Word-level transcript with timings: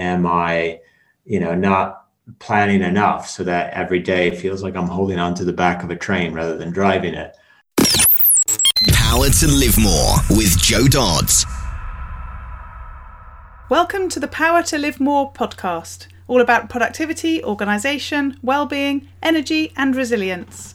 am 0.00 0.26
I, 0.26 0.80
you 1.24 1.38
know, 1.38 1.54
not 1.54 2.06
planning 2.38 2.82
enough 2.82 3.28
so 3.28 3.44
that 3.44 3.72
every 3.74 4.00
day 4.00 4.34
feels 4.34 4.62
like 4.62 4.74
I'm 4.74 4.88
holding 4.88 5.18
on 5.18 5.34
to 5.34 5.44
the 5.44 5.52
back 5.52 5.82
of 5.84 5.90
a 5.90 5.96
train 5.96 6.32
rather 6.32 6.56
than 6.56 6.70
driving 6.70 7.14
it. 7.14 7.36
Power 8.92 9.28
to 9.28 9.46
Live 9.48 9.78
More 9.78 10.16
with 10.30 10.58
Joe 10.58 10.86
Dodds. 10.86 11.44
Welcome 13.68 14.08
to 14.08 14.18
the 14.18 14.28
Power 14.28 14.62
to 14.64 14.78
Live 14.78 14.98
More 14.98 15.32
podcast, 15.32 16.06
all 16.26 16.40
about 16.40 16.70
productivity, 16.70 17.44
organisation, 17.44 18.38
well-being, 18.42 19.08
energy 19.22 19.72
and 19.76 19.94
resilience. 19.94 20.74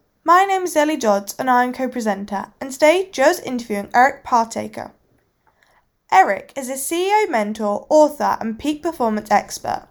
my 0.31 0.45
name 0.45 0.63
is 0.63 0.77
Ellie 0.77 0.95
Dodds 0.95 1.35
and 1.37 1.49
I 1.49 1.65
am 1.65 1.73
co-presenter, 1.73 2.53
and 2.61 2.71
today 2.71 3.09
Joe's 3.11 3.41
interviewing 3.41 3.89
Eric 3.93 4.23
Partaker. 4.23 4.93
Eric 6.09 6.53
is 6.55 6.69
a 6.69 6.75
CEO 6.75 7.29
mentor, 7.29 7.85
author, 7.89 8.37
and 8.39 8.57
peak 8.57 8.81
performance 8.81 9.29
expert. 9.29 9.89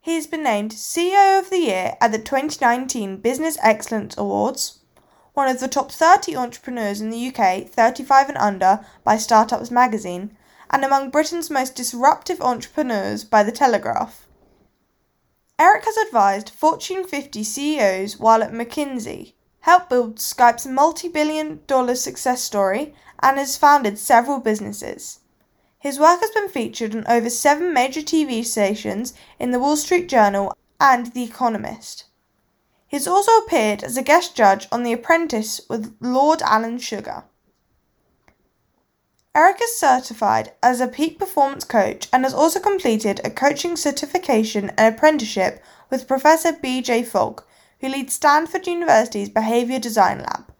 He 0.00 0.14
has 0.14 0.28
been 0.28 0.44
named 0.44 0.70
CEO 0.70 1.40
of 1.40 1.50
the 1.50 1.58
Year 1.58 1.96
at 2.00 2.12
the 2.12 2.20
2019 2.20 3.16
Business 3.16 3.58
Excellence 3.64 4.16
Awards, 4.16 4.78
one 5.34 5.48
of 5.48 5.58
the 5.58 5.66
top 5.66 5.90
30 5.90 6.36
entrepreneurs 6.36 7.00
in 7.00 7.10
the 7.10 7.26
UK 7.26 7.68
35 7.68 8.28
and 8.28 8.38
under 8.38 8.86
by 9.02 9.16
Startups 9.16 9.72
magazine, 9.72 10.36
and 10.70 10.84
among 10.84 11.10
Britain's 11.10 11.50
most 11.50 11.74
disruptive 11.74 12.40
entrepreneurs 12.40 13.24
by 13.24 13.42
The 13.42 13.50
Telegraph. 13.50 14.28
Eric 15.58 15.84
has 15.84 15.96
advised 15.96 16.50
Fortune 16.50 17.02
50 17.02 17.42
CEOs 17.42 18.20
while 18.20 18.44
at 18.44 18.52
McKinsey 18.52 19.32
helped 19.60 19.90
build 19.90 20.16
Skype's 20.16 20.66
multi 20.66 21.08
billion 21.08 21.60
dollar 21.66 21.94
success 21.94 22.42
story, 22.42 22.94
and 23.22 23.38
has 23.38 23.56
founded 23.56 23.98
several 23.98 24.38
businesses. 24.38 25.20
His 25.78 25.98
work 25.98 26.20
has 26.20 26.30
been 26.30 26.48
featured 26.48 26.94
on 26.94 27.06
over 27.06 27.30
seven 27.30 27.72
major 27.72 28.00
TV 28.00 28.44
stations 28.44 29.14
in 29.38 29.50
the 29.50 29.58
Wall 29.58 29.76
Street 29.76 30.08
Journal 30.08 30.52
and 30.78 31.06
The 31.12 31.22
Economist. 31.24 32.04
He 32.86 32.96
has 32.96 33.06
also 33.06 33.32
appeared 33.38 33.84
as 33.84 33.96
a 33.96 34.02
guest 34.02 34.34
judge 34.34 34.66
on 34.72 34.82
The 34.82 34.92
Apprentice 34.92 35.60
with 35.68 35.96
Lord 36.00 36.42
Alan 36.42 36.78
Sugar. 36.78 37.24
Eric 39.32 39.58
is 39.62 39.78
certified 39.78 40.52
as 40.60 40.80
a 40.80 40.88
peak 40.88 41.18
performance 41.18 41.64
coach 41.64 42.08
and 42.12 42.24
has 42.24 42.34
also 42.34 42.58
completed 42.58 43.20
a 43.22 43.30
coaching 43.30 43.76
certification 43.76 44.70
and 44.76 44.94
apprenticeship 44.94 45.62
with 45.88 46.08
Professor 46.08 46.52
B.J. 46.52 47.04
Fogg, 47.04 47.44
who 47.80 47.88
leads 47.88 48.14
Stanford 48.14 48.66
University's 48.66 49.28
Behavior 49.28 49.78
Design 49.78 50.18
Lab. 50.18 50.52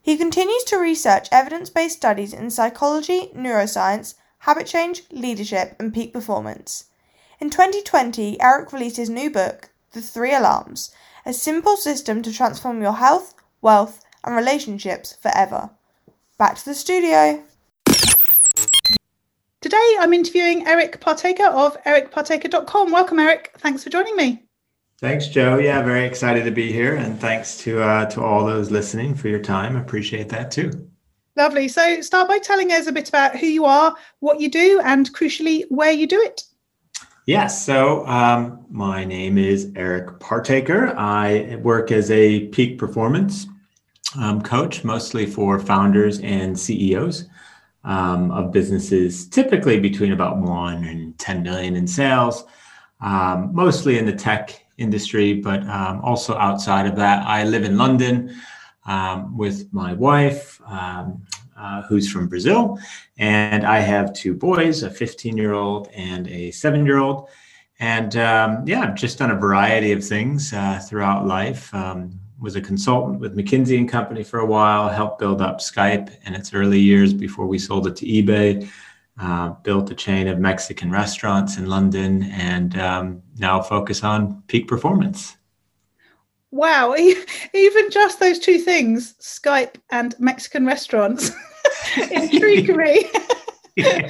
He 0.00 0.16
continues 0.16 0.62
to 0.64 0.76
research 0.76 1.28
evidence 1.32 1.68
based 1.68 1.96
studies 1.96 2.32
in 2.32 2.50
psychology, 2.50 3.32
neuroscience, 3.34 4.14
habit 4.38 4.66
change, 4.66 5.02
leadership, 5.10 5.74
and 5.80 5.92
peak 5.92 6.12
performance. 6.12 6.84
In 7.40 7.50
2020, 7.50 8.40
Eric 8.40 8.72
released 8.72 8.96
his 8.96 9.10
new 9.10 9.30
book, 9.30 9.70
The 9.92 10.00
Three 10.00 10.32
Alarms 10.32 10.94
A 11.26 11.32
Simple 11.32 11.76
System 11.76 12.22
to 12.22 12.32
Transform 12.32 12.80
Your 12.80 12.94
Health, 12.94 13.34
Wealth, 13.60 14.04
and 14.24 14.36
Relationships 14.36 15.16
Forever. 15.20 15.70
Back 16.38 16.56
to 16.56 16.64
the 16.64 16.74
studio. 16.74 17.42
Today 19.60 19.96
I'm 19.98 20.12
interviewing 20.12 20.68
Eric 20.68 21.00
Partaker 21.00 21.46
of 21.46 21.82
ericpartaker.com. 21.82 22.92
Welcome, 22.92 23.18
Eric. 23.18 23.56
Thanks 23.58 23.82
for 23.82 23.90
joining 23.90 24.14
me. 24.14 24.44
Thanks, 24.98 25.28
Joe. 25.28 25.58
Yeah, 25.58 25.82
very 25.82 26.06
excited 26.06 26.44
to 26.46 26.50
be 26.50 26.72
here, 26.72 26.96
and 26.96 27.20
thanks 27.20 27.58
to 27.58 27.82
uh, 27.82 28.06
to 28.06 28.22
all 28.22 28.46
those 28.46 28.70
listening 28.70 29.14
for 29.14 29.28
your 29.28 29.40
time. 29.40 29.76
Appreciate 29.76 30.30
that 30.30 30.50
too. 30.50 30.88
Lovely. 31.36 31.68
So, 31.68 32.00
start 32.00 32.28
by 32.28 32.38
telling 32.38 32.72
us 32.72 32.86
a 32.86 32.92
bit 32.92 33.10
about 33.10 33.36
who 33.36 33.46
you 33.46 33.66
are, 33.66 33.94
what 34.20 34.40
you 34.40 34.50
do, 34.50 34.80
and 34.82 35.12
crucially, 35.12 35.64
where 35.68 35.92
you 35.92 36.06
do 36.06 36.18
it. 36.22 36.44
Yes. 37.26 37.62
So, 37.62 38.06
um, 38.06 38.64
my 38.70 39.04
name 39.04 39.36
is 39.36 39.70
Eric 39.76 40.18
Partaker. 40.18 40.94
I 40.96 41.56
work 41.56 41.92
as 41.92 42.10
a 42.10 42.46
peak 42.48 42.78
performance 42.78 43.46
um, 44.18 44.40
coach, 44.40 44.82
mostly 44.82 45.26
for 45.26 45.58
founders 45.58 46.20
and 46.20 46.58
CEOs 46.58 47.26
um, 47.84 48.30
of 48.30 48.50
businesses, 48.50 49.28
typically 49.28 49.78
between 49.78 50.12
about 50.12 50.38
one 50.38 50.84
and 50.84 51.18
10 51.18 51.42
million 51.42 51.76
in 51.76 51.86
sales, 51.86 52.44
um, 53.02 53.50
mostly 53.54 53.98
in 53.98 54.06
the 54.06 54.14
tech 54.14 54.65
industry, 54.78 55.34
but 55.34 55.66
um, 55.68 56.00
also 56.02 56.34
outside 56.36 56.86
of 56.86 56.96
that. 56.96 57.26
I 57.26 57.44
live 57.44 57.64
in 57.64 57.76
London 57.76 58.34
um, 58.86 59.36
with 59.36 59.72
my 59.72 59.92
wife, 59.92 60.60
um, 60.66 61.22
uh, 61.58 61.82
who's 61.82 62.10
from 62.10 62.28
Brazil, 62.28 62.78
and 63.18 63.64
I 63.64 63.80
have 63.80 64.12
two 64.12 64.34
boys, 64.34 64.82
a 64.82 64.90
15 64.90 65.36
year 65.36 65.54
old 65.54 65.88
and 65.94 66.28
a 66.28 66.50
seven 66.50 66.84
year 66.84 66.98
old. 66.98 67.28
And 67.78 68.16
um, 68.16 68.64
yeah, 68.66 68.80
I've 68.82 68.94
just 68.94 69.18
done 69.18 69.30
a 69.30 69.36
variety 69.36 69.92
of 69.92 70.04
things 70.04 70.52
uh, 70.52 70.80
throughout 70.86 71.26
life. 71.26 71.72
Um, 71.74 72.18
was 72.38 72.54
a 72.54 72.60
consultant 72.60 73.18
with 73.18 73.34
McKinsey 73.34 73.78
and 73.78 73.88
Company 73.88 74.22
for 74.22 74.40
a 74.40 74.46
while, 74.46 74.90
helped 74.90 75.18
build 75.18 75.40
up 75.40 75.58
Skype 75.58 76.10
in 76.26 76.34
its 76.34 76.52
early 76.52 76.78
years 76.78 77.14
before 77.14 77.46
we 77.46 77.58
sold 77.58 77.86
it 77.86 77.96
to 77.96 78.04
eBay 78.04 78.68
uh, 79.20 79.50
built 79.62 79.90
a 79.90 79.94
chain 79.94 80.28
of 80.28 80.38
Mexican 80.38 80.90
restaurants 80.90 81.56
in 81.56 81.66
London, 81.66 82.24
and 82.24 82.78
um, 82.78 83.22
now 83.38 83.62
focus 83.62 84.04
on 84.04 84.42
peak 84.46 84.68
performance. 84.68 85.36
Wow, 86.50 86.94
even 87.54 87.90
just 87.90 88.20
those 88.20 88.38
two 88.38 88.58
things, 88.58 89.14
Skype 89.20 89.76
and 89.90 90.14
Mexican 90.18 90.66
restaurants, 90.66 91.30
intrigue 92.10 92.74
me. 92.74 93.10
yeah, 93.76 94.08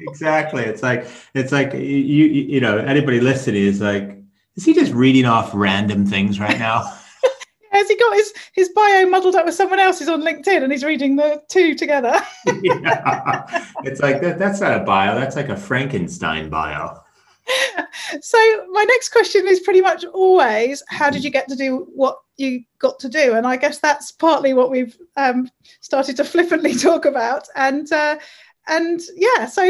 exactly. 0.00 0.64
It's 0.64 0.82
like 0.82 1.06
it's 1.34 1.52
like 1.52 1.72
you 1.74 1.80
you 1.80 2.60
know 2.60 2.78
anybody 2.78 3.20
listening 3.20 3.62
is 3.62 3.80
like, 3.80 4.18
is 4.56 4.64
he 4.64 4.74
just 4.74 4.92
reading 4.92 5.24
off 5.24 5.50
random 5.54 6.06
things 6.06 6.40
right 6.40 6.58
now? 6.58 6.99
Has 7.80 7.88
he 7.88 7.96
got 7.96 8.14
his 8.14 8.32
his 8.52 8.68
bio 8.70 9.06
muddled 9.06 9.34
up 9.34 9.46
with 9.46 9.54
someone 9.54 9.78
else's 9.78 10.08
on 10.08 10.22
LinkedIn 10.22 10.62
and 10.62 10.70
he's 10.70 10.84
reading 10.84 11.16
the 11.16 11.42
two 11.48 11.74
together? 11.74 12.20
yeah. 12.62 13.64
It's 13.84 14.00
like 14.00 14.20
that, 14.20 14.38
that's 14.38 14.60
not 14.60 14.80
a 14.80 14.84
bio, 14.84 15.14
that's 15.14 15.36
like 15.36 15.48
a 15.48 15.56
Frankenstein 15.56 16.48
bio. 16.48 17.00
So 18.20 18.38
my 18.70 18.84
next 18.84 19.10
question 19.10 19.46
is 19.46 19.60
pretty 19.60 19.80
much 19.80 20.04
always 20.04 20.82
how 20.88 21.10
did 21.10 21.24
you 21.24 21.30
get 21.30 21.48
to 21.48 21.56
do 21.56 21.88
what 21.94 22.18
you 22.36 22.62
got 22.78 22.98
to 23.00 23.08
do? 23.08 23.34
And 23.34 23.46
I 23.46 23.56
guess 23.56 23.78
that's 23.78 24.12
partly 24.12 24.54
what 24.54 24.70
we've 24.70 24.96
um, 25.16 25.50
started 25.80 26.16
to 26.16 26.24
flippantly 26.32 26.74
talk 26.74 27.04
about. 27.04 27.48
And 27.56 27.90
uh, 27.92 28.18
and 28.68 29.00
yeah, 29.16 29.46
so 29.46 29.62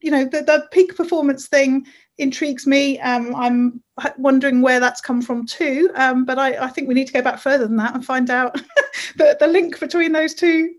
you 0.00 0.10
know 0.10 0.24
the, 0.24 0.42
the 0.42 0.66
peak 0.72 0.96
performance 0.96 1.48
thing 1.48 1.86
intrigues 2.18 2.66
me. 2.66 3.00
Um, 3.00 3.34
I'm 3.34 3.82
wondering 4.18 4.62
where 4.62 4.80
that's 4.80 5.00
come 5.00 5.22
from 5.22 5.46
too. 5.46 5.90
Um, 5.94 6.24
but 6.24 6.38
I, 6.38 6.64
I, 6.64 6.68
think 6.68 6.88
we 6.88 6.94
need 6.94 7.06
to 7.06 7.12
go 7.12 7.22
back 7.22 7.38
further 7.38 7.66
than 7.66 7.76
that 7.76 7.94
and 7.94 8.04
find 8.04 8.30
out 8.30 8.54
the, 9.16 9.36
the 9.38 9.46
link 9.46 9.78
between 9.80 10.12
those 10.12 10.34
two 10.34 10.74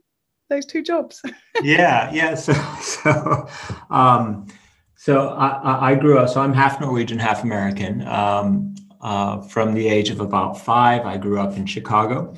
those 0.49 0.65
two 0.65 0.83
jobs. 0.83 1.21
yeah, 1.63 2.11
yeah. 2.13 2.35
So 2.35 2.53
so 2.81 3.47
um, 3.89 4.47
so 4.95 5.29
I, 5.29 5.91
I, 5.91 5.95
grew 5.95 6.17
up. 6.17 6.29
So 6.29 6.41
I'm 6.41 6.53
half 6.53 6.79
Norwegian, 6.79 7.19
half 7.19 7.43
American. 7.43 8.05
Um, 8.07 8.75
uh, 9.01 9.41
from 9.41 9.73
the 9.73 9.89
age 9.89 10.09
of 10.09 10.21
about 10.21 10.57
five, 10.57 11.05
I 11.05 11.17
grew 11.17 11.37
up 11.37 11.57
in 11.57 11.65
Chicago, 11.65 12.33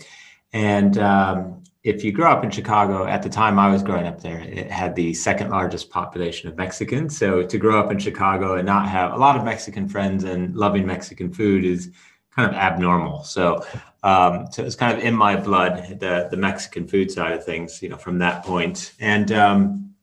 and 0.52 0.98
um, 0.98 1.62
if 1.86 2.04
you 2.04 2.12
grew 2.12 2.26
up 2.26 2.44
in 2.44 2.50
Chicago 2.50 3.06
at 3.06 3.22
the 3.22 3.30
time 3.30 3.60
I 3.60 3.70
was 3.70 3.84
growing 3.84 4.08
up 4.08 4.20
there, 4.20 4.40
it 4.40 4.72
had 4.72 4.96
the 4.96 5.14
second 5.14 5.52
largest 5.52 5.92
population 5.92 6.50
of 6.50 6.58
Mexicans. 6.58 7.16
So 7.16 7.44
to 7.44 7.58
grow 7.60 7.80
up 7.80 7.92
in 7.92 8.00
Chicago 8.00 8.56
and 8.56 8.66
not 8.66 8.90
have 8.90 9.14
a 9.14 9.18
lot 9.18 9.38
of 9.38 9.46
Mexican 9.46 9.88
friends 9.88 10.24
and 10.24 10.56
loving 10.56 10.88
Mexican 10.88 11.32
food 11.32 11.64
is 11.64 11.92
kind 12.36 12.50
of 12.50 12.56
abnormal. 12.56 13.24
So, 13.24 13.64
um, 14.02 14.48
so 14.52 14.66
it's 14.66 14.76
kind 14.76 14.98
of 14.98 15.04
in 15.04 15.14
my 15.14 15.36
blood, 15.36 16.00
the 16.00 16.28
the 16.32 16.38
Mexican 16.38 16.88
food 16.88 17.12
side 17.12 17.34
of 17.34 17.46
things, 17.46 17.84
you 17.84 17.90
know, 17.90 17.98
from 17.98 18.18
that 18.18 18.44
point. 18.44 18.94
And 19.00 19.31
um, 19.31 19.94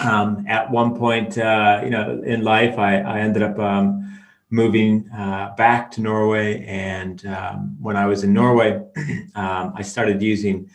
um, 0.00 0.44
at 0.48 0.68
one 0.68 0.98
point, 0.98 1.38
uh, 1.38 1.82
you 1.84 1.90
know, 1.90 2.20
in 2.20 2.42
life, 2.42 2.78
I, 2.78 2.98
I 2.98 3.20
ended 3.20 3.44
up 3.44 3.56
um, 3.60 4.20
moving 4.50 5.08
uh, 5.10 5.54
back 5.56 5.92
to 5.92 6.00
Norway. 6.00 6.64
And 6.66 7.24
um, 7.26 7.76
when 7.80 7.96
I 7.96 8.06
was 8.06 8.24
in 8.24 8.32
Norway, 8.32 8.82
um, 9.36 9.72
I 9.76 9.82
started 9.82 10.20
using 10.20 10.68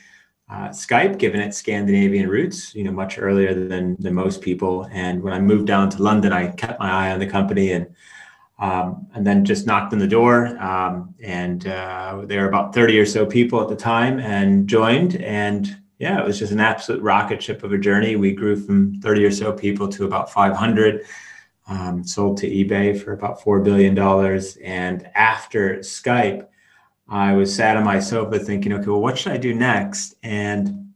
uh, 0.49 0.69
Skype, 0.69 1.17
given 1.17 1.39
its 1.39 1.57
Scandinavian 1.57 2.29
roots, 2.29 2.75
you 2.75 2.83
know, 2.83 2.91
much 2.91 3.17
earlier 3.17 3.53
than 3.53 3.95
than 3.99 4.13
most 4.13 4.41
people. 4.41 4.87
And 4.91 5.23
when 5.23 5.33
I 5.33 5.39
moved 5.39 5.67
down 5.67 5.89
to 5.91 6.03
London, 6.03 6.33
I 6.33 6.47
kept 6.47 6.79
my 6.79 6.91
eye 6.91 7.11
on 7.11 7.19
the 7.19 7.27
company 7.27 7.71
and 7.71 7.87
um, 8.59 9.07
and 9.13 9.25
then 9.25 9.45
just 9.45 9.65
knocked 9.65 9.93
on 9.93 9.99
the 9.99 10.07
door. 10.07 10.57
Um, 10.61 11.13
and 11.21 11.67
uh, 11.67 12.21
there 12.25 12.41
were 12.41 12.47
about 12.47 12.73
30 12.73 12.99
or 12.99 13.05
so 13.05 13.25
people 13.25 13.61
at 13.61 13.67
the 13.67 13.75
time 13.75 14.19
and 14.19 14.67
joined. 14.67 15.15
And 15.17 15.75
yeah, 15.99 16.19
it 16.19 16.25
was 16.25 16.39
just 16.39 16.51
an 16.51 16.59
absolute 16.59 17.01
rocket 17.01 17.41
ship 17.41 17.63
of 17.63 17.73
a 17.73 17.77
journey. 17.77 18.15
We 18.15 18.33
grew 18.33 18.55
from 18.55 19.01
30 19.01 19.25
or 19.25 19.31
so 19.31 19.51
people 19.51 19.87
to 19.89 20.05
about 20.05 20.31
500, 20.31 21.05
um, 21.67 22.03
sold 22.03 22.37
to 22.37 22.49
eBay 22.49 22.97
for 22.99 23.13
about 23.13 23.41
$4 23.41 23.63
billion. 23.63 23.97
And 24.63 25.09
after 25.15 25.79
Skype, 25.79 26.47
I 27.13 27.33
was 27.33 27.55
sat 27.55 27.77
on 27.77 27.83
my 27.83 27.99
sofa 27.99 28.39
thinking, 28.39 28.73
okay, 28.73 28.87
well, 28.87 28.99
what 28.99 29.19
should 29.19 29.33
I 29.33 29.37
do 29.37 29.53
next? 29.53 30.15
And 30.23 30.93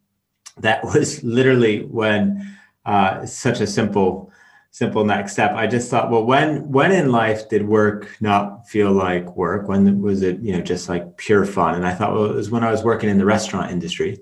that 0.57 0.83
was 0.83 1.23
literally 1.37 1.85
when 1.85 2.57
uh, 2.85 3.25
such 3.27 3.61
a 3.61 3.67
simple 3.67 4.31
simple 4.71 5.05
next 5.05 5.33
step. 5.33 5.51
I 5.53 5.67
just 5.67 5.91
thought, 5.91 6.09
well, 6.09 6.23
when 6.23 6.71
when 6.71 6.91
in 6.91 7.11
life 7.11 7.47
did 7.49 7.67
work 7.67 8.17
not 8.19 8.67
feel 8.67 8.91
like 8.91 9.35
work? 9.35 9.67
When 9.67 10.01
was 10.01 10.23
it, 10.23 10.39
you 10.39 10.53
know, 10.53 10.61
just 10.61 10.89
like 10.89 11.17
pure 11.17 11.45
fun? 11.45 11.75
And 11.75 11.85
I 11.85 11.93
thought, 11.93 12.13
well, 12.13 12.25
it 12.25 12.35
was 12.35 12.49
when 12.49 12.63
I 12.63 12.71
was 12.71 12.83
working 12.83 13.09
in 13.09 13.19
the 13.19 13.25
restaurant 13.25 13.71
industry, 13.71 14.19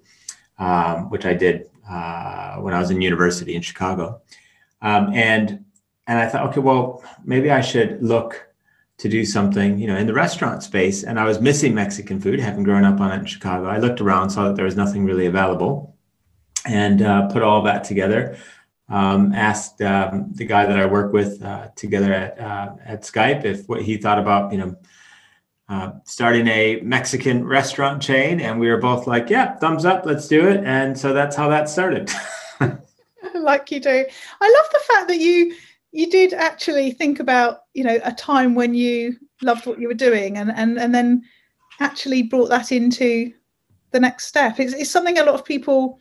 um, 0.60 1.10
which 1.10 1.26
I 1.26 1.34
did 1.34 1.70
uh, 1.90 2.58
when 2.58 2.74
I 2.74 2.80
was 2.80 2.92
in 2.92 3.00
university 3.00 3.56
in 3.56 3.62
Chicago, 3.62 4.22
um, 4.82 5.14
and 5.14 5.64
and 6.08 6.20
I 6.20 6.28
thought, 6.28 6.50
okay, 6.50 6.60
well, 6.60 7.04
maybe 7.24 7.52
I 7.52 7.62
should 7.62 8.04
look 8.04 8.46
to 8.98 9.10
do 9.10 9.26
something, 9.26 9.78
you 9.78 9.88
know, 9.88 9.98
in 9.98 10.08
the 10.08 10.14
restaurant 10.14 10.64
space. 10.64 11.04
And 11.04 11.20
I 11.20 11.26
was 11.26 11.42
missing 11.42 11.76
Mexican 11.76 12.20
food, 12.22 12.40
having 12.40 12.64
grown 12.64 12.86
up 12.86 13.00
on 13.02 13.12
it 13.12 13.20
in 13.20 13.26
Chicago. 13.26 13.68
I 13.68 13.78
looked 13.78 14.00
around, 14.02 14.30
saw 14.30 14.48
that 14.48 14.56
there 14.56 14.66
was 14.66 14.78
nothing 14.78 15.06
really 15.06 15.26
available, 15.26 15.96
and 16.66 17.02
uh, 17.02 17.28
put 17.28 17.44
all 17.44 17.62
that 17.64 17.84
together 17.84 18.38
um, 18.90 19.34
asked 19.34 19.82
um, 19.82 20.32
the 20.34 20.46
guy 20.46 20.66
that 20.66 20.80
I 20.80 20.86
work 20.86 21.12
with 21.12 21.42
uh, 21.44 21.70
together 21.76 22.14
at 22.14 22.40
uh, 22.40 22.76
at 22.86 23.02
Skype 23.02 23.44
if 23.44 23.68
what 23.68 23.82
he 23.82 23.98
thought 23.98 24.20
about 24.20 24.52
you 24.52 24.60
know 24.60 24.76
uh, 25.68 25.92
starting 26.04 26.48
a 26.48 26.82
Mexican 26.82 27.46
restaurant 27.46 28.02
chain, 28.02 28.40
and 28.40 28.60
we 28.60 28.70
were 28.70 28.78
both 28.78 29.08
like, 29.08 29.30
"Yeah, 29.30 29.56
thumbs 29.56 29.86
up, 29.86 30.06
let's 30.06 30.28
do 30.28 30.48
it." 30.48 30.64
And 30.64 30.98
so 30.98 31.14
that's 31.14 31.36
how 31.36 31.50
that 31.50 31.70
started. 31.70 32.12
like 33.36 33.72
you 33.72 33.80
do, 33.80 34.06
I 34.42 34.62
love 34.62 34.70
the 34.72 34.82
fact 34.88 35.08
that 35.08 35.18
you 35.18 35.56
you 35.96 36.10
did 36.10 36.34
actually 36.34 36.92
think 36.92 37.22
about 37.22 37.60
you 37.74 37.84
know 37.84 38.00
a 38.04 38.12
time 38.12 38.54
when 38.54 38.74
you 38.74 39.16
loved 39.42 39.66
what 39.66 39.80
you 39.80 39.88
were 39.88 39.94
doing, 39.94 40.38
and 40.38 40.52
and 40.52 40.78
and 40.78 40.94
then 40.94 41.24
actually 41.80 42.22
brought 42.22 42.50
that 42.50 42.72
into 42.72 43.32
the 43.92 44.00
next 44.00 44.26
step. 44.26 44.60
It's, 44.60 44.74
it's 44.74 44.92
something 44.92 45.18
a 45.18 45.24
lot 45.24 45.36
of 45.36 45.46
people 45.46 46.00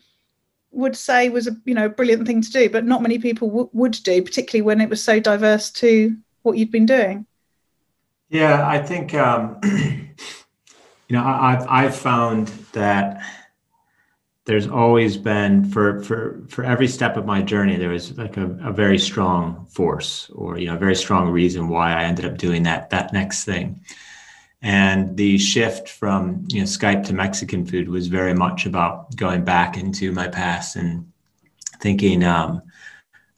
would 0.73 0.97
say 0.97 1.29
was 1.29 1.47
a 1.47 1.57
you 1.65 1.75
know 1.75 1.89
brilliant 1.89 2.27
thing 2.27 2.43
to 2.43 2.51
do, 2.51 2.69
but 2.69 2.85
not 2.85 3.03
many 3.03 3.19
people 3.19 3.49
w- 3.49 3.71
would 3.73 3.93
do, 4.03 4.21
particularly 4.21 4.63
when 4.63 4.81
it 4.81 4.91
was 4.91 5.03
so 5.03 5.21
diverse 5.21 5.71
to 5.73 6.17
what 6.43 6.59
you'd 6.59 6.73
been 6.73 6.87
doing. 6.87 7.25
Yeah, 8.31 8.67
I 8.67 8.83
think 8.83 9.15
um, 9.15 9.61
you 9.63 10.09
know 11.11 11.25
I've 11.25 11.67
I've 11.69 11.97
found 11.97 12.49
that 12.73 13.23
there's 14.47 14.67
always 14.67 15.17
been 15.17 15.65
for 15.65 16.03
for 16.03 16.43
for 16.49 16.65
every 16.65 16.89
step 16.89 17.17
of 17.17 17.25
my 17.25 17.41
journey 17.41 17.77
there 17.77 17.89
was 17.89 18.17
like 18.19 18.37
a, 18.37 18.45
a 18.63 18.73
very 18.73 18.99
strong 18.99 19.67
force 19.67 20.31
or 20.35 20.59
you 20.59 20.67
know 20.67 20.75
a 20.75 20.79
very 20.79 20.95
strong 20.95 21.31
reason 21.31 21.69
why 21.69 21.93
I 21.93 22.05
ended 22.05 22.27
up 22.27 22.37
doing 22.37 22.63
that 22.65 22.91
that 22.91 23.13
next 23.13 23.45
thing. 23.45 23.81
And 24.61 25.17
the 25.17 25.37
shift 25.39 25.89
from 25.89 26.45
you 26.49 26.61
know 26.61 26.67
Skype 26.67 27.05
to 27.07 27.15
Mexican 27.15 27.67
food 27.67 27.89
was 27.89 28.07
very 28.07 28.35
much 28.35 28.67
about 28.67 29.15
going 29.17 29.45
back 29.45 29.77
into 29.77 30.13
my 30.13 30.29
past 30.29 30.77
and 30.77 31.11
thinking, 31.81 32.25
um, 32.25 32.63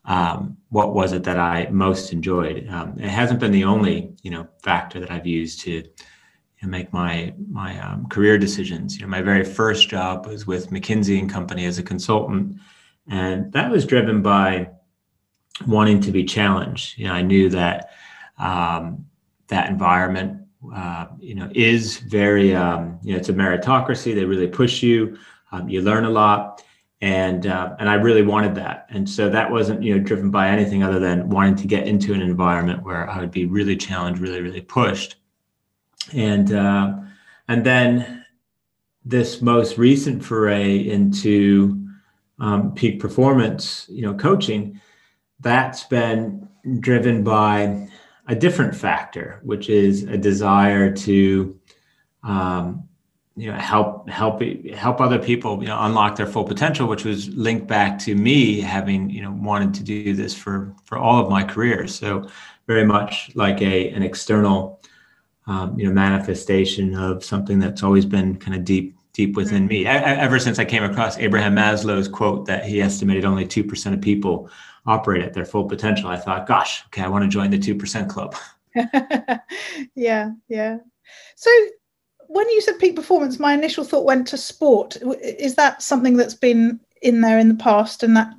um, 0.05 0.57
what 0.71 0.95
was 0.95 1.13
it 1.13 1.25
that 1.25 1.39
I 1.39 1.69
most 1.71 2.13
enjoyed? 2.13 2.69
Um, 2.69 2.97
it 2.99 3.09
hasn't 3.09 3.41
been 3.41 3.51
the 3.51 3.65
only 3.65 4.13
you 4.23 4.31
know 4.31 4.47
factor 4.63 5.01
that 5.01 5.11
I've 5.11 5.27
used 5.27 5.61
to 5.63 5.85
know, 6.67 6.71
make 6.71 6.93
my 6.93 7.33
my 7.51 7.79
um, 7.81 8.07
career 8.09 8.39
decisions. 8.39 8.97
You 8.97 9.03
know, 9.03 9.09
my 9.09 9.23
very 9.23 9.45
first 9.45 9.89
job 9.89 10.27
was 10.27 10.47
with 10.47 10.71
McKinsey 10.71 11.19
and 11.19 11.31
Company 11.31 11.65
as 11.67 11.79
a 11.79 11.83
consultant, 11.83 12.59
and 13.09 13.53
that 13.53 13.71
was 13.71 13.87
driven 13.87 14.23
by 14.23 14.71
wanting 15.67 16.01
to 16.03 16.13
be 16.13 16.25
challenged. 16.25 16.99
You 16.99 17.07
know, 17.07 17.15
I 17.15 17.23
knew 17.23 17.49
that 17.51 17.91
um, 18.39 19.07
that 19.49 19.71
environment 19.71 20.47
uh, 20.75 21.07
you 21.19 21.35
know, 21.35 21.51
is 21.55 21.99
very, 21.99 22.55
um, 22.55 22.99
you 23.03 23.13
know, 23.13 23.19
it's 23.19 23.29
a 23.29 23.33
meritocracy. 23.33 24.15
They 24.15 24.25
really 24.25 24.49
push 24.49 24.83
you. 24.83 25.19
Um, 25.53 25.69
you 25.69 25.81
learn 25.81 26.05
a 26.05 26.11
lot, 26.11 26.63
and 27.01 27.47
uh, 27.47 27.77
and 27.79 27.89
I 27.89 27.95
really 27.95 28.23
wanted 28.23 28.55
that. 28.57 28.87
And 28.91 29.09
so 29.09 29.29
that 29.31 29.51
wasn't, 29.51 29.83
you 29.83 29.97
know, 29.97 30.03
driven 30.03 30.31
by 30.31 30.49
anything 30.49 30.83
other 30.83 30.99
than 30.99 31.29
wanting 31.29 31.57
to 31.57 31.67
get 31.67 31.87
into 31.87 32.15
an 32.15 32.21
environment 32.21 32.83
where 32.83 33.09
I 33.09 33.21
would 33.21 33.31
be 33.31 33.47
really 33.47 33.77
challenged, 33.77 34.21
really, 34.21 34.41
really 34.41 34.61
pushed. 34.61 35.17
And 36.13 36.53
uh, 36.53 36.95
and 37.49 37.65
then 37.65 38.25
this 39.05 39.41
most 39.41 39.79
recent 39.79 40.25
foray 40.25 40.79
into 40.79 41.87
um, 42.39 42.75
peak 42.75 43.01
performance, 43.01 43.87
you 43.89 44.03
know, 44.03 44.15
coaching, 44.15 44.81
that's 45.41 45.85
been 45.85 46.49
driven 46.81 47.23
by 47.23 47.89
a 48.27 48.35
different 48.35 48.75
factor, 48.75 49.41
which 49.45 49.69
is 49.69 50.03
a 50.05 50.17
desire 50.17 50.93
to, 50.93 51.59
um, 52.25 52.89
you 53.37 53.51
know, 53.51 53.57
help 53.57 54.09
help 54.09 54.43
help 54.75 55.01
other 55.01 55.19
people, 55.19 55.61
you 55.61 55.69
know, 55.69 55.79
unlock 55.81 56.17
their 56.17 56.27
full 56.27 56.45
potential, 56.45 56.89
which 56.89 57.05
was 57.05 57.29
linked 57.29 57.67
back 57.67 57.99
to 58.01 58.15
me 58.15 58.61
having, 58.61 59.09
you 59.11 59.23
know, 59.23 59.31
wanted 59.31 59.75
to 59.75 59.85
do 59.85 60.15
this 60.15 60.35
for 60.35 60.75
for 60.85 60.99
all 60.99 61.23
of 61.23 61.31
my 61.31 61.45
career. 61.45 61.87
So 61.87 62.29
very 62.67 62.85
much 62.85 63.31
like 63.35 63.63
a 63.63 63.91
an 63.91 64.03
external, 64.03 64.81
um, 65.47 65.79
you 65.79 65.87
know, 65.87 65.93
manifestation 65.93 66.95
of 66.95 67.25
something 67.25 67.59
that's 67.59 67.83
always 67.83 68.05
been 68.05 68.37
kind 68.37 68.57
of 68.57 68.65
deep 68.65 68.97
deep 69.13 69.35
within 69.35 69.67
me. 69.67 69.87
I, 69.87 69.95
I, 69.95 70.17
ever 70.19 70.39
since 70.39 70.59
I 70.59 70.65
came 70.67 70.85
across 70.85 71.17
Abraham 71.17 71.57
Maslow's 71.57 72.07
quote 72.07 72.45
that 72.47 72.67
he 72.67 72.83
estimated 72.83 73.25
only 73.25 73.47
two 73.47 73.65
percent 73.65 73.95
of 73.95 74.01
people 74.01 74.51
operate 74.87 75.23
at 75.23 75.35
their 75.35 75.45
full 75.45 75.65
potential, 75.65 76.09
I 76.09 76.17
thought, 76.17 76.47
gosh, 76.47 76.85
okay, 76.87 77.03
I 77.03 77.09
want 77.09 77.25
to 77.25 77.29
join 77.29 77.51
the 77.51 77.59
2% 77.59 78.09
club. 78.09 78.37
yeah, 79.95 80.31
yeah. 80.49 80.79
So 81.35 81.51
when 82.29 82.49
you 82.51 82.61
said 82.61 82.79
peak 82.79 82.95
performance, 82.95 83.39
my 83.39 83.55
initial 83.55 83.85
thought 83.85 84.05
went 84.05 84.27
to 84.29 84.37
sport. 84.37 84.97
Is 85.23 85.55
that 85.55 85.83
something 85.83 86.17
that's 86.17 86.35
been 86.35 86.81
in 87.03 87.21
there 87.21 87.39
in 87.39 87.49
the 87.49 87.55
past 87.55 88.03
and 88.03 88.17
that 88.17 88.35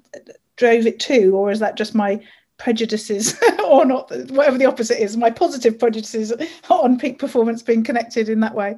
drove 0.55 0.86
it 0.86 1.00
too? 1.00 1.36
Or 1.36 1.51
is 1.51 1.60
that 1.60 1.75
just 1.75 1.96
my 1.96 2.22
prejudices 2.58 3.40
or 3.66 3.86
not, 3.86 4.10
whatever 4.30 4.58
the 4.58 4.66
opposite 4.66 5.02
is, 5.02 5.18
my 5.18 5.30
positive 5.30 5.80
prejudices 5.80 6.34
on 6.70 6.98
peak 7.00 7.20
performance 7.20 7.62
being 7.62 7.84
connected 7.84 8.30
in 8.30 8.40
that 8.42 8.56
way? 8.56 8.78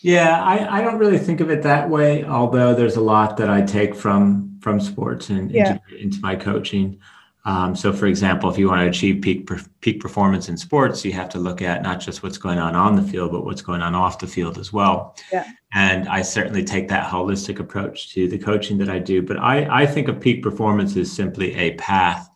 Yeah, 0.00 0.42
I, 0.42 0.78
I 0.78 0.82
don't 0.82 0.98
really 0.98 1.18
think 1.18 1.40
of 1.40 1.50
it 1.50 1.62
that 1.62 1.88
way, 1.88 2.24
although 2.24 2.74
there's 2.74 2.96
a 2.96 3.00
lot 3.00 3.36
that 3.38 3.48
I 3.48 3.62
take 3.62 3.94
from 3.94 4.58
from 4.60 4.80
sports 4.80 5.30
and 5.30 5.50
yeah. 5.50 5.78
into, 5.88 6.02
into, 6.02 6.20
my 6.20 6.34
coaching. 6.34 6.98
Um, 7.44 7.76
so, 7.76 7.92
for 7.92 8.06
example, 8.06 8.50
if 8.50 8.58
you 8.58 8.68
want 8.68 8.80
to 8.80 8.88
achieve 8.88 9.22
peak 9.22 9.48
peak 9.80 10.00
performance 10.00 10.48
in 10.48 10.56
sports, 10.56 11.04
you 11.04 11.12
have 11.12 11.28
to 11.30 11.38
look 11.38 11.62
at 11.62 11.82
not 11.82 12.00
just 12.00 12.22
what's 12.22 12.38
going 12.38 12.58
on 12.58 12.74
on 12.74 12.96
the 12.96 13.02
field, 13.02 13.30
but 13.32 13.44
what's 13.44 13.62
going 13.62 13.82
on 13.82 13.94
off 13.94 14.18
the 14.18 14.26
field 14.26 14.58
as 14.58 14.72
well. 14.72 15.16
Yeah. 15.32 15.44
And 15.72 16.08
I 16.08 16.22
certainly 16.22 16.64
take 16.64 16.88
that 16.88 17.08
holistic 17.08 17.58
approach 17.60 18.12
to 18.14 18.28
the 18.28 18.38
coaching 18.38 18.78
that 18.78 18.88
I 18.88 18.98
do. 18.98 19.22
But 19.22 19.38
I, 19.38 19.82
I 19.82 19.86
think 19.86 20.08
of 20.08 20.20
peak 20.20 20.42
performance 20.42 20.96
as 20.96 21.10
simply 21.10 21.54
a 21.54 21.74
path 21.74 22.28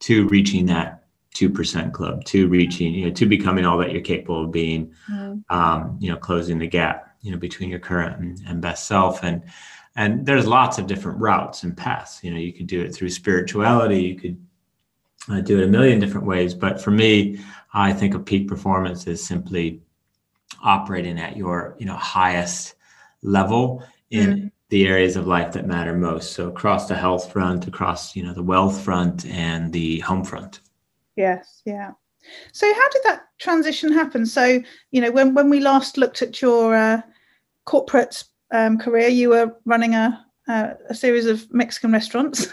to 0.00 0.28
reaching 0.28 0.66
that 0.66 1.04
two 1.34 1.50
percent 1.50 1.92
club, 1.92 2.24
to 2.24 2.48
reaching, 2.48 2.94
you 2.94 3.06
know, 3.06 3.12
to 3.12 3.26
becoming 3.26 3.64
all 3.64 3.78
that 3.78 3.92
you're 3.92 4.00
capable 4.00 4.44
of 4.44 4.52
being. 4.52 4.92
Mm. 5.10 5.44
Um, 5.50 5.96
you 6.00 6.10
know, 6.10 6.16
closing 6.16 6.58
the 6.58 6.66
gap, 6.66 7.16
you 7.22 7.30
know, 7.30 7.38
between 7.38 7.68
your 7.68 7.78
current 7.78 8.18
and, 8.18 8.40
and 8.46 8.60
best 8.60 8.86
self. 8.86 9.22
And 9.22 9.42
and 9.96 10.26
there's 10.26 10.46
lots 10.46 10.78
of 10.78 10.86
different 10.86 11.18
routes 11.18 11.62
and 11.62 11.76
paths 11.76 12.22
you 12.22 12.30
know 12.30 12.38
you 12.38 12.52
could 12.52 12.66
do 12.66 12.80
it 12.80 12.94
through 12.94 13.08
spirituality 13.08 14.00
you 14.00 14.14
could 14.14 14.46
uh, 15.30 15.40
do 15.40 15.58
it 15.58 15.64
a 15.64 15.68
million 15.68 15.98
different 15.98 16.26
ways 16.26 16.54
but 16.54 16.80
for 16.80 16.90
me 16.90 17.40
i 17.74 17.92
think 17.92 18.14
of 18.14 18.24
peak 18.24 18.46
performance 18.46 19.06
as 19.08 19.22
simply 19.22 19.80
operating 20.62 21.18
at 21.18 21.36
your 21.36 21.74
you 21.78 21.86
know 21.86 21.96
highest 21.96 22.74
level 23.22 23.82
in 24.10 24.30
mm-hmm. 24.30 24.46
The 24.68 24.86
areas 24.86 25.16
of 25.16 25.26
life 25.26 25.52
that 25.52 25.66
matter 25.66 25.94
most 25.94 26.32
so 26.32 26.48
across 26.48 26.88
the 26.88 26.94
health 26.94 27.32
front 27.32 27.66
across 27.66 28.16
you 28.16 28.22
know 28.22 28.34
the 28.34 28.42
wealth 28.42 28.82
front 28.82 29.24
and 29.26 29.72
the 29.72 30.00
home 30.00 30.24
front 30.24 30.60
yes 31.16 31.62
yeah 31.64 31.92
so 32.52 32.72
how 32.74 32.88
did 32.88 33.02
that 33.04 33.22
transition 33.38 33.92
happen 33.92 34.26
so 34.26 34.60
you 34.90 35.00
know 35.00 35.10
when 35.10 35.34
when 35.34 35.48
we 35.48 35.60
last 35.60 35.96
looked 35.96 36.22
at 36.22 36.42
your 36.42 36.74
uh, 36.74 37.00
corporate 37.66 38.24
um, 38.52 38.78
career, 38.78 39.08
you 39.08 39.28
were 39.30 39.54
running 39.66 39.94
a, 39.94 40.24
a, 40.48 40.74
a 40.88 40.94
series 40.94 41.26
of 41.26 41.52
Mexican 41.52 41.92
restaurants, 41.92 42.48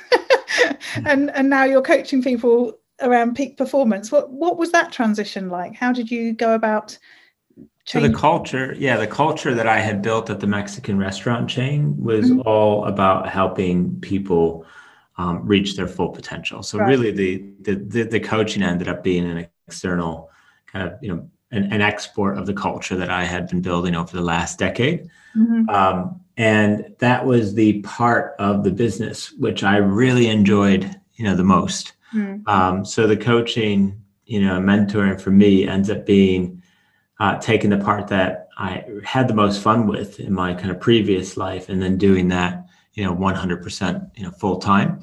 and 1.06 1.32
and 1.32 1.50
now 1.50 1.64
you're 1.64 1.82
coaching 1.82 2.22
people 2.22 2.78
around 3.02 3.36
peak 3.36 3.58
performance. 3.58 4.12
What 4.12 4.32
what 4.32 4.58
was 4.58 4.72
that 4.72 4.92
transition 4.92 5.50
like? 5.50 5.76
How 5.76 5.94
did 5.94 6.12
you 6.12 6.34
go 6.34 6.54
about? 6.54 6.98
So 7.86 8.00
the 8.00 8.14
culture, 8.14 8.74
yeah, 8.78 8.96
the 8.96 9.08
culture 9.08 9.54
that 9.54 9.68
I 9.68 9.80
had 9.80 10.02
built 10.02 10.30
at 10.30 10.40
the 10.40 10.48
Mexican 10.48 10.98
restaurant 10.98 11.50
chain 11.50 12.02
was 12.02 12.30
mm-hmm. 12.30 12.42
all 12.46 12.86
about 12.86 13.28
helping 13.28 14.00
people 14.00 14.66
um, 15.18 15.46
reach 15.46 15.76
their 15.76 15.88
full 15.88 16.10
potential. 16.10 16.64
So 16.64 16.80
right. 16.80 16.88
really, 16.88 17.12
the, 17.12 17.44
the, 17.62 17.76
the 17.76 18.04
the 18.04 18.20
coaching 18.22 18.64
ended 18.64 18.88
up 18.88 19.04
being 19.04 19.30
an 19.30 19.48
external 19.68 20.30
kind 20.66 20.88
of 20.90 20.98
you 21.02 21.14
know 21.14 21.30
an, 21.52 21.72
an, 21.74 21.82
export 21.82 22.38
of 22.38 22.46
the 22.46 22.54
culture 22.54 22.96
that 22.96 23.12
I 23.12 23.26
had 23.26 23.48
been 23.48 23.62
building 23.62 23.96
over 23.96 24.16
the 24.16 24.24
last 24.24 24.58
decade. 24.58 25.10
Mm-hmm. 25.36 25.70
Um, 25.70 26.22
and 26.38 26.96
that 27.00 27.26
was 27.26 27.54
the 27.54 27.82
part 27.82 28.36
of 28.40 28.64
the 28.64 28.72
business 28.72 29.32
which 29.34 29.64
I 29.64 29.78
really 29.78 30.30
enjoyed, 30.30 31.00
you 31.16 31.26
know, 31.26 31.36
the 31.36 31.44
most. 31.44 31.94
Mm-hmm. 32.14 32.50
Um, 32.50 32.86
so 32.86 33.06
the 33.06 33.18
coaching, 33.18 34.02
you 34.26 34.42
know, 34.42 34.60
mentoring 34.60 35.22
for 35.22 35.30
me 35.30 35.68
ends 35.68 35.92
up 35.92 36.08
being 36.08 36.63
uh, 37.24 37.38
taking 37.40 37.70
the 37.70 37.78
part 37.78 38.08
that 38.08 38.50
I 38.58 38.84
had 39.04 39.28
the 39.28 39.34
most 39.34 39.62
fun 39.62 39.88
with 39.88 40.20
in 40.20 40.34
my 40.34 40.54
kind 40.54 40.72
of 40.72 40.80
previous 40.80 41.38
life, 41.38 41.70
and 41.70 41.82
then 41.82 41.98
doing 41.98 42.28
that, 42.30 42.66
you 42.94 43.04
know, 43.04 43.16
100%, 43.16 44.12
you 44.18 44.24
know, 44.24 44.32
full 44.32 44.58
time 44.58 45.02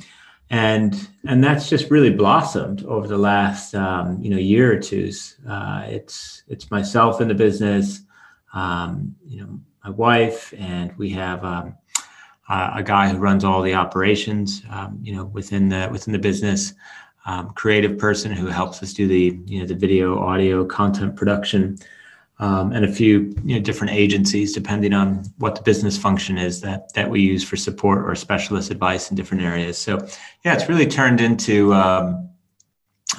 and 0.51 1.09
and 1.27 1.43
that's 1.43 1.69
just 1.71 1.91
really 1.91 2.11
blossomed 2.11 2.85
over 2.85 3.07
the 3.07 3.17
last 3.17 3.75
um, 3.75 4.21
you 4.21 4.31
know 4.31 4.37
year 4.37 4.73
or 4.73 4.79
two. 4.79 5.11
Uh, 5.49 5.85
it's 5.87 6.43
it's 6.49 6.71
myself 6.71 7.21
in 7.21 7.29
the 7.29 7.35
business, 7.35 8.01
um, 8.53 9.15
you 9.25 9.41
know, 9.41 9.61
my 9.85 9.91
wife, 9.91 10.53
and 10.59 10.97
we 10.99 11.11
have 11.11 11.45
um, 11.45 11.75
uh, 12.49 12.73
a 12.75 12.83
guy 12.83 13.09
who 13.09 13.19
runs 13.19 13.45
all 13.45 13.63
the 13.63 13.75
operations, 13.75 14.63
um, 14.71 14.99
you 15.03 15.15
know, 15.15 15.25
within 15.27 15.69
the 15.69 15.89
within 15.91 16.13
the 16.13 16.19
business. 16.19 16.75
Um, 17.27 17.51
creative 17.51 17.99
person 17.99 18.33
who 18.33 18.47
helps 18.47 18.83
us 18.83 18.93
do 18.93 19.07
the 19.07 19.39
you 19.47 19.61
know 19.61 19.67
the 19.67 19.75
video, 19.75 20.19
audio, 20.19 20.65
content 20.65 21.15
production 21.15 21.79
um, 22.41 22.73
and 22.73 22.87
a 22.87 22.93
few 22.93 23.35
you 23.45 23.55
know, 23.55 23.61
different 23.61 23.93
agencies, 23.93 24.55
depending 24.55 24.95
on 24.95 25.25
what 25.37 25.55
the 25.55 25.63
business 25.63 25.99
function 25.99 26.39
is 26.39 26.63
that 26.63 26.93
that 26.95 27.11
we 27.11 27.21
use 27.21 27.45
for 27.45 27.57
support 27.57 28.09
or 28.09 28.15
specialist 28.15 28.71
advice 28.71 29.11
in 29.11 29.17
different 29.17 29.43
areas. 29.43 29.77
So, 29.77 29.99
yeah, 30.43 30.55
it's 30.55 30.69
really 30.69 30.87
turned 30.87 31.21
into 31.21 31.75
um, 31.75 32.31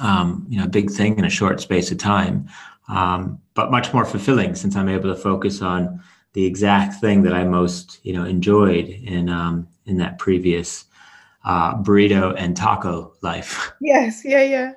um, 0.00 0.44
you 0.48 0.58
know 0.58 0.64
a 0.64 0.68
big 0.68 0.90
thing 0.90 1.18
in 1.18 1.24
a 1.24 1.30
short 1.30 1.60
space 1.60 1.92
of 1.92 1.98
time, 1.98 2.48
um, 2.88 3.38
but 3.54 3.70
much 3.70 3.94
more 3.94 4.04
fulfilling 4.04 4.56
since 4.56 4.74
I'm 4.74 4.88
able 4.88 5.14
to 5.14 5.20
focus 5.20 5.62
on 5.62 6.02
the 6.32 6.44
exact 6.44 7.00
thing 7.00 7.22
that 7.22 7.32
I 7.32 7.44
most 7.44 8.00
you 8.02 8.12
know 8.12 8.24
enjoyed 8.24 8.88
in 8.88 9.28
um, 9.28 9.68
in 9.86 9.98
that 9.98 10.18
previous 10.18 10.86
uh, 11.44 11.76
burrito 11.76 12.34
and 12.36 12.56
taco 12.56 13.14
life. 13.22 13.72
Yes, 13.80 14.22
yeah, 14.24 14.42
yeah. 14.42 14.72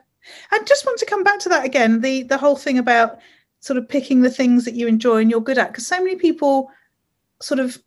I 0.51 0.59
just 0.65 0.85
want 0.85 0.99
to 0.99 1.05
come 1.05 1.23
back 1.23 1.39
to 1.39 1.49
that 1.49 1.65
again. 1.65 2.01
The 2.01 2.21
the 2.23 2.37
whole 2.37 2.55
thing 2.55 2.77
about 2.77 3.19
sort 3.65 3.77
of 3.77 3.89
picking 3.89 4.21
the 4.21 4.29
things 4.29 4.63
that 4.63 4.75
you 4.75 4.87
enjoy 4.87 5.19
and 5.19 5.31
you're 5.31 5.41
good 5.41 5.57
at 5.57 5.71
because 5.71 5.87
so 5.87 5.97
many 5.97 6.15
people 6.15 6.69
sort 7.41 7.59
of 7.59 7.81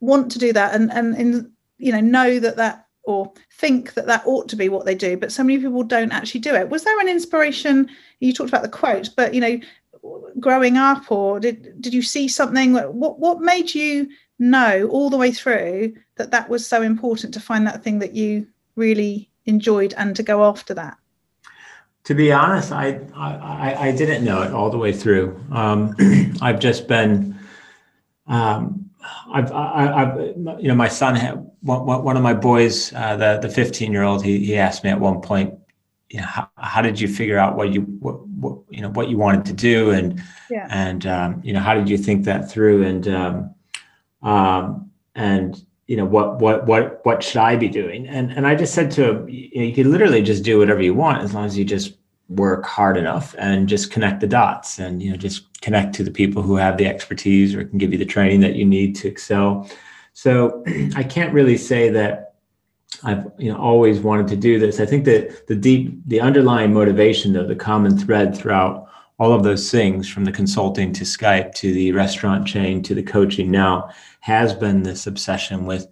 want 0.00 0.28
to 0.32 0.40
do 0.40 0.52
that 0.52 0.74
and 0.74 0.90
and 0.90 1.14
in 1.14 1.52
you 1.78 1.92
know 1.92 2.00
know 2.00 2.40
that 2.40 2.56
that 2.56 2.84
or 3.04 3.32
think 3.52 3.94
that 3.94 4.06
that 4.06 4.26
ought 4.26 4.48
to 4.48 4.56
be 4.56 4.68
what 4.68 4.84
they 4.84 4.96
do 4.96 5.16
but 5.16 5.30
so 5.30 5.44
many 5.44 5.56
people 5.56 5.84
don't 5.84 6.10
actually 6.10 6.40
do 6.40 6.52
it. 6.52 6.68
Was 6.68 6.82
there 6.82 6.98
an 6.98 7.08
inspiration? 7.08 7.88
You 8.18 8.32
talked 8.32 8.50
about 8.50 8.64
the 8.64 8.68
quote 8.68 9.10
but 9.16 9.34
you 9.34 9.40
know 9.40 9.60
growing 10.40 10.76
up 10.76 11.12
or 11.12 11.38
did 11.38 11.80
did 11.80 11.94
you 11.94 12.02
see 12.02 12.26
something? 12.26 12.72
What 12.74 13.20
what 13.20 13.40
made 13.40 13.72
you 13.76 14.08
know 14.40 14.88
all 14.90 15.10
the 15.10 15.16
way 15.16 15.30
through 15.30 15.94
that 16.16 16.32
that 16.32 16.48
was 16.48 16.66
so 16.66 16.82
important 16.82 17.32
to 17.34 17.40
find 17.40 17.64
that 17.68 17.84
thing 17.84 18.00
that 18.00 18.16
you 18.16 18.48
really 18.74 19.30
enjoyed 19.46 19.94
and 19.96 20.16
to 20.16 20.24
go 20.24 20.44
after 20.44 20.74
that 20.74 20.98
to 22.04 22.14
be 22.14 22.32
honest, 22.32 22.72
I, 22.72 23.00
I, 23.14 23.88
I 23.88 23.92
didn't 23.92 24.24
know 24.24 24.42
it 24.42 24.52
all 24.52 24.70
the 24.70 24.78
way 24.78 24.92
through. 24.92 25.38
Um, 25.52 25.94
I've 26.40 26.58
just 26.58 26.88
been, 26.88 27.38
um, 28.26 28.90
I've, 29.32 29.52
I, 29.52 30.04
have 30.04 30.18
you 30.60 30.68
know, 30.68 30.74
my 30.74 30.88
son 30.88 31.14
had 31.14 31.48
one, 31.60 32.04
one 32.04 32.16
of 32.16 32.22
my 32.22 32.34
boys, 32.34 32.92
uh, 32.94 33.16
the 33.16 33.38
the 33.40 33.48
15 33.48 33.92
year 33.92 34.02
old. 34.02 34.24
He 34.24 34.44
he 34.44 34.56
asked 34.56 34.84
me 34.84 34.90
at 34.90 35.00
one 35.00 35.20
point, 35.20 35.54
you 36.10 36.20
know, 36.20 36.26
how, 36.26 36.48
how 36.56 36.82
did 36.82 37.00
you 37.00 37.08
figure 37.08 37.38
out 37.38 37.56
what 37.56 37.72
you 37.72 37.82
what, 37.82 38.26
what 38.26 38.58
you 38.70 38.80
know 38.80 38.90
what 38.90 39.08
you 39.08 39.18
wanted 39.18 39.44
to 39.46 39.52
do, 39.52 39.90
and 39.90 40.22
yeah. 40.50 40.66
and 40.70 41.06
um, 41.06 41.40
you 41.44 41.52
know 41.52 41.60
how 41.60 41.74
did 41.74 41.88
you 41.88 41.98
think 41.98 42.24
that 42.24 42.50
through, 42.50 42.84
and 42.84 43.08
um, 43.08 43.54
um, 44.22 44.90
and 45.14 45.64
you 45.88 45.96
know 45.96 46.04
what 46.04 46.38
what 46.38 46.66
what 46.66 47.04
what 47.04 47.22
should 47.22 47.38
I 47.38 47.56
be 47.56 47.68
doing? 47.68 48.06
And 48.06 48.30
and 48.30 48.46
I 48.46 48.54
just 48.54 48.74
said 48.74 48.90
to 48.92 49.10
him, 49.10 49.28
you, 49.28 49.50
know, 49.56 49.62
you 49.62 49.74
can 49.74 49.90
literally 49.90 50.22
just 50.22 50.44
do 50.44 50.58
whatever 50.58 50.82
you 50.82 50.94
want 50.94 51.22
as 51.24 51.34
long 51.34 51.46
as 51.46 51.56
you 51.56 51.64
just 51.64 51.94
work 52.28 52.66
hard 52.66 52.98
enough 52.98 53.34
and 53.38 53.66
just 53.66 53.90
connect 53.90 54.20
the 54.20 54.26
dots 54.26 54.78
and 54.78 55.02
you 55.02 55.10
know 55.10 55.16
just 55.16 55.60
connect 55.62 55.94
to 55.94 56.04
the 56.04 56.10
people 56.10 56.42
who 56.42 56.56
have 56.56 56.76
the 56.76 56.86
expertise 56.86 57.54
or 57.54 57.64
can 57.64 57.78
give 57.78 57.90
you 57.90 57.98
the 57.98 58.04
training 58.04 58.40
that 58.40 58.54
you 58.54 58.66
need 58.66 58.94
to 58.96 59.08
excel. 59.08 59.68
So 60.12 60.62
I 60.94 61.02
can't 61.02 61.32
really 61.32 61.56
say 61.56 61.88
that 61.88 62.34
I've 63.02 63.26
you 63.38 63.50
know 63.50 63.58
always 63.58 64.00
wanted 64.00 64.28
to 64.28 64.36
do 64.36 64.58
this. 64.58 64.80
I 64.80 64.86
think 64.86 65.06
that 65.06 65.46
the 65.46 65.56
deep 65.56 66.02
the 66.06 66.20
underlying 66.20 66.74
motivation 66.74 67.34
of 67.34 67.48
the 67.48 67.56
common 67.56 67.96
thread 67.96 68.36
throughout 68.36 68.87
all 69.18 69.32
of 69.32 69.42
those 69.42 69.70
things 69.70 70.08
from 70.08 70.24
the 70.24 70.32
consulting 70.32 70.92
to 70.92 71.04
Skype 71.04 71.54
to 71.54 71.72
the 71.72 71.92
restaurant 71.92 72.46
chain 72.46 72.82
to 72.84 72.94
the 72.94 73.02
coaching 73.02 73.50
now 73.50 73.90
has 74.20 74.54
been 74.54 74.82
this 74.82 75.06
obsession 75.06 75.66
with 75.66 75.88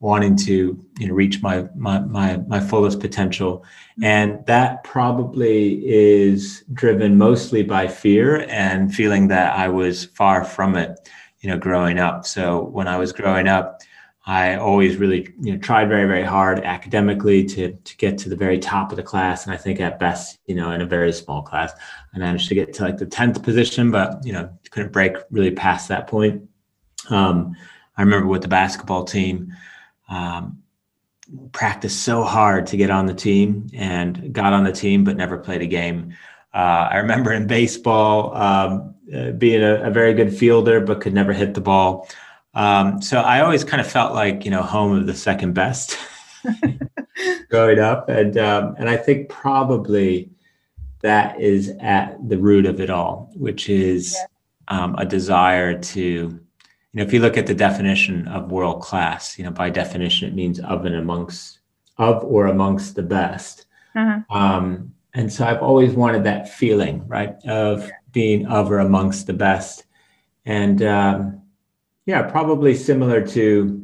wanting 0.00 0.36
to 0.36 0.78
you 0.98 1.08
know 1.08 1.14
reach 1.14 1.40
my 1.42 1.66
my 1.74 2.00
my, 2.00 2.36
my 2.46 2.60
fullest 2.60 3.00
potential. 3.00 3.64
And 4.02 4.44
that 4.46 4.84
probably 4.84 5.82
is 5.86 6.64
driven 6.74 7.16
mostly 7.16 7.62
by 7.62 7.88
fear 7.88 8.46
and 8.50 8.94
feeling 8.94 9.28
that 9.28 9.56
i 9.56 9.68
was 9.68 10.04
far 10.04 10.44
from 10.44 10.76
it 10.76 11.08
you 11.40 11.48
know 11.48 11.58
growing 11.58 11.98
up. 11.98 12.26
So 12.26 12.64
when 12.64 12.88
i 12.88 12.98
was 12.98 13.12
growing 13.12 13.48
up 13.48 13.80
i 14.26 14.56
always 14.56 14.96
really 14.96 15.32
you 15.40 15.52
know 15.52 15.58
tried 15.58 15.88
very 15.88 16.06
very 16.06 16.24
hard 16.24 16.58
academically 16.60 17.44
to 17.44 17.72
to 17.84 17.96
get 17.96 18.18
to 18.18 18.28
the 18.28 18.36
very 18.36 18.58
top 18.58 18.90
of 18.90 18.96
the 18.96 19.02
class 19.02 19.44
and 19.44 19.54
i 19.54 19.56
think 19.56 19.80
at 19.80 19.98
best 19.98 20.38
you 20.46 20.54
know 20.54 20.70
in 20.70 20.80
a 20.80 20.86
very 20.86 21.12
small 21.12 21.42
class 21.42 21.72
i 22.14 22.18
managed 22.18 22.48
to 22.48 22.54
get 22.54 22.72
to 22.72 22.82
like 22.82 22.98
the 22.98 23.06
10th 23.06 23.42
position 23.42 23.90
but 23.90 24.24
you 24.24 24.32
know 24.32 24.48
couldn't 24.70 24.92
break 24.92 25.16
really 25.30 25.50
past 25.50 25.88
that 25.88 26.06
point 26.06 26.42
um, 27.10 27.56
I 27.96 28.02
remember 28.02 28.26
with 28.26 28.42
the 28.42 28.48
basketball 28.48 29.04
team, 29.04 29.54
um, 30.08 30.62
practiced 31.52 32.02
so 32.02 32.22
hard 32.22 32.66
to 32.68 32.76
get 32.76 32.90
on 32.90 33.06
the 33.06 33.14
team 33.14 33.68
and 33.74 34.32
got 34.32 34.52
on 34.52 34.64
the 34.64 34.72
team, 34.72 35.02
but 35.02 35.16
never 35.16 35.38
played 35.38 35.62
a 35.62 35.66
game. 35.66 36.14
Uh, 36.54 36.88
I 36.90 36.96
remember 36.98 37.32
in 37.32 37.46
baseball 37.46 38.34
um, 38.36 38.94
uh, 39.14 39.32
being 39.32 39.62
a, 39.62 39.88
a, 39.88 39.90
very 39.90 40.14
good 40.14 40.34
fielder, 40.34 40.80
but 40.80 41.00
could 41.00 41.12
never 41.12 41.32
hit 41.32 41.54
the 41.54 41.60
ball. 41.60 42.08
Um, 42.56 43.00
so 43.02 43.20
I 43.20 43.42
always 43.42 43.62
kind 43.62 43.80
of 43.80 43.86
felt 43.86 44.14
like 44.14 44.44
you 44.44 44.50
know 44.50 44.62
home 44.62 44.96
of 44.96 45.06
the 45.06 45.14
second 45.14 45.52
best 45.52 45.96
growing 47.50 47.78
up, 47.78 48.08
and 48.08 48.36
um, 48.38 48.74
and 48.78 48.88
I 48.88 48.96
think 48.96 49.28
probably 49.28 50.30
that 51.02 51.40
is 51.40 51.72
at 51.80 52.16
the 52.28 52.38
root 52.38 52.66
of 52.66 52.80
it 52.80 52.90
all, 52.90 53.30
which 53.36 53.68
is 53.68 54.16
um, 54.68 54.96
a 54.96 55.04
desire 55.04 55.78
to 55.78 56.00
you 56.96 57.02
know, 57.02 57.02
if 57.02 57.12
you 57.12 57.20
look 57.20 57.36
at 57.36 57.46
the 57.46 57.54
definition 57.54 58.26
of 58.28 58.50
world 58.50 58.80
class, 58.80 59.38
you 59.38 59.44
know, 59.44 59.50
by 59.50 59.68
definition, 59.68 60.28
it 60.28 60.34
means 60.34 60.60
of 60.60 60.86
and 60.86 60.94
amongst, 60.94 61.58
of 61.98 62.24
or 62.24 62.46
amongst 62.46 62.94
the 62.94 63.02
best. 63.02 63.66
Uh-huh. 63.94 64.20
Um, 64.30 64.94
and 65.12 65.30
so 65.30 65.44
I've 65.44 65.60
always 65.60 65.92
wanted 65.92 66.24
that 66.24 66.48
feeling, 66.48 67.06
right, 67.06 67.36
of 67.44 67.90
being 68.12 68.46
of 68.46 68.70
or 68.70 68.78
amongst 68.78 69.26
the 69.26 69.34
best. 69.34 69.84
And 70.46 70.82
um, 70.82 71.42
yeah, 72.06 72.22
probably 72.22 72.74
similar 72.74 73.26
to 73.28 73.82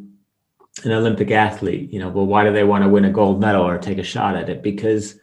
an 0.84 0.92
Olympic 0.92 1.30
athlete. 1.30 1.92
You 1.92 1.98
know, 1.98 2.08
well, 2.08 2.26
why 2.26 2.44
do 2.44 2.52
they 2.52 2.64
want 2.64 2.84
to 2.84 2.88
win 2.88 3.04
a 3.04 3.10
gold 3.10 3.40
medal 3.40 3.66
or 3.66 3.78
take 3.78 3.98
a 3.98 4.04
shot 4.04 4.36
at 4.36 4.48
it? 4.48 4.62
Because 4.62 5.18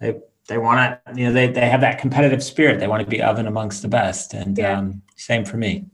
they 0.00 0.20
they 0.48 0.58
want 0.58 0.98
to, 1.06 1.14
you 1.14 1.26
know, 1.26 1.32
they 1.32 1.46
they 1.46 1.68
have 1.68 1.80
that 1.80 1.98
competitive 1.98 2.42
spirit. 2.42 2.80
They 2.80 2.88
want 2.88 3.02
to 3.02 3.08
be 3.08 3.22
of 3.22 3.38
and 3.38 3.48
amongst 3.48 3.82
the 3.82 3.88
best. 3.88 4.34
And 4.34 4.58
yeah. 4.58 4.78
um, 4.78 5.00
same 5.16 5.44
for 5.44 5.56
me. 5.56 5.86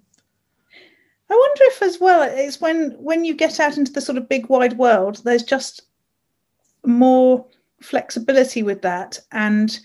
I 1.30 1.34
wonder 1.34 1.62
if 1.64 1.82
as 1.82 2.00
well 2.00 2.22
it's 2.22 2.60
when 2.60 2.92
when 2.92 3.24
you 3.24 3.34
get 3.34 3.60
out 3.60 3.76
into 3.76 3.92
the 3.92 4.00
sort 4.00 4.18
of 4.18 4.28
big 4.28 4.48
wide 4.48 4.78
world, 4.78 5.20
there's 5.24 5.44
just 5.44 5.82
more 6.84 7.46
flexibility 7.80 8.62
with 8.62 8.82
that 8.82 9.18
and 9.32 9.80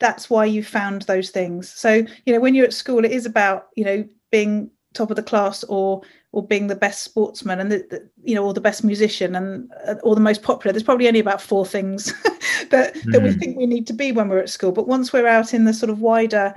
that's 0.00 0.28
why 0.28 0.44
you 0.44 0.62
found 0.62 1.02
those 1.02 1.30
things 1.30 1.72
so 1.72 2.04
you 2.26 2.32
know 2.32 2.40
when 2.40 2.54
you're 2.54 2.66
at 2.66 2.72
school 2.72 3.04
it 3.04 3.12
is 3.12 3.26
about 3.26 3.68
you 3.76 3.84
know 3.84 4.04
being 4.30 4.70
top 4.94 5.10
of 5.10 5.16
the 5.16 5.22
class 5.22 5.64
or 5.64 6.02
or 6.32 6.46
being 6.46 6.66
the 6.66 6.76
best 6.76 7.02
sportsman 7.02 7.60
and 7.60 7.72
the, 7.72 7.78
the, 7.90 8.08
you 8.22 8.34
know 8.34 8.44
or 8.44 8.52
the 8.52 8.60
best 8.60 8.84
musician 8.84 9.34
and 9.34 9.70
uh, 9.86 9.94
or 10.02 10.14
the 10.14 10.20
most 10.20 10.42
popular 10.42 10.72
there's 10.72 10.82
probably 10.82 11.08
only 11.08 11.20
about 11.20 11.42
four 11.42 11.64
things 11.64 12.06
that 12.70 12.94
mm. 12.94 13.12
that 13.12 13.22
we 13.22 13.32
hmm. 13.32 13.38
think 13.38 13.56
we 13.56 13.66
need 13.66 13.86
to 13.86 13.92
be 13.92 14.12
when 14.12 14.28
we're 14.28 14.38
at 14.38 14.48
school 14.48 14.72
but 14.72 14.88
once 14.88 15.12
we're 15.12 15.26
out 15.26 15.54
in 15.54 15.64
the 15.64 15.74
sort 15.74 15.90
of 15.90 16.00
wider 16.00 16.54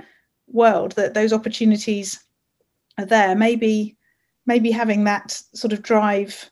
world 0.48 0.92
that 0.92 1.14
those 1.14 1.32
opportunities 1.32 2.22
are 2.98 3.06
there 3.06 3.34
maybe 3.34 3.96
maybe 4.46 4.70
having 4.70 5.04
that 5.04 5.30
sort 5.54 5.72
of 5.72 5.82
drive 5.82 6.50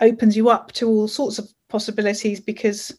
opens 0.00 0.36
you 0.36 0.48
up 0.48 0.72
to 0.72 0.88
all 0.88 1.08
sorts 1.08 1.38
of 1.38 1.48
possibilities 1.68 2.40
because 2.40 2.96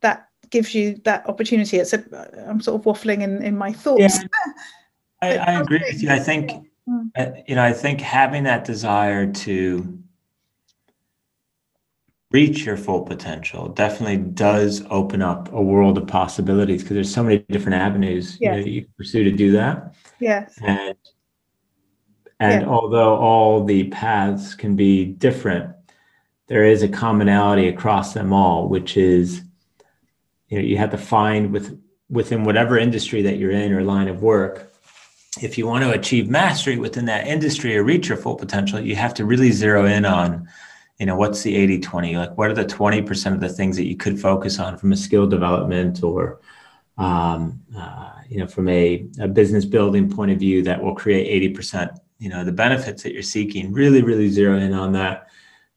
that 0.00 0.28
gives 0.50 0.74
you 0.74 0.96
that 1.04 1.28
opportunity. 1.28 1.78
It's 1.78 1.92
a 1.92 2.02
I'm 2.48 2.60
sort 2.60 2.80
of 2.80 2.86
waffling 2.86 3.22
in 3.22 3.42
in 3.42 3.56
my 3.56 3.72
thoughts. 3.72 4.18
Yeah, 4.18 4.28
I, 5.22 5.36
I 5.36 5.60
agree 5.60 5.82
with 5.86 6.02
you. 6.02 6.10
I 6.10 6.18
think 6.18 6.50
Mm. 6.88 7.10
uh, 7.16 7.40
you 7.48 7.56
know 7.56 7.64
I 7.64 7.72
think 7.72 8.00
having 8.00 8.44
that 8.44 8.64
desire 8.64 9.32
to 9.32 9.98
reach 12.30 12.64
your 12.64 12.76
full 12.76 13.02
potential 13.02 13.68
definitely 13.68 14.18
does 14.18 14.84
open 14.90 15.22
up 15.22 15.52
a 15.52 15.60
world 15.62 15.98
of 15.98 16.06
possibilities 16.06 16.82
because 16.82 16.94
there's 16.94 17.12
so 17.12 17.22
many 17.22 17.38
different 17.48 17.76
avenues 17.76 18.38
you, 18.40 18.50
know, 18.50 18.56
you 18.56 18.82
can 18.82 18.92
pursue 18.96 19.24
to 19.24 19.32
do 19.32 19.52
that 19.52 19.94
yes. 20.20 20.58
and 20.62 20.96
and 22.38 22.62
Yeah. 22.62 22.68
although 22.68 23.16
all 23.16 23.64
the 23.64 23.88
paths 23.88 24.54
can 24.54 24.76
be 24.76 25.06
different 25.06 25.74
there 26.48 26.64
is 26.64 26.82
a 26.82 26.88
commonality 26.88 27.68
across 27.68 28.12
them 28.12 28.32
all 28.32 28.68
which 28.68 28.96
is 28.96 29.42
you 30.48 30.58
know 30.58 30.64
you 30.64 30.76
have 30.78 30.90
to 30.90 30.98
find 30.98 31.52
with 31.52 31.80
within 32.10 32.44
whatever 32.44 32.78
industry 32.78 33.22
that 33.22 33.38
you're 33.38 33.50
in 33.50 33.72
or 33.72 33.82
line 33.82 34.08
of 34.08 34.22
work 34.22 34.72
if 35.42 35.58
you 35.58 35.66
want 35.66 35.84
to 35.84 35.90
achieve 35.90 36.28
mastery 36.28 36.78
within 36.78 37.04
that 37.06 37.26
industry 37.26 37.76
or 37.76 37.84
reach 37.84 38.08
your 38.08 38.18
full 38.18 38.36
potential 38.36 38.80
you 38.80 38.96
have 38.96 39.14
to 39.14 39.24
really 39.24 39.50
zero 39.50 39.84
in 39.84 40.04
on 40.04 40.48
you 40.98 41.06
know 41.06 41.16
what's 41.16 41.42
the 41.42 41.54
80 41.54 41.80
20 41.80 42.16
like 42.16 42.38
what 42.38 42.50
are 42.50 42.54
the 42.54 42.64
20% 42.64 43.34
of 43.34 43.40
the 43.40 43.48
things 43.48 43.76
that 43.76 43.86
you 43.86 43.96
could 43.96 44.20
focus 44.20 44.58
on 44.58 44.78
from 44.78 44.92
a 44.92 44.96
skill 44.96 45.26
development 45.26 46.02
or 46.02 46.40
um, 46.98 47.60
uh, 47.76 48.12
you 48.28 48.38
know 48.38 48.46
from 48.46 48.68
a, 48.68 49.06
a 49.20 49.28
business 49.28 49.64
building 49.64 50.10
point 50.10 50.30
of 50.30 50.38
view 50.38 50.62
that 50.62 50.82
will 50.82 50.94
create 50.94 51.54
80% 51.54 51.98
you 52.18 52.28
know 52.28 52.44
the 52.44 52.52
benefits 52.52 53.02
that 53.02 53.12
you're 53.12 53.22
seeking? 53.22 53.72
Really 53.72 54.02
really 54.02 54.28
zero 54.28 54.56
in 54.58 54.72
on 54.72 54.92
that. 54.92 55.28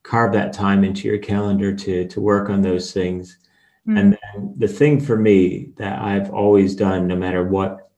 Carve 0.04 0.34
that 0.34 0.54
time 0.54 0.84
into 0.84 1.08
your 1.08 1.18
calendar 1.18 1.76
to 1.76 2.08
to 2.08 2.22
work 2.22 2.50
on 2.50 2.62
those 2.62 2.94
things. 2.94 3.38
Mm. 3.88 4.00
and 4.00 4.18
then 4.22 4.54
the 4.58 4.68
thing 4.68 5.00
for 5.00 5.16
me 5.16 5.72
that 5.78 6.02
i've 6.02 6.30
always 6.32 6.76
done 6.76 7.08
no 7.08 7.16
matter 7.16 7.46
what 7.46 7.90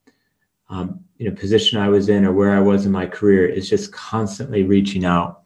um, 0.69 1.00
you 1.21 1.29
know 1.29 1.35
position 1.35 1.77
i 1.77 1.87
was 1.87 2.09
in 2.09 2.25
or 2.25 2.33
where 2.33 2.55
i 2.55 2.59
was 2.59 2.87
in 2.87 2.91
my 2.91 3.05
career 3.05 3.45
is 3.45 3.69
just 3.69 3.91
constantly 3.91 4.63
reaching 4.63 5.05
out 5.05 5.43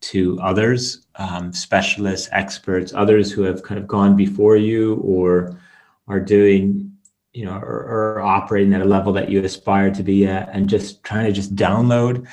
to 0.00 0.40
others 0.40 1.06
um, 1.16 1.52
specialists 1.52 2.30
experts 2.32 2.94
others 2.94 3.30
who 3.30 3.42
have 3.42 3.62
kind 3.62 3.78
of 3.78 3.86
gone 3.86 4.16
before 4.16 4.56
you 4.56 4.94
or 4.96 5.60
are 6.06 6.18
doing 6.18 6.90
you 7.34 7.44
know 7.44 7.58
or, 7.58 8.16
or 8.16 8.20
operating 8.20 8.72
at 8.72 8.80
a 8.80 8.86
level 8.86 9.12
that 9.12 9.28
you 9.28 9.44
aspire 9.44 9.90
to 9.90 10.02
be 10.02 10.26
at 10.26 10.48
and 10.54 10.66
just 10.66 11.04
trying 11.04 11.26
to 11.26 11.32
just 11.32 11.54
download 11.54 12.26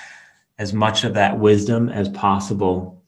as 0.58 0.72
much 0.72 1.04
of 1.04 1.14
that 1.14 1.38
wisdom 1.38 1.90
as 1.90 2.08
possible 2.10 3.04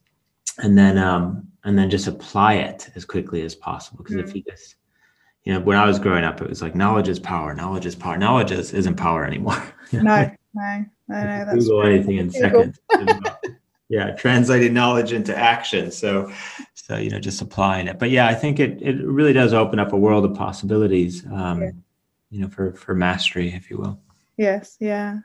and 0.58 0.76
then 0.76 0.98
um 0.98 1.48
and 1.64 1.78
then 1.78 1.88
just 1.88 2.08
apply 2.08 2.54
it 2.54 2.90
as 2.94 3.06
quickly 3.06 3.40
as 3.40 3.54
possible 3.54 4.04
because 4.04 4.16
if 4.16 4.34
you 4.34 4.42
just 4.42 4.74
you 5.48 5.54
know 5.54 5.60
when 5.60 5.76
i 5.78 5.86
was 5.86 5.98
growing 5.98 6.24
up 6.24 6.40
it 6.42 6.48
was 6.48 6.60
like 6.62 6.74
knowledge 6.74 7.08
is 7.08 7.18
power 7.18 7.54
knowledge 7.54 7.86
is 7.86 7.94
power 7.96 8.18
knowledge 8.18 8.50
is, 8.52 8.72
isn't 8.74 8.96
power 8.96 9.24
anymore 9.24 9.56
No, 9.92 10.00
no, 10.02 10.30
no, 10.54 10.84
no. 11.08 11.44
That's 11.46 11.54
google 11.64 11.82
true. 11.82 11.90
anything 11.94 12.16
in 12.18 12.28
Google. 12.28 12.40
seconds 12.40 12.78
yeah 13.88 14.10
translating 14.10 14.74
knowledge 14.74 15.12
into 15.14 15.34
action 15.34 15.90
so 15.90 16.30
so 16.74 16.96
you 16.98 17.08
know 17.08 17.18
just 17.18 17.40
applying 17.40 17.88
it 17.88 17.98
but 17.98 18.10
yeah 18.10 18.26
i 18.28 18.34
think 18.34 18.60
it 18.60 18.82
it 18.82 19.02
really 19.02 19.32
does 19.32 19.54
open 19.54 19.78
up 19.78 19.92
a 19.94 19.96
world 19.96 20.24
of 20.26 20.34
possibilities 20.36 21.24
um 21.32 21.62
Yeah. 21.62 21.70
you 22.30 22.40
know 22.42 22.48
for 22.48 22.72
for 22.74 22.94
mastery 22.94 23.48
if 23.54 23.70
you 23.70 23.78
will 23.78 23.98
Yes, 24.36 24.76
yeah. 24.78 25.18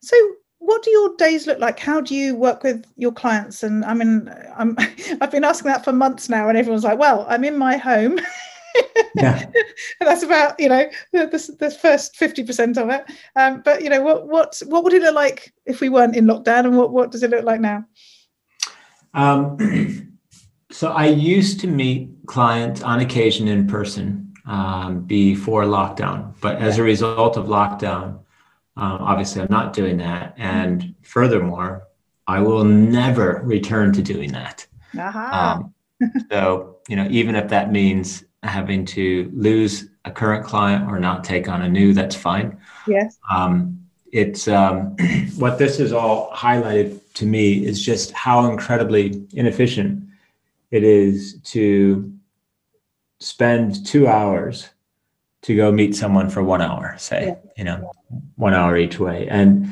So, 0.00 0.16
what 0.58 0.82
do 0.82 0.90
your 0.90 1.14
days 1.16 1.46
look 1.46 1.58
like? 1.58 1.78
How 1.78 2.00
do 2.00 2.14
you 2.14 2.34
work 2.34 2.62
with 2.62 2.86
your 2.96 3.12
clients? 3.12 3.62
And 3.62 3.84
I 3.84 3.92
mean, 3.92 4.32
I'm 4.56 4.74
I've 5.20 5.30
been 5.30 5.44
asking 5.44 5.70
that 5.70 5.84
for 5.84 5.92
months 5.92 6.30
now, 6.30 6.48
and 6.48 6.56
everyone's 6.56 6.82
like, 6.82 6.98
"Well, 6.98 7.26
I'm 7.28 7.44
in 7.44 7.58
my 7.58 7.76
home." 7.76 8.18
yeah. 9.14 9.44
And 10.00 10.08
that's 10.08 10.22
about 10.22 10.58
you 10.58 10.68
know 10.68 10.88
the, 11.12 11.26
the, 11.26 11.56
the 11.58 11.70
first 11.70 12.14
50% 12.14 12.76
of 12.76 12.90
it. 12.90 13.04
Um, 13.36 13.62
but 13.64 13.82
you 13.82 13.90
know 13.90 14.02
what 14.02 14.28
what 14.28 14.60
what 14.66 14.84
would 14.84 14.92
it 14.92 15.02
look 15.02 15.14
like 15.14 15.52
if 15.66 15.80
we 15.80 15.88
weren't 15.88 16.16
in 16.16 16.26
lockdown 16.26 16.66
and 16.66 16.76
what 16.76 16.92
what 16.92 17.10
does 17.10 17.22
it 17.22 17.30
look 17.30 17.44
like 17.44 17.60
now? 17.60 17.84
Um, 19.14 20.18
so 20.70 20.92
I 20.92 21.06
used 21.06 21.60
to 21.60 21.66
meet 21.66 22.10
clients 22.26 22.82
on 22.82 23.00
occasion 23.00 23.48
in 23.48 23.66
person 23.66 24.32
um, 24.46 25.00
before 25.02 25.64
lockdown, 25.64 26.34
but 26.40 26.56
as 26.56 26.78
a 26.78 26.82
result 26.82 27.36
of 27.36 27.46
lockdown, 27.46 28.20
um, 28.76 28.98
obviously 29.02 29.42
I'm 29.42 29.48
not 29.50 29.72
doing 29.72 29.96
that. 29.98 30.34
And 30.36 30.94
furthermore, 31.02 31.88
I 32.26 32.40
will 32.40 32.64
never 32.64 33.42
return 33.44 33.92
to 33.94 34.02
doing 34.02 34.32
that. 34.32 34.66
Um, 34.98 35.74
so, 36.30 36.76
you 36.88 36.96
know, 36.96 37.08
even 37.10 37.34
if 37.34 37.48
that 37.48 37.72
means 37.72 38.24
having 38.42 38.84
to 38.84 39.30
lose 39.34 39.88
a 40.04 40.10
current 40.10 40.44
client 40.44 40.90
or 40.90 40.98
not 40.98 41.24
take 41.24 41.48
on 41.48 41.62
a 41.62 41.68
new, 41.68 41.92
that's 41.92 42.14
fine 42.16 42.56
yes 42.86 43.18
um, 43.34 43.78
it's 44.12 44.48
um, 44.48 44.96
what 45.36 45.58
this 45.58 45.78
has 45.78 45.92
all 45.92 46.30
highlighted 46.32 46.98
to 47.14 47.26
me 47.26 47.64
is 47.66 47.84
just 47.84 48.10
how 48.12 48.48
incredibly 48.50 49.26
inefficient 49.32 50.02
it 50.70 50.82
is 50.84 51.38
to 51.44 52.12
spend 53.20 53.84
two 53.84 54.06
hours 54.06 54.68
to 55.42 55.56
go 55.56 55.70
meet 55.72 55.94
someone 55.94 56.30
for 56.30 56.42
one 56.42 56.62
hour 56.62 56.94
say 56.98 57.26
Yeah. 57.26 57.34
you 57.56 57.64
know 57.64 57.92
one 58.36 58.54
hour 58.54 58.76
each 58.76 58.98
way 58.98 59.26
and 59.28 59.68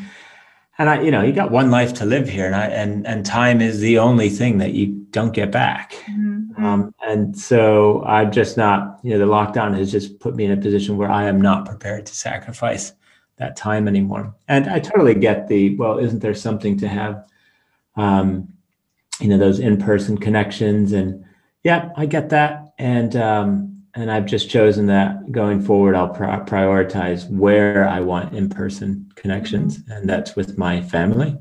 and 0.78 0.90
i 0.90 1.00
you 1.00 1.10
know 1.10 1.22
you 1.22 1.32
got 1.32 1.50
one 1.50 1.70
life 1.70 1.94
to 1.94 2.04
live 2.04 2.28
here 2.28 2.46
and 2.46 2.56
i 2.56 2.66
and 2.66 3.06
and 3.06 3.24
time 3.24 3.60
is 3.60 3.78
the 3.80 3.98
only 3.98 4.28
thing 4.28 4.58
that 4.58 4.72
you 4.72 4.86
don't 5.10 5.32
get 5.32 5.50
back 5.52 5.94
Mhm. 6.10 6.35
Um, 6.58 6.94
and 7.06 7.36
so 7.36 8.02
I'm 8.04 8.32
just 8.32 8.56
not, 8.56 9.00
you 9.02 9.10
know, 9.10 9.18
the 9.18 9.32
lockdown 9.32 9.76
has 9.76 9.90
just 9.90 10.18
put 10.20 10.34
me 10.34 10.44
in 10.44 10.52
a 10.52 10.56
position 10.56 10.96
where 10.96 11.10
I 11.10 11.24
am 11.24 11.40
not 11.40 11.66
prepared 11.66 12.06
to 12.06 12.14
sacrifice 12.14 12.92
that 13.36 13.56
time 13.56 13.86
anymore. 13.86 14.34
And 14.48 14.68
I 14.68 14.80
totally 14.80 15.14
get 15.14 15.48
the, 15.48 15.76
well, 15.76 15.98
isn't 15.98 16.20
there 16.20 16.34
something 16.34 16.78
to 16.78 16.88
have, 16.88 17.26
um, 17.96 18.48
you 19.20 19.28
know, 19.28 19.38
those 19.38 19.58
in-person 19.58 20.18
connections? 20.18 20.92
And 20.92 21.24
yeah, 21.62 21.90
I 21.96 22.06
get 22.06 22.30
that. 22.30 22.72
And, 22.78 23.16
um, 23.16 23.82
and 23.94 24.10
I've 24.10 24.26
just 24.26 24.50
chosen 24.50 24.86
that 24.86 25.32
going 25.32 25.60
forward, 25.60 25.94
I'll 25.94 26.08
pri- 26.08 26.40
prioritize 26.40 27.28
where 27.30 27.88
I 27.88 28.00
want 28.00 28.34
in-person 28.34 29.12
connections. 29.14 29.80
And 29.88 30.08
that's 30.08 30.36
with 30.36 30.58
my 30.58 30.82
family 30.82 31.36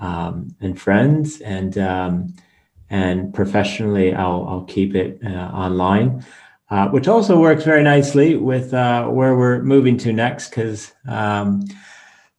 um, 0.00 0.54
and 0.60 0.80
friends 0.80 1.40
and, 1.40 1.76
um, 1.76 2.34
and 2.90 3.32
professionally 3.34 4.14
I'll, 4.14 4.46
I'll 4.48 4.64
keep 4.64 4.94
it 4.94 5.20
uh, 5.24 5.28
online, 5.30 6.24
uh, 6.70 6.88
which 6.88 7.08
also 7.08 7.38
works 7.40 7.64
very 7.64 7.82
nicely 7.82 8.36
with 8.36 8.72
uh, 8.74 9.06
where 9.08 9.36
we're 9.36 9.62
moving 9.62 9.96
to 9.98 10.12
next 10.12 10.50
because 10.50 10.92
um, 11.08 11.64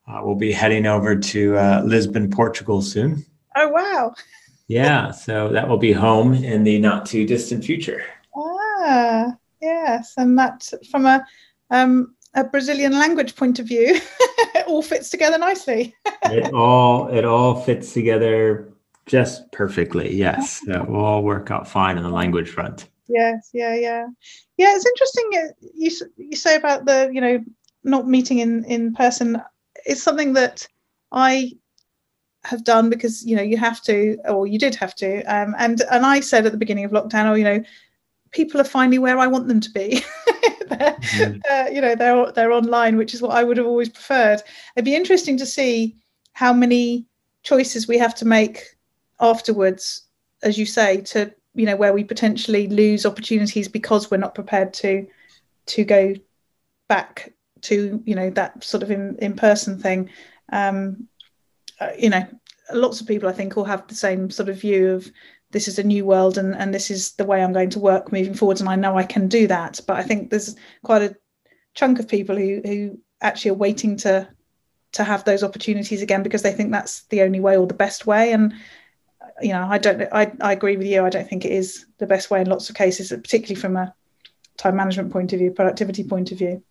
uh, 0.08 0.22
we'll 0.24 0.36
be 0.36 0.52
heading 0.52 0.86
over 0.86 1.16
to 1.16 1.58
uh, 1.58 1.82
Lisbon, 1.86 2.30
Portugal 2.30 2.82
soon. 2.82 3.26
oh 3.56 3.70
wow 3.70 4.14
Yeah, 4.68 5.12
so 5.12 5.50
that 5.50 5.68
will 5.70 5.78
be 5.78 5.92
home 5.94 6.34
in 6.34 6.64
the 6.64 6.80
not 6.80 7.06
too 7.06 7.26
distant 7.28 7.64
future. 7.64 8.04
ah 8.36 9.32
yes 9.62 10.14
and 10.18 10.38
that 10.38 10.70
from 10.92 11.06
a 11.06 11.26
um 11.72 12.16
a 12.36 12.44
brazilian 12.44 12.92
language 12.94 13.36
point 13.36 13.60
of 13.60 13.68
view 13.68 14.00
it 14.56 14.68
all 14.68 14.82
fits 14.82 15.10
together 15.10 15.38
nicely 15.38 15.96
It 16.26 16.54
all 16.54 17.08
it 17.08 17.24
all 17.26 17.62
fits 17.62 17.94
together 17.94 18.74
just 19.06 19.52
perfectly. 19.52 20.14
Yes, 20.16 20.62
It 20.68 20.88
will 20.90 21.04
all 21.06 21.24
work 21.24 21.52
out 21.52 21.68
fine 21.68 21.98
on 21.98 22.04
the 22.04 22.10
language 22.10 22.50
front. 22.50 22.90
yes 23.08 23.52
yeah 23.54 23.76
yeah 23.76 24.08
yeah 24.58 24.74
it's 24.76 24.86
interesting 24.86 25.30
uh, 25.38 25.68
you 25.76 25.92
you 26.18 26.36
say 26.36 26.56
about 26.56 26.86
the 26.86 27.10
you 27.14 27.22
know 27.22 27.40
not 27.84 28.08
meeting 28.08 28.40
in 28.40 28.64
in 28.66 28.96
person 28.96 29.40
it's 29.86 30.02
something 30.02 30.34
that 30.34 30.68
i 31.12 31.52
have 32.44 32.64
done 32.64 32.90
because 32.90 33.24
you 33.24 33.36
know 33.36 33.44
you 33.44 33.58
have 33.58 33.80
to 33.84 34.18
or 34.28 34.48
you 34.48 34.58
did 34.58 34.74
have 34.74 34.96
to 34.96 35.22
um, 35.26 35.54
and 35.60 35.82
and 35.92 36.04
i 36.04 36.20
said 36.20 36.48
at 36.48 36.52
the 36.52 36.58
beginning 36.58 36.84
of 36.86 36.90
lockdown 36.92 37.26
oh 37.30 37.36
you 37.36 37.44
know 37.44 37.64
people 38.32 38.60
are 38.60 38.64
finally 38.78 38.98
where 38.98 39.20
i 39.20 39.28
want 39.28 39.48
them 39.48 39.60
to 39.60 39.70
be 39.72 40.02
They're- 40.70 40.98
Mhm. 41.14 41.42
uh, 41.52 41.68
you 41.72 41.82
know 41.82 41.94
they're 41.94 42.32
they're 42.32 42.52
online 42.52 42.98
which 42.98 43.14
is 43.14 43.22
what 43.22 43.36
i 43.38 43.44
would 43.44 43.58
have 43.58 43.68
always 43.68 43.90
preferred 43.90 44.42
it'd 44.76 44.84
be 44.86 44.96
interesting 44.96 45.38
to 45.38 45.46
see 45.46 45.96
how 46.34 46.52
many 46.54 47.06
choices 47.44 47.88
we 47.88 48.00
have 48.00 48.16
to 48.16 48.26
make 48.26 48.75
afterwards 49.20 50.04
as 50.44 50.58
you 50.58 50.66
say 50.66 51.02
to 51.02 51.34
you 51.54 51.66
know 51.66 51.76
where 51.76 51.94
we 51.94 52.04
potentially 52.04 52.68
lose 52.68 53.06
opportunities 53.06 53.68
because 53.68 54.12
we're 54.12 54.18
not 54.18 54.36
prepared 54.36 54.74
to 54.74 55.08
to 55.66 55.84
go 55.84 56.14
back 56.88 57.34
to 57.62 58.02
you 58.06 58.16
know 58.16 58.30
that 58.30 58.64
sort 58.64 58.84
of 58.84 58.92
in, 58.92 59.18
in 59.20 59.36
person 59.36 59.80
thing. 59.80 60.10
Um 60.52 61.08
uh, 61.80 61.92
you 61.98 62.10
know 62.10 62.26
lots 62.74 63.02
of 63.02 63.08
people 63.08 63.28
i 63.28 63.34
think 63.34 63.58
all 63.58 63.66
have 63.66 63.86
the 63.88 63.96
same 63.96 64.30
sort 64.30 64.50
of 64.50 64.60
view 64.60 64.92
of 64.92 65.12
this 65.52 65.68
is 65.68 65.78
a 65.78 65.84
new 65.84 66.06
world 66.06 66.38
and 66.38 66.56
and 66.56 66.74
this 66.74 66.90
is 66.90 67.12
the 67.14 67.26
way 67.26 67.44
i'm 67.44 67.54
going 67.54 67.70
to 67.70 67.80
work 67.80 68.12
moving 68.12 68.34
forwards 68.34 68.62
and 68.62 68.70
i 68.70 68.76
know 68.76 68.98
i 68.98 69.04
can 69.04 69.28
do 69.28 69.46
that. 69.48 69.80
But 69.86 69.98
i 69.98 70.04
think 70.04 70.30
there's 70.30 70.56
quite 70.84 71.02
a 71.02 71.16
chunk 71.74 72.00
of 72.00 72.08
people 72.08 72.36
who 72.36 72.62
who 72.64 73.00
actually 73.22 73.52
are 73.52 73.56
waiting 73.56 73.98
to 73.98 74.28
to 74.94 75.04
have 75.04 75.26
those 75.26 75.44
opportunities 75.44 76.02
again 76.02 76.24
because 76.24 76.42
they 76.42 76.54
think 76.54 76.72
that's 76.72 77.04
the 77.04 77.22
only 77.22 77.40
way 77.40 77.58
or 77.58 77.68
the 77.68 77.74
best 77.74 78.08
way. 78.08 78.32
And 78.32 78.54
you 79.42 79.52
know 79.52 79.68
i 79.70 79.78
don't 79.78 80.02
i, 80.14 80.32
I 80.42 80.54
agree 80.54 80.78
with 80.78 80.88
you 80.88 81.04
i 81.04 81.10
don't 81.10 81.28
think 81.28 81.46
it 81.46 81.52
is 81.52 81.86
the 81.98 82.08
best 82.08 82.32
way 82.32 82.42
in 82.42 82.50
lots 82.50 82.70
of 82.70 82.76
cases 82.76 83.10
particularly 83.10 83.60
from 83.60 83.76
a 83.76 83.94
time 84.58 84.76
management 84.76 85.12
point 85.12 85.34
of 85.34 85.40
view, 85.40 85.52
productivity 85.52 86.04
point 86.04 86.32
of 86.32 86.38
view. 86.38 86.64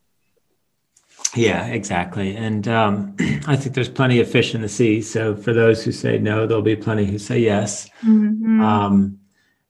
Yeah, 1.34 1.66
exactly. 1.66 2.36
And 2.36 2.66
um, 2.68 3.16
I 3.46 3.56
think 3.56 3.74
there's 3.74 3.88
plenty 3.88 4.20
of 4.20 4.30
fish 4.30 4.54
in 4.54 4.62
the 4.62 4.68
sea. 4.68 5.02
So 5.02 5.36
for 5.36 5.52
those 5.52 5.84
who 5.84 5.92
say 5.92 6.18
no, 6.18 6.46
there'll 6.46 6.62
be 6.62 6.76
plenty 6.76 7.04
who 7.04 7.18
say 7.18 7.38
yes. 7.38 7.88
Mm-hmm. 8.02 8.60
Um, 8.60 9.18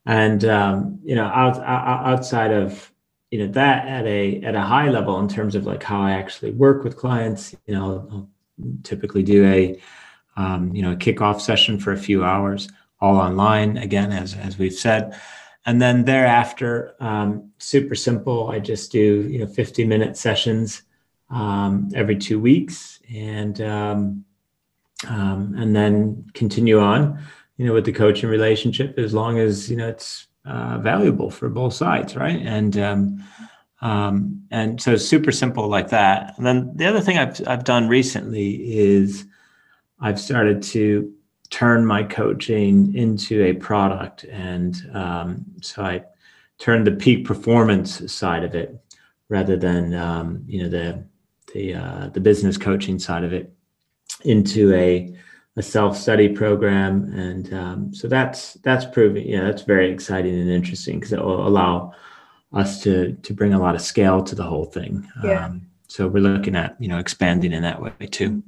and 0.05 0.45
um, 0.45 0.99
you 1.03 1.15
know, 1.15 1.25
out, 1.25 1.57
out, 1.57 2.05
outside 2.05 2.51
of 2.51 2.91
you 3.31 3.39
know 3.39 3.47
that 3.53 3.87
at 3.87 4.05
a 4.05 4.39
at 4.43 4.53
a 4.53 4.61
high 4.61 4.87
level 4.89 5.19
in 5.19 5.27
terms 5.27 5.55
of 5.55 5.65
like 5.65 5.81
how 5.81 5.99
I 5.99 6.11
actually 6.11 6.51
work 6.51 6.83
with 6.83 6.95
clients, 6.95 7.55
you 7.65 7.73
know, 7.73 8.07
I'll 8.11 8.29
typically 8.83 9.23
do 9.23 9.45
a 9.45 9.81
um, 10.37 10.75
you 10.75 10.83
know 10.83 10.91
a 10.91 10.95
kickoff 10.95 11.41
session 11.41 11.79
for 11.79 11.91
a 11.91 11.97
few 11.97 12.23
hours, 12.23 12.69
all 13.05 13.17
online 13.17 13.77
again, 13.77 14.11
as 14.11 14.33
as 14.35 14.57
we've 14.57 14.73
said. 14.73 15.17
And 15.67 15.81
then 15.81 16.05
thereafter, 16.05 16.95
um, 16.99 17.51
super 17.57 17.95
simple. 17.95 18.49
I 18.49 18.59
just 18.59 18.91
do 18.91 19.27
you 19.29 19.39
know 19.39 19.47
50 19.47 19.85
minute 19.85 20.17
sessions 20.17 20.83
um, 21.29 21.89
every 21.95 22.17
two 22.17 22.39
weeks, 22.39 22.99
and 23.13 23.59
um, 23.61 24.25
um, 25.07 25.55
and 25.57 25.75
then 25.75 26.25
continue 26.33 26.79
on, 26.79 27.19
you 27.57 27.65
know, 27.65 27.73
with 27.73 27.85
the 27.85 27.91
coaching 27.91 28.29
relationship 28.29 28.97
as 28.97 29.13
long 29.13 29.39
as 29.39 29.69
you 29.69 29.77
know 29.77 29.87
it's 29.87 30.27
uh, 30.45 30.77
valuable 30.79 31.29
for 31.29 31.49
both 31.49 31.73
sides, 31.73 32.15
right? 32.15 32.41
And 32.41 32.77
um, 32.77 33.23
um, 33.81 34.43
and 34.51 34.81
so 34.81 34.95
super 34.97 35.31
simple 35.31 35.67
like 35.67 35.89
that. 35.89 36.33
And 36.37 36.45
then 36.45 36.71
the 36.75 36.85
other 36.85 37.01
thing 37.01 37.17
I've 37.17 37.39
I've 37.47 37.63
done 37.63 37.87
recently 37.87 38.77
is 38.77 39.25
I've 39.99 40.19
started 40.19 40.61
to 40.63 41.11
turn 41.49 41.85
my 41.85 42.03
coaching 42.03 42.93
into 42.95 43.43
a 43.43 43.53
product, 43.53 44.23
and 44.25 44.75
um, 44.93 45.45
so 45.61 45.83
I 45.83 46.03
turned 46.57 46.87
the 46.87 46.91
peak 46.91 47.25
performance 47.25 48.11
side 48.11 48.43
of 48.43 48.55
it 48.55 48.79
rather 49.29 49.55
than 49.57 49.93
um, 49.93 50.43
you 50.47 50.63
know 50.63 50.69
the 50.69 51.03
the 51.53 51.73
uh, 51.73 52.07
the 52.09 52.19
business 52.19 52.57
coaching 52.57 52.99
side 52.99 53.23
of 53.23 53.33
it 53.33 53.53
into 54.23 54.73
a 54.73 55.15
a 55.57 55.61
self 55.61 55.97
study 55.97 56.29
program, 56.29 57.11
and 57.13 57.53
um, 57.53 57.93
so 57.93 58.07
that's 58.07 58.53
that's 58.55 58.85
proving 58.85 59.27
yeah 59.27 59.43
that's 59.43 59.63
very 59.63 59.89
exciting 59.91 60.39
and 60.39 60.49
interesting 60.49 60.99
because 60.99 61.13
it 61.13 61.21
will 61.21 61.47
allow 61.47 61.93
us 62.53 62.81
to 62.83 63.13
to 63.23 63.33
bring 63.33 63.53
a 63.53 63.59
lot 63.59 63.75
of 63.75 63.81
scale 63.81 64.23
to 64.23 64.35
the 64.35 64.43
whole 64.43 64.65
thing. 64.65 65.09
Yeah. 65.23 65.45
Um, 65.45 65.67
so 65.87 66.07
we're 66.07 66.21
looking 66.21 66.55
at 66.55 66.75
you 66.79 66.87
know 66.87 66.97
expanding 66.97 67.53
in 67.53 67.63
that 67.63 67.81
way 67.81 68.07
too. 68.07 68.43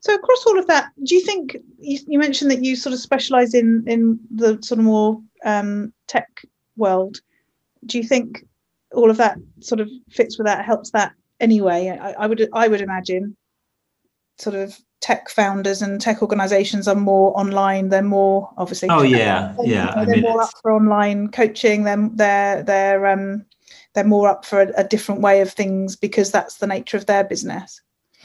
So 0.00 0.14
across 0.14 0.46
all 0.46 0.58
of 0.58 0.66
that, 0.68 0.92
do 1.04 1.14
you 1.14 1.20
think 1.20 1.56
you, 1.78 1.98
you 2.06 2.18
mentioned 2.18 2.50
that 2.50 2.64
you 2.64 2.76
sort 2.76 2.92
of 2.92 3.00
specialize 3.00 3.54
in 3.54 3.84
in 3.86 4.20
the 4.30 4.58
sort 4.62 4.78
of 4.78 4.84
more 4.84 5.20
um, 5.44 5.92
tech 6.06 6.42
world? 6.76 7.20
Do 7.86 7.98
you 7.98 8.04
think 8.04 8.44
all 8.92 9.10
of 9.10 9.16
that 9.18 9.38
sort 9.60 9.80
of 9.80 9.90
fits 10.08 10.38
with 10.38 10.46
that, 10.46 10.64
helps 10.64 10.90
that 10.90 11.12
anyway. 11.40 11.96
I, 12.00 12.12
I 12.12 12.26
would 12.26 12.48
I 12.52 12.68
would 12.68 12.80
imagine 12.80 13.36
sort 14.38 14.56
of 14.56 14.78
tech 15.00 15.28
founders 15.28 15.82
and 15.82 16.00
tech 16.00 16.22
organizations 16.22 16.88
are 16.88 16.94
more 16.96 17.36
online 17.38 17.88
they're 17.88 18.02
more 18.02 18.50
obviously 18.58 18.88
oh 18.90 19.02
yeah 19.02 19.54
yeah 19.62 19.94
they're, 19.94 20.06
they're 20.06 20.22
more 20.22 20.42
up 20.42 20.50
for 20.60 20.72
online 20.72 21.28
coaching 21.28 21.84
they're 21.84 22.10
they're 22.14 22.62
they're 22.64 23.06
um 23.06 23.44
they're 23.94 24.02
more 24.02 24.28
up 24.28 24.44
for 24.44 24.60
a, 24.60 24.72
a, 24.76 24.82
different 24.82 25.20
way 25.20 25.40
of 25.40 25.52
things 25.52 25.94
because 25.94 26.32
that's 26.32 26.56
the 26.56 26.66
nature 26.66 26.96
of 26.96 27.06
their 27.06 27.22
business 27.22 27.80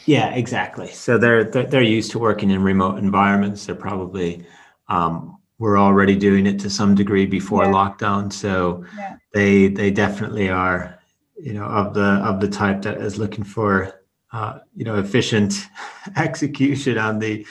yeah 0.06 0.34
exactly. 0.34 0.88
So 0.88 1.18
they're 1.18 1.44
they're, 1.44 1.66
they're 1.66 1.82
used 1.82 2.12
to 2.12 2.20
working 2.20 2.50
in 2.50 2.62
remote 2.64 2.98
environments. 2.98 3.66
They're 3.66 3.76
probably 3.76 4.46
um 4.90 5.38
we're 5.60 5.78
already 5.78 6.16
doing 6.16 6.46
it 6.46 6.60
to 6.60 6.70
some 6.70 6.96
degree 6.96 7.26
before 7.26 7.64
yeah. 7.64 7.72
lockdown. 7.72 8.32
So 8.32 8.86
yeah. 8.98 9.18
they 9.34 9.68
they 9.68 9.92
definitely 9.92 10.50
are 10.50 11.00
you 11.38 11.54
know 11.54 11.66
of 11.66 11.94
the 11.94 12.22
of 12.24 12.40
the 12.40 12.48
type 12.50 12.82
that 12.84 12.98
is 12.98 13.18
looking 13.18 13.44
for 13.44 14.02
uh, 14.32 14.60
you 14.76 14.86
know 14.86 14.98
efficient 15.00 15.68
execution 16.16 16.98
on 16.98 17.20
the 17.20 17.46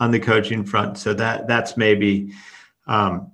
on 0.00 0.10
the 0.10 0.20
coaching 0.20 0.64
front. 0.64 0.98
So 0.98 1.14
that 1.14 1.46
that's 1.46 1.76
maybe 1.76 2.32
um, 2.86 3.32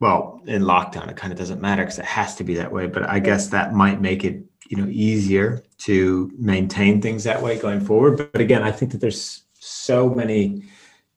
well 0.00 0.40
in 0.46 0.62
lockdown 0.62 1.08
it 1.08 1.16
kind 1.16 1.32
of 1.32 1.38
doesn't 1.38 1.60
matter 1.60 1.82
because 1.82 1.98
it 1.98 2.04
has 2.04 2.36
to 2.36 2.44
be 2.44 2.54
that 2.54 2.72
way 2.72 2.86
but 2.86 3.02
i 3.08 3.18
guess 3.18 3.48
that 3.48 3.74
might 3.74 4.00
make 4.00 4.24
it 4.24 4.42
you 4.66 4.76
know 4.76 4.88
easier 4.90 5.62
to 5.78 6.30
maintain 6.38 7.00
things 7.00 7.24
that 7.24 7.42
way 7.42 7.58
going 7.58 7.80
forward. 7.80 8.16
But 8.32 8.40
again 8.40 8.62
i 8.62 8.72
think 8.72 8.92
that 8.92 9.00
there's 9.00 9.44
so 9.54 10.08
many 10.10 10.64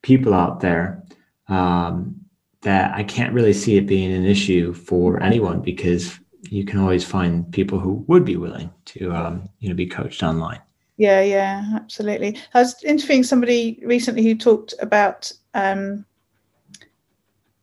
people 0.01 0.33
out 0.33 0.59
there 0.59 1.03
um, 1.47 2.15
that 2.61 2.93
i 2.95 3.03
can't 3.03 3.33
really 3.33 3.53
see 3.53 3.77
it 3.77 3.87
being 3.87 4.11
an 4.11 4.25
issue 4.25 4.73
for 4.73 5.21
anyone 5.21 5.61
because 5.61 6.19
you 6.49 6.65
can 6.65 6.79
always 6.79 7.05
find 7.05 7.51
people 7.51 7.79
who 7.79 8.03
would 8.07 8.25
be 8.25 8.35
willing 8.35 8.71
to 8.85 9.13
um, 9.13 9.49
you 9.59 9.69
know 9.69 9.75
be 9.75 9.85
coached 9.85 10.23
online. 10.23 10.59
Yeah 10.97 11.21
yeah 11.21 11.65
absolutely. 11.75 12.37
I 12.53 12.59
was 12.59 12.83
interviewing 12.83 13.23
somebody 13.23 13.79
recently 13.83 14.23
who 14.23 14.35
talked 14.35 14.73
about 14.79 15.31
um, 15.53 16.05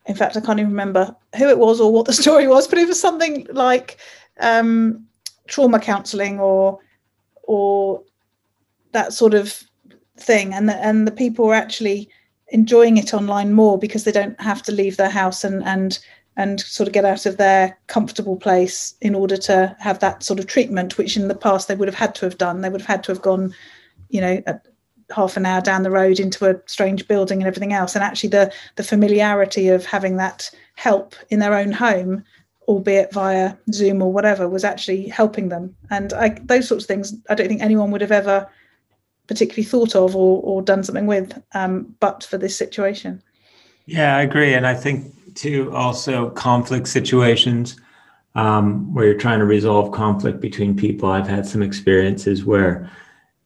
in 0.07 0.14
fact 0.14 0.37
i 0.37 0.41
can't 0.41 0.59
even 0.59 0.71
remember 0.71 1.14
who 1.37 1.49
it 1.49 1.59
was 1.59 1.81
or 1.81 1.93
what 1.93 2.07
the 2.07 2.12
story 2.12 2.49
was 2.49 2.67
but 2.67 2.79
it 2.79 2.88
was 2.88 3.01
something 3.01 3.47
like 3.53 3.99
um, 4.41 5.08
trauma 5.49 5.81
counseling 5.81 6.39
or 6.39 6.79
or 7.43 8.03
that 8.93 9.13
sort 9.13 9.35
of 9.35 9.65
thing 10.17 10.55
and 10.55 10.69
the, 10.69 10.77
and 10.77 11.07
the 11.07 11.13
people 11.13 11.47
are 11.47 11.55
actually 11.55 12.09
enjoying 12.49 12.97
it 12.97 13.13
online 13.13 13.53
more 13.53 13.79
because 13.79 14.05
they 14.05 14.13
don't 14.13 14.41
have 14.41 14.63
to 14.63 14.73
leave 14.73 14.97
their 14.97 15.11
house 15.11 15.45
and 15.45 15.63
and 15.65 15.99
and 16.39 16.61
sort 16.61 16.87
of 16.87 16.95
get 16.95 17.05
out 17.05 17.27
of 17.27 17.37
their 17.37 17.77
comfortable 17.89 18.37
place 18.37 18.95
in 19.01 19.15
order 19.15 19.37
to 19.37 19.77
have 19.81 19.99
that 19.99 20.23
sort 20.23 20.39
of 20.39 20.47
treatment, 20.47 20.97
which 20.97 21.17
in 21.17 21.27
the 21.27 21.35
past 21.35 21.67
they 21.67 21.75
would 21.75 21.89
have 21.89 21.97
had 21.97 22.15
to 22.15 22.25
have 22.25 22.39
done. 22.39 22.61
They 22.61 22.71
would 22.71 22.81
have 22.81 22.89
had 22.89 23.03
to 23.05 23.13
have 23.13 23.21
gone, 23.21 23.53
you 24.09 24.21
know, 24.21 24.41
half 25.11 25.37
an 25.37 25.45
hour 25.45 25.61
down 25.61 25.83
the 25.83 25.91
road 25.91 26.21
into 26.21 26.49
a 26.49 26.61
strange 26.67 27.09
building 27.09 27.41
and 27.41 27.49
everything 27.49 27.73
else. 27.73 27.97
And 27.97 28.05
actually, 28.05 28.31
the 28.31 28.53
the 28.77 28.85
familiarity 28.85 29.69
of 29.69 29.85
having 29.85 30.17
that 30.19 30.49
help 30.77 31.17
in 31.29 31.41
their 31.41 31.55
own 31.55 31.73
home, 31.73 32.25
albeit 32.69 33.13
via 33.13 33.55
Zoom 33.73 34.03
or 34.03 34.13
whatever, 34.13 34.49
was 34.49 34.63
actually 34.63 35.09
helping 35.09 35.49
them. 35.49 35.75
And 35.91 36.13
I, 36.13 36.29
those 36.45 36.69
sorts 36.69 36.85
of 36.85 36.89
things, 36.89 37.15
I 37.31 37.35
don't 37.35 37.49
think 37.49 37.63
anyone 37.63 37.91
would 37.91 38.03
have 38.03 38.13
ever 38.13 38.49
particularly 39.27 39.65
thought 39.65 39.97
of 39.97 40.15
or, 40.15 40.41
or 40.43 40.63
done 40.63 40.85
something 40.85 41.07
with, 41.07 41.43
um, 41.55 41.95
but 41.99 42.25
for 42.25 42.39
this 42.39 42.57
situation. 42.57 43.23
Yeah, 43.87 44.17
I 44.17 44.23
agree, 44.23 44.55
and 44.55 44.67
I 44.67 44.75
think 44.75 45.35
too, 45.35 45.73
also 45.75 46.31
conflict 46.31 46.89
situations 46.89 47.81
um, 48.35 48.93
where 48.93 49.07
you're 49.07 49.19
trying 49.19 49.39
to 49.39 49.47
resolve 49.47 49.93
conflict 49.93 50.41
between 50.41 50.77
people. 50.77 51.11
I've 51.11 51.27
had 51.27 51.47
some 51.47 51.63
experiences 51.63 52.45
where 52.45 52.91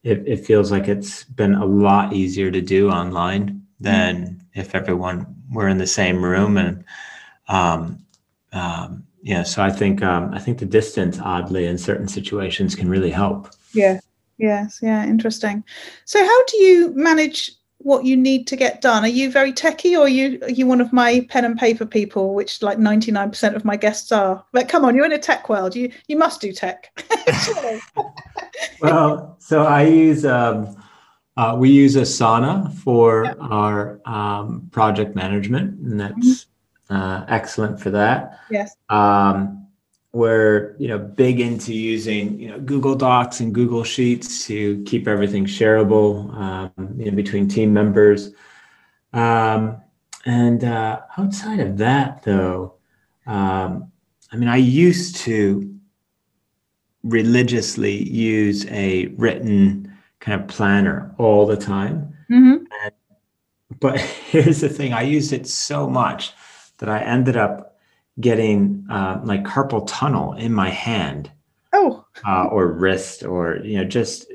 it, 0.03 0.27
it 0.27 0.45
feels 0.45 0.73
like 0.73 0.89
it's 0.89 1.25
been 1.25 1.55
a 1.55 1.65
lot 1.65 2.13
easier 2.13 2.51
to 2.51 2.61
do 2.61 2.91
online 2.91 3.65
than 3.79 4.17
mm-hmm. 4.17 4.61
if 4.61 4.75
everyone 4.75 5.27
were 5.53 5.69
in 5.69 5.79
the 5.79 5.87
same 5.87 6.25
room. 6.25 6.57
And 6.57 6.85
um, 7.49 8.05
um, 8.53 9.05
yeah, 9.23 9.43
so 9.45 9.63
I 9.63 9.71
think 9.71 10.03
um, 10.03 10.33
I 10.35 10.39
think 10.39 10.59
the 10.59 10.67
distance, 10.67 11.19
oddly, 11.21 11.67
in 11.67 11.79
certain 11.79 12.09
situations, 12.09 12.75
can 12.75 12.89
really 12.89 13.11
help. 13.11 13.51
Yeah. 13.73 14.01
Yes. 14.39 14.81
Yeah. 14.83 15.05
Interesting. 15.05 15.63
So, 16.05 16.25
how 16.25 16.45
do 16.47 16.57
you 16.57 16.93
manage 16.95 17.53
what 17.85 18.05
you 18.05 18.17
need 18.17 18.47
to 18.47 18.57
get 18.57 18.81
done. 18.81 19.05
Are 19.05 19.09
you 19.09 19.31
very 19.31 19.53
techy, 19.53 19.97
or 19.97 20.05
are 20.05 20.09
you 20.09 20.39
are 20.43 20.51
you 20.51 20.67
one 20.67 20.81
of 20.81 20.93
my 20.93 21.27
pen 21.29 21.45
and 21.45 21.59
paper 21.59 21.87
people, 21.87 22.35
which 22.35 22.63
like 22.63 22.79
ninety 22.79 23.11
nine 23.11 23.31
percent 23.31 23.57
of 23.57 23.65
my 23.65 23.77
guests 23.77 24.13
are? 24.13 24.45
But 24.53 24.69
come 24.69 24.85
on, 24.85 24.95
you're 24.95 25.05
in 25.05 25.13
a 25.13 25.19
tech 25.19 25.49
world. 25.49 25.75
You 25.75 25.93
you 26.07 26.17
must 26.17 26.41
do 26.41 26.53
tech. 26.53 26.91
well, 28.81 29.37
so 29.39 29.65
I 29.65 29.83
use 29.85 30.25
um, 30.25 30.77
uh, 31.37 31.57
we 31.59 31.71
use 31.71 31.97
Asana 31.97 32.73
for 32.73 33.35
our 33.41 34.01
um, 34.07 34.69
project 34.71 35.15
management, 35.15 35.79
and 35.81 36.01
that's 36.01 36.13
mm-hmm. 36.13 36.52
Uh, 36.93 37.25
excellent 37.29 37.81
for 37.81 37.91
that. 37.91 38.39
Yes. 38.51 38.77
Um, 38.91 39.67
we're 40.13 40.77
you 40.79 40.89
know 40.89 40.99
big 40.99 41.41
into 41.41 41.73
using 41.73 42.39
you 42.39 42.51
know 42.51 42.61
Google 42.61 42.95
Docs 42.95 43.41
and 43.41 43.55
Google 43.55 43.83
Sheets 43.83 44.47
to 44.47 44.83
keep 44.85 45.09
everything 45.09 45.47
shareable 45.47 46.35
um, 46.35 46.95
you 46.99 47.07
know, 47.07 47.17
between 47.17 47.49
team 47.49 47.73
members. 47.73 48.33
Um, 49.15 49.81
and 50.27 50.63
uh, 50.65 51.01
outside 51.17 51.61
of 51.61 51.79
that, 51.79 52.23
though, 52.25 52.75
um, 53.27 53.91
I 54.31 54.37
mean, 54.37 54.49
I 54.49 54.57
used 54.57 55.17
to 55.17 55.75
religiously 57.03 58.09
use 58.09 58.67
a 58.67 59.07
written 59.17 59.97
kind 60.21 60.41
of 60.41 60.47
planner 60.47 61.13
all 61.19 61.47
the 61.47 61.57
time. 61.57 62.15
Mm-hmm. 62.31 62.65
And, 62.85 62.93
but 63.81 63.99
here's 64.31 64.61
the 64.61 64.69
thing: 64.69 64.93
I 64.93 65.03
used 65.03 65.33
it 65.33 65.47
so 65.47 65.89
much 65.89 66.35
that 66.83 66.89
I 66.89 67.01
ended 67.01 67.37
up 67.37 67.79
getting 68.19 68.85
uh, 68.91 69.21
like 69.23 69.45
carpal 69.45 69.85
tunnel 69.87 70.33
in 70.33 70.53
my 70.53 70.69
hand 70.69 71.31
oh. 71.73 72.05
uh, 72.27 72.47
or 72.47 72.73
wrist 72.73 73.23
or 73.23 73.59
you 73.63 73.79
know 73.79 73.85
just 73.85 74.27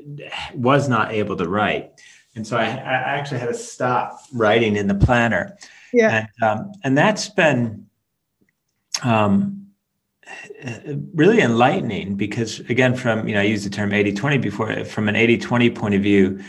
was 0.53 0.87
not 0.87 1.11
able 1.11 1.35
to 1.35 1.49
write. 1.49 1.91
And 2.35 2.47
so 2.47 2.55
I, 2.55 2.67
I 2.67 3.17
actually 3.17 3.41
had 3.41 3.47
to 3.49 3.53
stop 3.53 4.17
writing 4.33 4.77
in 4.77 4.87
the 4.87 4.95
planner. 4.95 5.57
Yeah. 5.91 6.27
And 6.39 6.49
um, 6.49 6.71
and 6.85 6.97
that's 6.97 7.27
been 7.27 7.85
um, 9.03 9.67
really 11.13 11.41
enlightening 11.41 12.15
because 12.15 12.61
again 12.61 12.95
from 12.95 13.27
you 13.27 13.33
know 13.33 13.41
i 13.41 13.43
used 13.43 13.65
the 13.65 13.69
term 13.69 13.91
80-20 13.91 14.41
before 14.41 14.85
from 14.85 15.09
an 15.09 15.15
80-20 15.15 15.75
point 15.75 15.95
of 15.95 16.01
view 16.01 16.41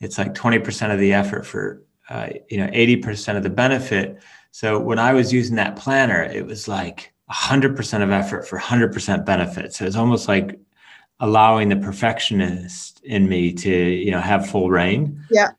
it's 0.00 0.18
like 0.18 0.34
20% 0.34 0.92
of 0.92 1.00
the 1.00 1.12
effort 1.12 1.46
for 1.46 1.82
uh, 2.10 2.28
you 2.50 2.58
know 2.58 2.68
80% 2.68 3.36
of 3.36 3.42
the 3.42 3.50
benefit 3.50 4.18
so 4.50 4.78
when 4.78 4.98
i 4.98 5.12
was 5.12 5.32
using 5.32 5.56
that 5.56 5.76
planner 5.76 6.22
it 6.22 6.46
was 6.46 6.68
like 6.68 7.12
100% 7.30 8.02
of 8.02 8.10
effort 8.10 8.48
for 8.48 8.58
100% 8.58 9.26
benefit 9.26 9.74
so 9.74 9.84
it's 9.84 9.96
almost 9.96 10.28
like 10.28 10.58
allowing 11.20 11.68
the 11.68 11.76
perfectionist 11.76 13.00
in 13.04 13.28
me 13.28 13.52
to 13.52 13.70
you 13.70 14.10
know 14.10 14.20
have 14.20 14.48
full 14.48 14.70
rein 14.70 15.22
yeah 15.30 15.50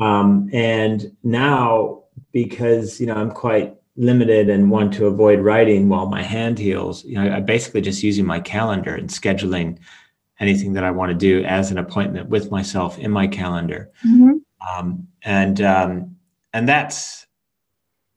um, 0.00 0.48
and 0.52 1.14
now 1.22 2.02
because 2.32 3.00
you 3.00 3.06
know 3.06 3.14
i'm 3.14 3.30
quite 3.30 3.78
limited 3.98 4.48
and 4.48 4.70
want 4.70 4.94
to 4.94 5.06
avoid 5.06 5.40
writing 5.40 5.88
while 5.88 6.06
my 6.06 6.22
hand 6.22 6.58
heals, 6.58 7.04
you 7.04 7.16
know, 7.16 7.34
I 7.34 7.40
basically 7.40 7.80
just 7.80 8.02
using 8.02 8.24
my 8.24 8.38
calendar 8.38 8.94
and 8.94 9.10
scheduling 9.10 9.78
anything 10.38 10.72
that 10.74 10.84
I 10.84 10.92
want 10.92 11.10
to 11.10 11.18
do 11.18 11.44
as 11.44 11.72
an 11.72 11.78
appointment 11.78 12.28
with 12.28 12.50
myself 12.50 12.96
in 12.98 13.10
my 13.10 13.26
calendar. 13.26 13.90
Mm-hmm. 14.06 14.34
Um, 14.66 15.08
and 15.22 15.60
um, 15.60 16.16
and 16.52 16.68
that's 16.68 17.26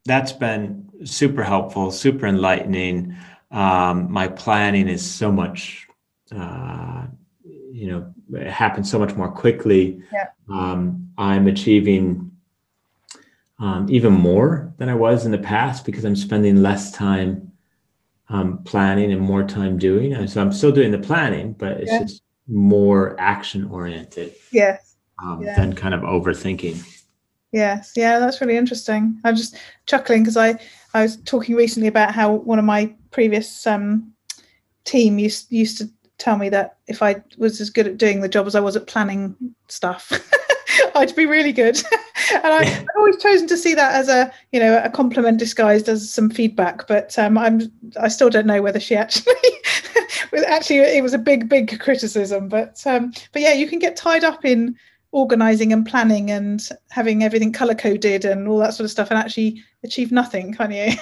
that's 0.05 0.31
been 0.31 0.89
super 1.03 1.43
helpful, 1.43 1.91
super 1.91 2.27
enlightening. 2.27 3.15
Um, 3.51 4.11
my 4.11 4.27
planning 4.27 4.87
is 4.87 5.09
so 5.09 5.31
much, 5.31 5.87
uh, 6.35 7.05
you 7.43 7.87
know, 7.87 8.13
it 8.33 8.49
happens 8.49 8.89
so 8.89 8.97
much 8.99 9.15
more 9.15 9.31
quickly. 9.31 10.01
Yeah. 10.11 10.27
Um, 10.49 11.09
I'm 11.17 11.47
achieving 11.47 12.31
um, 13.59 13.87
even 13.89 14.13
more 14.13 14.73
than 14.77 14.89
I 14.89 14.95
was 14.95 15.25
in 15.25 15.31
the 15.31 15.37
past 15.37 15.85
because 15.85 16.03
I'm 16.03 16.15
spending 16.15 16.61
less 16.61 16.91
time 16.91 17.51
um, 18.29 18.63
planning 18.63 19.11
and 19.11 19.21
more 19.21 19.43
time 19.43 19.77
doing. 19.77 20.13
And 20.13 20.29
so 20.29 20.41
I'm 20.41 20.51
still 20.51 20.71
doing 20.71 20.91
the 20.91 20.97
planning, 20.97 21.53
but 21.53 21.73
it's 21.73 21.91
yeah. 21.91 21.99
just 22.03 22.23
more 22.47 23.15
action 23.19 23.65
oriented. 23.65 24.33
Yes. 24.51 24.95
Um, 25.21 25.43
yeah. 25.43 25.55
Than 25.55 25.75
kind 25.75 25.93
of 25.93 26.01
overthinking. 26.01 27.00
Yes. 27.51 27.93
Yeah, 27.95 28.19
that's 28.19 28.39
really 28.39 28.55
interesting. 28.55 29.19
I'm 29.23 29.35
just 29.35 29.57
chuckling 29.85 30.23
because 30.23 30.37
I 30.37 30.59
I 30.93 31.03
was 31.03 31.17
talking 31.17 31.55
recently 31.55 31.87
about 31.87 32.13
how 32.13 32.33
one 32.33 32.59
of 32.59 32.65
my 32.65 32.93
previous 33.11 33.67
um, 33.67 34.13
team 34.85 35.19
used 35.19 35.51
used 35.51 35.77
to 35.79 35.89
tell 36.17 36.37
me 36.37 36.49
that 36.49 36.77
if 36.87 37.01
I 37.01 37.21
was 37.37 37.59
as 37.59 37.69
good 37.69 37.87
at 37.87 37.97
doing 37.97 38.21
the 38.21 38.29
job 38.29 38.47
as 38.47 38.55
I 38.55 38.59
was 38.59 38.75
at 38.75 38.87
planning 38.87 39.35
stuff. 39.67 40.11
I'd 40.95 41.15
be 41.15 41.25
really 41.25 41.51
good. 41.51 41.77
and 42.31 42.45
I, 42.45 42.63
have 42.63 42.87
always 42.95 43.21
chosen 43.21 43.47
to 43.47 43.57
see 43.57 43.73
that 43.73 43.95
as 43.95 44.07
a, 44.07 44.31
you 44.51 44.59
know, 44.59 44.81
a 44.83 44.89
compliment 44.89 45.39
disguised 45.39 45.89
as 45.89 46.11
some 46.11 46.29
feedback. 46.29 46.87
But 46.87 47.17
um, 47.17 47.37
I'm, 47.37 47.61
I 47.99 48.07
still 48.07 48.29
don't 48.29 48.45
know 48.45 48.61
whether 48.61 48.79
she 48.79 48.95
actually, 48.95 49.33
actually, 50.47 50.79
it 50.79 51.03
was 51.03 51.13
a 51.13 51.17
big, 51.17 51.49
big 51.49 51.79
criticism. 51.79 52.47
But, 52.47 52.81
um, 52.85 53.13
but 53.31 53.41
yeah, 53.41 53.53
you 53.53 53.67
can 53.67 53.79
get 53.79 53.95
tied 53.95 54.23
up 54.23 54.45
in 54.45 54.75
organizing 55.11 55.73
and 55.73 55.85
planning 55.85 56.31
and 56.31 56.69
having 56.89 57.23
everything 57.23 57.51
color 57.51 57.75
coded 57.75 58.25
and 58.25 58.47
all 58.47 58.57
that 58.59 58.73
sort 58.73 58.85
of 58.85 58.91
stuff, 58.91 59.09
and 59.09 59.19
actually 59.19 59.61
achieve 59.83 60.11
nothing, 60.11 60.53
can 60.53 60.71
you? 60.71 60.93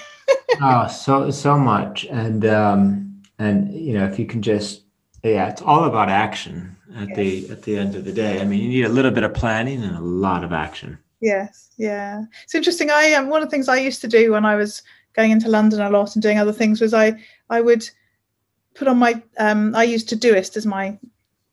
oh, 0.62 0.88
so 0.91 1.30
so 1.32 1.58
much, 1.58 2.06
and 2.06 2.45
um, 2.45 3.22
and 3.38 3.74
you 3.74 3.93
know, 3.93 4.06
if 4.06 4.19
you 4.19 4.26
can 4.26 4.41
just, 4.41 4.84
yeah, 5.24 5.50
it's 5.50 5.62
all 5.62 5.86
about 5.86 6.10
action 6.10 6.76
at 6.95 7.10
yes. 7.10 7.17
the 7.17 7.50
at 7.52 7.63
the 7.63 7.78
end 7.78 7.95
of 7.95 8.06
the 8.06 8.13
day. 8.13 8.41
I 8.41 8.45
mean, 8.45 8.62
you 8.62 8.69
need 8.69 8.86
a 8.86 8.89
little 8.89 9.12
bit 9.12 9.24
of 9.24 9.34
planning 9.34 9.84
and 9.84 9.95
a 9.95 10.02
lot 10.02 10.43
of 10.43 10.54
action. 10.54 10.98
Yes, 11.22 11.69
yeah. 11.78 12.24
It's 12.43 12.56
interesting. 12.56 12.89
I 12.89 13.13
um, 13.13 13.30
one 13.30 13.41
of 13.41 13.48
the 13.48 13.52
things 13.52 13.67
I 13.67 13.78
used 13.78 14.02
to 14.02 14.08
do 14.08 14.32
when 14.32 14.45
I 14.45 14.56
was 14.56 14.82
going 15.13 15.32
into 15.32 15.50
London 15.50 15.82
a 15.82 15.89
lot 15.89 16.15
and 16.15 16.24
doing 16.24 16.38
other 16.38 16.54
things 16.54 16.82
was 16.82 16.93
I 16.93 17.13
I 17.50 17.62
would 17.62 17.89
put 18.74 18.88
on 18.88 18.98
my 18.98 19.22
um, 19.38 19.76
I 19.76 19.84
used 19.84 20.10
To 20.10 20.15
Todoist 20.17 20.56
as 20.58 20.65
my 20.65 20.98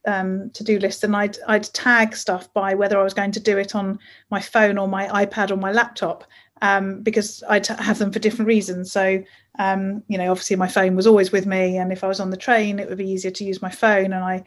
um, 0.07 0.51
to 0.51 0.65
do 0.65 0.79
list, 0.79 1.05
and 1.05 1.17
I'd 1.17 1.39
I'd 1.47 1.65
tag 1.73 2.17
stuff 2.17 2.53
by 2.55 2.75
whether 2.75 2.99
I 2.99 3.03
was 3.03 3.15
going 3.15 3.33
to 3.33 3.41
do 3.41 3.59
it 3.59 3.75
on 3.75 3.99
my 4.31 4.41
phone 4.41 4.79
or 4.79 4.89
my 4.89 5.07
iPad 5.25 5.51
or 5.51 5.57
my 5.57 5.73
laptop 5.73 6.25
um, 6.63 7.03
because 7.03 7.43
I'd 7.49 7.67
have 7.67 7.99
them 7.99 8.13
for 8.13 8.19
different 8.19 8.49
reasons. 8.49 8.93
So 8.93 9.23
um, 9.59 10.03
you 10.09 10.19
know, 10.19 10.31
obviously 10.31 10.57
my 10.57 10.69
phone 10.69 10.97
was 10.97 11.07
always 11.07 11.33
with 11.33 11.47
me, 11.47 11.77
and 11.77 11.93
if 11.93 12.05
I 12.05 12.09
was 12.09 12.21
on 12.21 12.31
the 12.31 12.37
train, 12.37 12.79
it 12.79 12.89
would 12.89 12.99
be 12.99 13.11
easier 13.11 13.31
to 13.31 13.45
use 13.45 13.63
my 13.63 13.71
phone, 13.71 14.13
and 14.13 14.25
I 14.25 14.45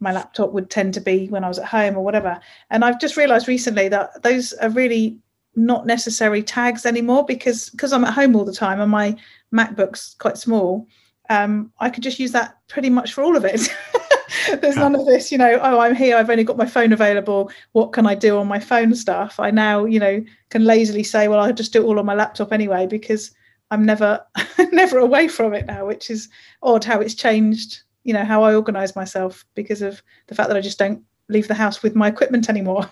my 0.00 0.12
laptop 0.12 0.52
would 0.52 0.70
tend 0.70 0.94
to 0.94 1.00
be 1.00 1.26
when 1.28 1.44
I 1.44 1.48
was 1.48 1.58
at 1.58 1.66
home 1.66 1.96
or 1.96 2.04
whatever. 2.04 2.38
And 2.70 2.84
I've 2.84 3.00
just 3.00 3.16
realized 3.16 3.48
recently 3.48 3.88
that 3.88 4.22
those 4.22 4.52
are 4.54 4.70
really 4.70 5.18
not 5.56 5.86
necessary 5.86 6.42
tags 6.42 6.86
anymore 6.86 7.24
because 7.24 7.70
because 7.70 7.92
I'm 7.92 8.04
at 8.04 8.14
home 8.14 8.36
all 8.36 8.44
the 8.44 8.52
time 8.52 8.80
and 8.80 8.90
my 8.90 9.16
MacBook's 9.52 10.14
quite 10.18 10.38
small. 10.38 10.86
Um, 11.30 11.72
I 11.80 11.90
could 11.90 12.02
just 12.02 12.18
use 12.18 12.32
that 12.32 12.56
pretty 12.68 12.90
much 12.90 13.12
for 13.12 13.22
all 13.22 13.36
of 13.36 13.44
it. 13.44 13.68
There's 14.60 14.76
none 14.76 14.94
of 14.94 15.06
this, 15.06 15.32
you 15.32 15.38
know, 15.38 15.58
oh, 15.62 15.78
I'm 15.78 15.94
here, 15.94 16.16
I've 16.16 16.30
only 16.30 16.44
got 16.44 16.56
my 16.56 16.66
phone 16.66 16.92
available. 16.92 17.50
What 17.72 17.92
can 17.92 18.06
I 18.06 18.14
do 18.14 18.38
on 18.38 18.46
my 18.46 18.60
phone 18.60 18.94
stuff? 18.94 19.40
I 19.40 19.50
now, 19.50 19.84
you 19.84 20.00
know, 20.00 20.24
can 20.50 20.64
lazily 20.64 21.02
say, 21.02 21.28
well, 21.28 21.40
I'll 21.40 21.52
just 21.52 21.72
do 21.72 21.82
it 21.82 21.86
all 21.86 21.98
on 21.98 22.06
my 22.06 22.14
laptop 22.14 22.52
anyway, 22.52 22.86
because 22.86 23.30
I'm 23.70 23.84
never 23.84 24.24
never 24.72 24.98
away 24.98 25.28
from 25.28 25.54
it 25.54 25.66
now, 25.66 25.86
which 25.86 26.10
is 26.10 26.28
odd 26.62 26.84
how 26.84 27.00
it's 27.00 27.14
changed 27.14 27.82
you 28.08 28.14
know 28.14 28.24
how 28.24 28.42
I 28.42 28.54
organize 28.54 28.96
myself 28.96 29.44
because 29.54 29.82
of 29.82 30.02
the 30.28 30.34
fact 30.34 30.48
that 30.48 30.56
I 30.56 30.62
just 30.62 30.78
don't 30.78 31.02
leave 31.28 31.46
the 31.46 31.52
house 31.52 31.82
with 31.82 31.94
my 31.94 32.08
equipment 32.08 32.48
anymore. 32.48 32.88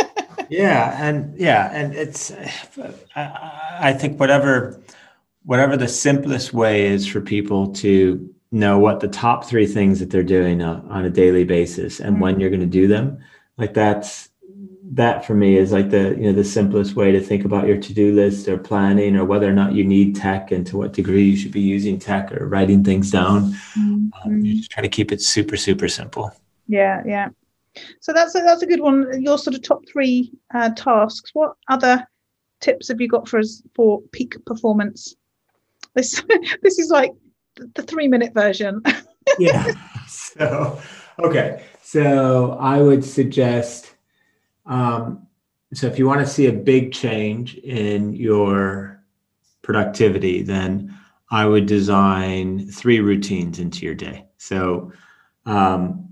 yeah, 0.48 0.96
and 1.04 1.36
yeah, 1.36 1.70
and 1.72 1.92
it's 1.92 2.32
I, 3.16 3.78
I 3.80 3.92
think 3.92 4.20
whatever 4.20 4.80
whatever 5.44 5.76
the 5.76 5.88
simplest 5.88 6.52
way 6.52 6.86
is 6.86 7.04
for 7.04 7.20
people 7.20 7.72
to 7.74 8.32
know 8.52 8.78
what 8.78 9.00
the 9.00 9.08
top 9.08 9.44
three 9.44 9.66
things 9.66 10.00
that 10.00 10.10
they're 10.10 10.22
doing 10.22 10.62
uh, 10.62 10.82
on 10.88 11.04
a 11.04 11.10
daily 11.10 11.44
basis 11.44 12.00
and 12.00 12.14
mm-hmm. 12.14 12.22
when 12.22 12.40
you're 12.40 12.50
going 12.50 12.60
to 12.60 12.66
do 12.66 12.88
them. 12.88 13.18
Like 13.56 13.74
that's 13.74 14.30
that 14.92 15.24
for 15.24 15.34
me 15.34 15.56
is 15.56 15.70
like 15.70 15.90
the 15.90 16.16
you 16.16 16.24
know 16.24 16.32
the 16.32 16.42
simplest 16.42 16.96
way 16.96 17.12
to 17.12 17.20
think 17.20 17.44
about 17.44 17.68
your 17.68 17.76
to-do 17.76 18.12
list 18.12 18.48
or 18.48 18.58
planning 18.58 19.14
or 19.14 19.24
whether 19.24 19.48
or 19.48 19.52
not 19.52 19.72
you 19.72 19.84
need 19.84 20.16
tech 20.16 20.50
and 20.50 20.66
to 20.66 20.76
what 20.76 20.92
degree 20.92 21.22
you 21.22 21.36
should 21.36 21.52
be 21.52 21.60
using 21.60 21.98
tech 21.98 22.32
or 22.32 22.48
writing 22.48 22.82
things 22.82 23.10
down. 23.10 23.52
Mm-hmm. 23.52 24.08
um, 24.24 24.40
you 24.40 24.56
just 24.56 24.70
try 24.70 24.82
to 24.82 24.88
keep 24.88 25.12
it 25.12 25.20
super 25.20 25.56
super 25.56 25.88
simple. 25.88 26.32
Yeah 26.66 27.02
yeah. 27.06 27.28
So 28.00 28.12
that's 28.12 28.34
a, 28.34 28.40
that's 28.40 28.62
a 28.62 28.66
good 28.66 28.80
one. 28.80 29.22
Your 29.22 29.38
sort 29.38 29.54
of 29.54 29.62
top 29.62 29.82
three 29.88 30.32
uh, 30.52 30.70
tasks 30.70 31.30
what 31.34 31.54
other 31.68 32.04
tips 32.60 32.88
have 32.88 33.00
you 33.00 33.06
got 33.06 33.28
for 33.28 33.38
us 33.38 33.62
for 33.76 34.02
peak 34.12 34.34
performance? 34.44 35.14
This 35.94 36.20
this 36.62 36.80
is 36.80 36.90
like 36.90 37.12
the 37.74 37.82
three 37.82 38.08
minute 38.08 38.32
version 38.34 38.82
yeah 39.38 39.66
so 40.06 40.80
okay 41.18 41.64
so 41.82 42.52
i 42.60 42.80
would 42.80 43.04
suggest 43.04 43.94
um, 44.66 45.26
so 45.72 45.86
if 45.86 45.98
you 45.98 46.06
want 46.06 46.20
to 46.20 46.26
see 46.26 46.46
a 46.46 46.52
big 46.52 46.92
change 46.92 47.56
in 47.56 48.12
your 48.12 49.02
productivity, 49.62 50.42
then 50.42 50.96
I 51.30 51.46
would 51.46 51.66
design 51.66 52.68
three 52.70 53.00
routines 53.00 53.58
into 53.58 53.84
your 53.84 53.94
day. 53.94 54.26
So 54.38 54.92
um, 55.46 56.08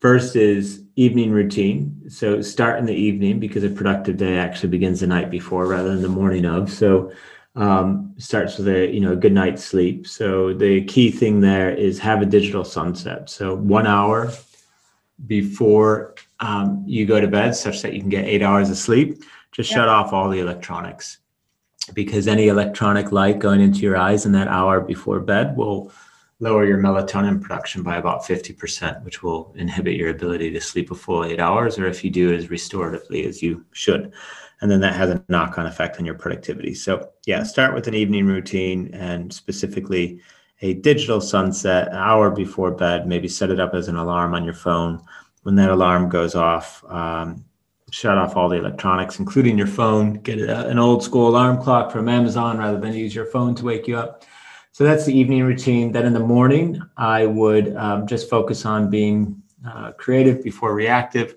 first 0.00 0.36
is 0.36 0.82
evening 0.96 1.32
routine. 1.32 2.08
So 2.08 2.40
start 2.40 2.78
in 2.78 2.86
the 2.86 2.94
evening 2.94 3.40
because 3.40 3.64
a 3.64 3.68
productive 3.68 4.16
day 4.16 4.38
actually 4.38 4.70
begins 4.70 5.00
the 5.00 5.06
night 5.06 5.30
before 5.30 5.66
rather 5.66 5.90
than 5.90 6.02
the 6.02 6.08
morning 6.08 6.46
of. 6.46 6.72
So 6.72 7.12
um, 7.56 8.14
starts 8.18 8.58
with 8.58 8.68
a 8.68 8.92
you 8.92 9.00
know 9.00 9.12
a 9.12 9.16
good 9.16 9.32
night's 9.32 9.64
sleep. 9.64 10.06
So 10.06 10.52
the 10.52 10.84
key 10.84 11.10
thing 11.10 11.40
there 11.40 11.70
is 11.70 11.98
have 12.00 12.22
a 12.22 12.26
digital 12.26 12.64
sunset. 12.64 13.30
So 13.30 13.54
one 13.54 13.86
hour 13.86 14.32
before 15.26 16.14
um, 16.40 16.82
you 16.86 17.06
go 17.06 17.20
to 17.20 17.28
bed, 17.28 17.54
such 17.54 17.82
that 17.82 17.92
you 17.92 18.00
can 18.00 18.08
get 18.08 18.24
eight 18.24 18.42
hours 18.42 18.70
of 18.70 18.76
sleep. 18.76 19.22
Just 19.52 19.70
yeah. 19.70 19.76
shut 19.76 19.88
off 19.88 20.12
all 20.12 20.28
the 20.28 20.40
electronics 20.40 21.18
because 21.92 22.26
any 22.26 22.48
electronic 22.48 23.12
light 23.12 23.38
going 23.38 23.60
into 23.60 23.80
your 23.80 23.96
eyes 23.96 24.26
in 24.26 24.32
that 24.32 24.48
hour 24.48 24.80
before 24.80 25.20
bed 25.20 25.56
will 25.56 25.92
lower 26.40 26.64
your 26.64 26.78
melatonin 26.78 27.40
production 27.40 27.82
by 27.82 27.96
about 27.96 28.24
50%, 28.24 29.02
which 29.04 29.22
will 29.22 29.54
inhibit 29.56 29.94
your 29.94 30.10
ability 30.10 30.50
to 30.50 30.60
sleep 30.60 30.90
a 30.90 30.94
full 30.94 31.24
eight 31.24 31.40
hours, 31.40 31.78
or 31.78 31.86
if 31.86 32.02
you 32.02 32.10
do 32.10 32.34
as 32.34 32.48
restoratively 32.48 33.26
as 33.26 33.42
you 33.42 33.64
should. 33.72 34.12
And 34.60 34.70
then 34.70 34.80
that 34.80 34.94
has 34.94 35.10
a 35.10 35.24
knock 35.28 35.58
on 35.58 35.66
effect 35.66 35.98
on 35.98 36.04
your 36.04 36.14
productivity. 36.14 36.74
So, 36.74 37.10
yeah, 37.26 37.42
start 37.42 37.74
with 37.74 37.88
an 37.88 37.94
evening 37.94 38.26
routine 38.26 38.90
and 38.94 39.32
specifically 39.32 40.20
a 40.62 40.74
digital 40.74 41.20
sunset 41.20 41.88
an 41.88 41.94
hour 41.94 42.30
before 42.30 42.70
bed. 42.70 43.06
Maybe 43.06 43.28
set 43.28 43.50
it 43.50 43.60
up 43.60 43.74
as 43.74 43.88
an 43.88 43.96
alarm 43.96 44.34
on 44.34 44.44
your 44.44 44.54
phone. 44.54 45.02
When 45.42 45.56
that 45.56 45.70
alarm 45.70 46.08
goes 46.08 46.34
off, 46.34 46.82
um, 46.88 47.44
shut 47.90 48.16
off 48.16 48.36
all 48.36 48.48
the 48.48 48.56
electronics, 48.56 49.18
including 49.18 49.58
your 49.58 49.66
phone. 49.66 50.14
Get 50.14 50.38
a, 50.40 50.68
an 50.68 50.78
old 50.78 51.04
school 51.04 51.28
alarm 51.28 51.62
clock 51.62 51.92
from 51.92 52.08
Amazon 52.08 52.58
rather 52.58 52.80
than 52.80 52.94
use 52.94 53.14
your 53.14 53.26
phone 53.26 53.54
to 53.56 53.64
wake 53.64 53.86
you 53.86 53.98
up. 53.98 54.24
So 54.72 54.82
that's 54.82 55.04
the 55.04 55.16
evening 55.16 55.44
routine. 55.44 55.92
Then 55.92 56.06
in 56.06 56.12
the 56.12 56.20
morning, 56.20 56.82
I 56.96 57.26
would 57.26 57.76
um, 57.76 58.06
just 58.06 58.28
focus 58.28 58.64
on 58.66 58.90
being 58.90 59.40
uh, 59.68 59.92
creative 59.92 60.42
before 60.42 60.74
reactive. 60.74 61.36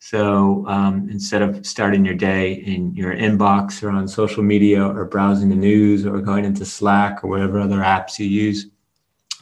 So 0.00 0.64
um, 0.68 1.08
instead 1.10 1.42
of 1.42 1.66
starting 1.66 2.04
your 2.04 2.14
day 2.14 2.52
in 2.52 2.94
your 2.94 3.14
inbox 3.14 3.82
or 3.82 3.90
on 3.90 4.06
social 4.06 4.42
media 4.42 4.86
or 4.86 5.04
browsing 5.04 5.48
the 5.48 5.56
news 5.56 6.06
or 6.06 6.20
going 6.20 6.44
into 6.44 6.64
Slack 6.64 7.24
or 7.24 7.28
whatever 7.28 7.58
other 7.58 7.78
apps 7.78 8.18
you 8.18 8.26
use, 8.26 8.66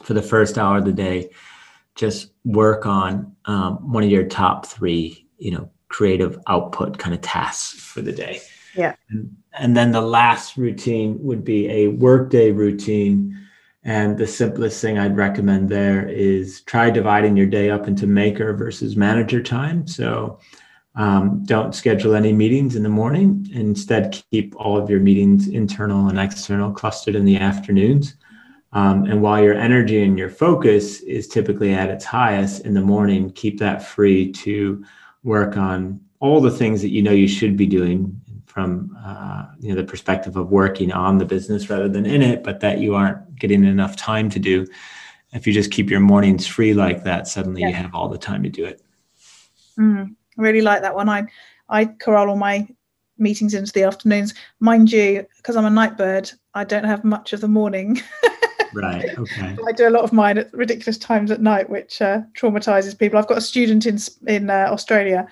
for 0.03 0.13
the 0.13 0.21
first 0.21 0.57
hour 0.57 0.77
of 0.77 0.85
the 0.85 0.93
day, 0.93 1.29
just 1.95 2.31
work 2.45 2.85
on 2.85 3.35
um, 3.45 3.91
one 3.91 4.03
of 4.03 4.09
your 4.09 4.23
top 4.23 4.65
three, 4.65 5.27
you 5.37 5.51
know, 5.51 5.69
creative 5.89 6.39
output 6.47 6.97
kind 6.97 7.13
of 7.13 7.21
tasks 7.21 7.79
for 7.79 8.01
the 8.01 8.11
day. 8.11 8.39
Yeah. 8.75 8.95
And, 9.09 9.35
and 9.53 9.75
then 9.75 9.91
the 9.91 10.01
last 10.01 10.55
routine 10.57 11.17
would 11.21 11.43
be 11.43 11.67
a 11.69 11.87
workday 11.87 12.51
routine. 12.51 13.37
And 13.87 14.17
the 14.17 14.27
simplest 14.27 14.81
thing 14.81 14.99
I'd 14.99 15.15
recommend 15.15 15.69
there 15.69 16.05
is 16.09 16.59
try 16.61 16.89
dividing 16.89 17.37
your 17.37 17.45
day 17.45 17.69
up 17.69 17.87
into 17.87 18.05
maker 18.05 18.53
versus 18.53 18.97
manager 18.97 19.41
time. 19.41 19.87
So 19.87 20.39
um, 20.95 21.41
don't 21.45 21.73
schedule 21.73 22.13
any 22.13 22.33
meetings 22.33 22.75
in 22.75 22.83
the 22.83 22.89
morning. 22.89 23.47
Instead, 23.53 24.21
keep 24.29 24.53
all 24.57 24.77
of 24.77 24.89
your 24.89 24.99
meetings, 24.99 25.47
internal 25.47 26.09
and 26.09 26.19
external, 26.19 26.73
clustered 26.73 27.15
in 27.15 27.23
the 27.23 27.37
afternoons. 27.37 28.15
Um, 28.73 29.05
and 29.05 29.21
while 29.21 29.41
your 29.41 29.53
energy 29.53 30.03
and 30.03 30.19
your 30.19 30.29
focus 30.29 30.99
is 31.01 31.29
typically 31.29 31.73
at 31.73 31.89
its 31.89 32.03
highest 32.03 32.65
in 32.65 32.73
the 32.73 32.81
morning, 32.81 33.31
keep 33.31 33.57
that 33.59 33.81
free 33.81 34.33
to 34.33 34.83
work 35.23 35.55
on 35.55 36.01
all 36.19 36.41
the 36.41 36.51
things 36.51 36.81
that 36.81 36.89
you 36.89 37.01
know 37.01 37.11
you 37.11 37.27
should 37.27 37.55
be 37.55 37.65
doing 37.65 38.19
from 38.57 38.97
uh, 39.05 39.45
you 39.59 39.69
know 39.69 39.75
the 39.75 39.83
perspective 39.83 40.35
of 40.35 40.49
working 40.49 40.91
on 40.91 41.19
the 41.19 41.25
business 41.25 41.69
rather 41.69 41.87
than 41.87 42.07
in 42.07 42.23
it, 42.23 42.43
but 42.43 42.59
that 42.59 42.79
you 42.79 42.95
aren't 42.95 43.35
getting 43.35 43.63
enough 43.63 43.95
time 43.95 44.31
to 44.31 44.39
do. 44.39 44.65
If 45.31 45.45
you 45.45 45.53
just 45.53 45.69
keep 45.69 45.91
your 45.91 45.99
mornings 45.99 46.47
free 46.47 46.73
like 46.73 47.03
that, 47.03 47.27
suddenly 47.27 47.61
yeah. 47.61 47.67
you 47.67 47.75
have 47.75 47.93
all 47.93 48.09
the 48.09 48.17
time 48.17 48.41
to 48.41 48.49
do 48.49 48.65
it. 48.65 48.81
Mm. 49.79 50.15
I 50.39 50.41
really 50.41 50.61
like 50.61 50.81
that 50.81 50.95
one. 50.95 51.07
I 51.07 51.27
I 51.69 51.85
corral 51.85 52.31
all 52.31 52.35
my 52.35 52.67
meetings 53.19 53.53
into 53.53 53.71
the 53.71 53.83
afternoons. 53.83 54.33
Mind 54.59 54.91
you, 54.91 55.23
because 55.37 55.55
I'm 55.55 55.65
a 55.65 55.69
night 55.69 55.95
bird, 55.95 56.31
I 56.55 56.63
don't 56.63 56.83
have 56.83 57.03
much 57.03 57.33
of 57.33 57.41
the 57.41 57.47
morning. 57.47 58.01
right. 58.73 59.15
Okay. 59.19 59.55
I 59.67 59.71
do 59.71 59.87
a 59.87 59.91
lot 59.91 60.03
of 60.03 60.13
mine 60.13 60.39
at 60.39 60.51
ridiculous 60.51 60.97
times 60.97 61.29
at 61.29 61.41
night, 61.41 61.69
which 61.69 62.01
uh, 62.01 62.21
traumatizes 62.35 62.97
people. 62.97 63.19
I've 63.19 63.27
got 63.27 63.37
a 63.37 63.51
student 63.53 63.85
in 63.85 63.99
in 64.25 64.49
uh, 64.49 64.69
Australia 64.71 65.27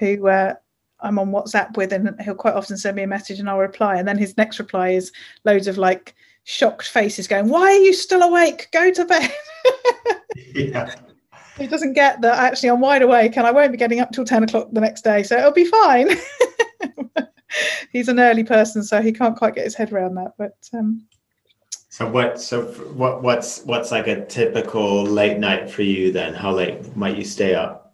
who 0.00 0.26
uh, 0.26 0.54
I'm 1.00 1.18
on 1.18 1.30
WhatsApp 1.30 1.76
with, 1.76 1.92
and 1.92 2.14
he'll 2.22 2.34
quite 2.34 2.54
often 2.54 2.76
send 2.76 2.96
me 2.96 3.02
a 3.02 3.06
message 3.06 3.38
and 3.38 3.48
I'll 3.48 3.58
reply, 3.58 3.96
and 3.96 4.06
then 4.08 4.18
his 4.18 4.36
next 4.36 4.58
reply 4.58 4.90
is 4.90 5.12
loads 5.44 5.66
of 5.66 5.78
like 5.78 6.14
shocked 6.44 6.88
faces 6.88 7.28
going, 7.28 7.48
"Why 7.48 7.72
are 7.72 7.80
you 7.80 7.92
still 7.92 8.22
awake? 8.22 8.68
Go 8.72 8.90
to 8.90 9.04
bed." 9.04 9.32
yeah 10.54 10.94
he 11.58 11.66
doesn't 11.66 11.94
get 11.94 12.20
that 12.20 12.38
actually 12.38 12.68
I'm 12.68 12.80
wide 12.80 13.02
awake 13.02 13.36
and 13.36 13.46
I 13.46 13.50
won't 13.50 13.72
be 13.72 13.78
getting 13.78 14.00
up 14.00 14.12
till 14.12 14.24
10 14.24 14.44
o'clock 14.44 14.68
the 14.72 14.80
next 14.80 15.02
day, 15.02 15.22
so 15.22 15.38
it'll 15.38 15.52
be 15.52 15.64
fine. 15.64 16.10
He's 17.92 18.08
an 18.08 18.20
early 18.20 18.44
person, 18.44 18.82
so 18.82 19.00
he 19.00 19.12
can't 19.12 19.36
quite 19.36 19.54
get 19.54 19.64
his 19.64 19.74
head 19.74 19.92
around 19.92 20.14
that. 20.16 20.32
But 20.36 20.56
um, 20.74 21.06
so 21.88 22.06
what? 22.06 22.40
So 22.40 22.64
what? 22.64 23.22
What's 23.22 23.62
what's 23.64 23.90
like 23.90 24.08
a 24.08 24.26
typical 24.26 25.04
late 25.04 25.38
night 25.38 25.70
for 25.70 25.82
you 25.82 26.12
then? 26.12 26.34
How 26.34 26.52
late 26.52 26.94
might 26.96 27.16
you 27.16 27.24
stay 27.24 27.54
up? 27.54 27.85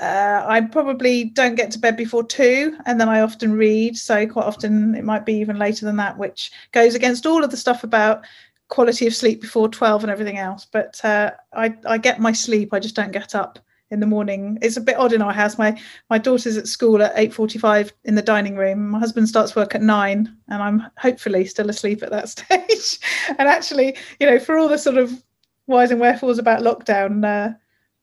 Uh, 0.00 0.44
I 0.46 0.60
probably 0.60 1.24
don't 1.24 1.54
get 1.54 1.70
to 1.72 1.78
bed 1.78 1.96
before 1.96 2.24
two, 2.24 2.76
and 2.86 3.00
then 3.00 3.08
I 3.08 3.20
often 3.20 3.52
read. 3.52 3.96
So 3.96 4.26
quite 4.26 4.46
often 4.46 4.94
it 4.94 5.04
might 5.04 5.24
be 5.24 5.34
even 5.34 5.58
later 5.58 5.86
than 5.86 5.96
that, 5.96 6.18
which 6.18 6.50
goes 6.72 6.94
against 6.94 7.26
all 7.26 7.42
of 7.42 7.50
the 7.50 7.56
stuff 7.56 7.84
about 7.84 8.24
quality 8.68 9.06
of 9.06 9.14
sleep 9.14 9.40
before 9.40 9.68
12 9.68 10.04
and 10.04 10.10
everything 10.10 10.38
else. 10.38 10.66
But 10.70 11.02
uh, 11.04 11.32
I, 11.52 11.74
I 11.86 11.98
get 11.98 12.20
my 12.20 12.32
sleep 12.32 12.72
i 12.72 12.80
just 12.80 12.96
don't 12.96 13.12
get 13.12 13.34
up 13.34 13.58
in 13.90 14.00
the 14.00 14.06
morning. 14.06 14.58
It's 14.62 14.76
a 14.76 14.80
bit 14.80 14.96
odd 14.96 15.12
in 15.12 15.22
our 15.22 15.32
house. 15.32 15.58
My 15.58 15.80
my 16.10 16.18
daughter's 16.18 16.56
at 16.56 16.66
school 16.66 17.02
at 17.02 17.14
8.45 17.14 17.92
in 18.04 18.16
the 18.16 18.22
dining 18.22 18.56
room. 18.56 18.88
My 18.88 18.98
husband 18.98 19.28
starts 19.28 19.54
work 19.54 19.74
at 19.74 19.82
9 19.82 20.36
and 20.48 20.62
i'm 20.62 20.82
hopefully 20.98 21.44
still 21.44 21.70
asleep 21.70 22.02
at 22.02 22.10
that 22.10 22.28
stage. 22.34 22.98
And 23.38 23.48
actually 23.48 23.96
you 24.18 24.28
know 24.28 24.38
for 24.38 24.58
all 24.58 24.68
the 24.68 24.78
sort 24.78 24.98
of 24.98 25.22
whys 25.66 25.90
and 25.90 26.00
wherefores 26.00 26.38
about 26.38 26.62
lockdown 26.62 27.24
uh, 27.24 27.54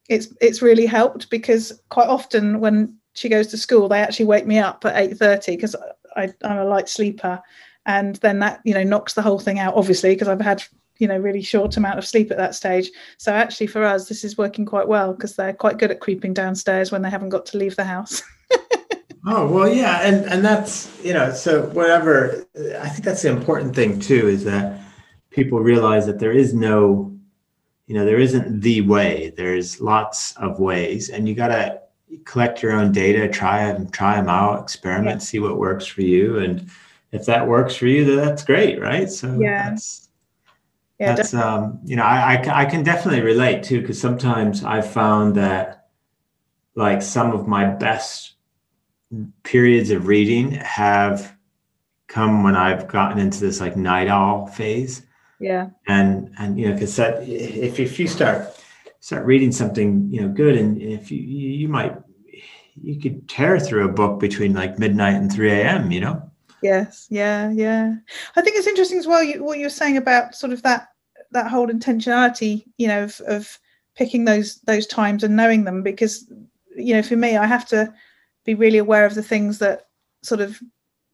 it's 0.09 0.27
it's 0.41 0.61
really 0.61 0.85
helped 0.85 1.29
because 1.29 1.79
quite 1.89 2.07
often 2.07 2.59
when 2.59 2.97
she 3.13 3.29
goes 3.29 3.47
to 3.47 3.57
school 3.57 3.87
they 3.87 4.01
actually 4.01 4.25
wake 4.25 4.45
me 4.45 4.59
up 4.59 4.83
at 4.85 5.11
8.30 5.11 5.45
because 5.47 5.75
i'm 6.15 6.33
a 6.43 6.65
light 6.65 6.89
sleeper. 6.89 7.41
And 7.85 8.15
then 8.17 8.39
that 8.39 8.61
you 8.63 8.73
know 8.73 8.83
knocks 8.83 9.13
the 9.13 9.21
whole 9.21 9.39
thing 9.39 9.59
out 9.59 9.75
obviously 9.75 10.13
because 10.13 10.27
i've 10.27 10.41
had 10.41 10.63
you 10.99 11.07
know 11.07 11.17
really 11.17 11.41
short 11.41 11.75
amount 11.75 11.99
of 11.99 12.05
sleep 12.05 12.31
at 12.31 12.37
that 12.37 12.55
stage. 12.55 12.89
So 13.17 13.33
actually 13.33 13.67
for 13.67 13.83
us 13.83 14.07
this 14.07 14.23
is 14.23 14.37
working 14.37 14.65
quite 14.65 14.87
well 14.87 15.13
because 15.13 15.35
they're 15.35 15.53
quite 15.53 15.79
good 15.79 15.91
at 15.91 15.99
creeping 15.99 16.33
downstairs 16.33 16.91
when 16.91 17.01
they 17.01 17.09
haven't 17.09 17.29
got 17.29 17.45
to 17.47 17.57
leave 17.57 17.75
the 17.75 17.83
house. 17.83 18.21
Oh 19.25 19.47
well 19.47 19.73
yeah 19.73 20.01
and 20.01 20.25
and 20.25 20.43
that's 20.43 20.91
you 21.01 21.13
know 21.13 21.31
so 21.31 21.67
whatever 21.67 22.45
i 22.81 22.89
think 22.89 23.05
that's 23.05 23.21
the 23.21 23.29
important 23.29 23.73
thing 23.73 23.97
too 23.97 24.27
is 24.27 24.43
that 24.43 24.81
people 25.29 25.61
realize 25.61 26.05
that 26.07 26.19
there 26.19 26.33
is 26.33 26.53
no 26.53 27.12
you 27.93 27.99
know 27.99 28.05
there 28.05 28.19
isn't 28.19 28.61
the 28.61 28.81
way 28.81 29.31
there's 29.37 29.79
lots 29.79 30.35
of 30.37 30.59
ways 30.59 31.09
and 31.09 31.29
you 31.29 31.35
got 31.35 31.49
to 31.49 31.79
collect 32.25 32.63
your 32.63 32.71
own 32.71 32.91
data 32.91 33.27
try 33.27 33.71
them 33.71 33.87
try 33.89 34.15
them 34.15 34.29
out 34.29 34.63
experiment 34.63 35.21
yeah. 35.21 35.25
see 35.25 35.39
what 35.39 35.57
works 35.57 35.85
for 35.85 36.01
you 36.01 36.39
and 36.39 36.69
if 37.13 37.27
that 37.27 37.47
works 37.47 37.75
for 37.75 37.85
you, 37.85 38.15
that's 38.15 38.43
great, 38.43 38.81
right? 38.81 39.09
So 39.09 39.39
yeah. 39.39 39.69
that's 39.69 40.09
yeah, 40.99 41.15
that's 41.15 41.33
um, 41.33 41.79
you 41.85 41.95
know, 41.95 42.03
I, 42.03 42.35
I 42.35 42.61
I 42.61 42.65
can 42.65 42.83
definitely 42.83 43.21
relate 43.21 43.63
too 43.63 43.81
because 43.81 44.01
sometimes 44.01 44.63
I've 44.63 44.91
found 44.91 45.35
that 45.35 45.89
like 46.75 47.01
some 47.03 47.31
of 47.31 47.47
my 47.47 47.65
best 47.65 48.33
periods 49.43 49.91
of 49.91 50.07
reading 50.07 50.51
have 50.53 51.37
come 52.07 52.43
when 52.43 52.55
I've 52.55 52.87
gotten 52.87 53.19
into 53.19 53.39
this 53.39 53.61
like 53.61 53.77
night 53.77 54.07
owl 54.07 54.47
phase. 54.47 55.03
Yeah. 55.43 55.71
And 55.87 56.33
and 56.37 56.57
you 56.57 56.69
know, 56.69 56.73
because 56.73 56.95
that 56.95 57.27
if 57.27 57.77
if 57.77 57.99
you 57.99 58.07
start 58.07 58.57
start 59.01 59.25
reading 59.25 59.51
something 59.51 60.07
you 60.09 60.21
know 60.21 60.29
good 60.29 60.55
and 60.55 60.81
if 60.81 61.11
you 61.11 61.19
you 61.19 61.67
might 61.67 61.93
you 62.81 62.97
could 62.99 63.27
tear 63.27 63.59
through 63.59 63.83
a 63.83 63.91
book 63.91 64.21
between 64.21 64.53
like 64.53 64.79
midnight 64.79 65.15
and 65.15 65.31
3 65.31 65.51
a.m 65.51 65.91
you 65.91 65.99
know? 65.99 66.31
Yes. 66.61 67.07
Yeah. 67.09 67.51
Yeah. 67.51 67.95
I 68.37 68.41
think 68.41 68.55
it's 68.55 68.67
interesting 68.67 68.97
as 68.97 69.05
well 69.05 69.21
you, 69.21 69.43
what 69.43 69.57
you 69.57 69.65
were 69.65 69.69
saying 69.81 69.97
about 69.97 70.33
sort 70.33 70.53
of 70.53 70.63
that 70.63 70.87
that 71.31 71.51
whole 71.51 71.67
intentionality 71.67 72.63
you 72.77 72.87
know 72.87 73.03
of, 73.03 73.19
of 73.27 73.59
picking 73.95 74.23
those 74.23 74.61
those 74.61 74.87
times 74.87 75.25
and 75.25 75.35
knowing 75.35 75.65
them 75.65 75.83
because 75.83 76.31
you 76.77 76.93
know 76.93 77.03
for 77.03 77.17
me 77.17 77.35
i 77.35 77.45
have 77.45 77.67
to 77.67 77.93
be 78.45 78.55
really 78.55 78.77
aware 78.77 79.05
of 79.05 79.15
the 79.15 79.23
things 79.23 79.59
that 79.59 79.87
sort 80.21 80.39
of 80.39 80.59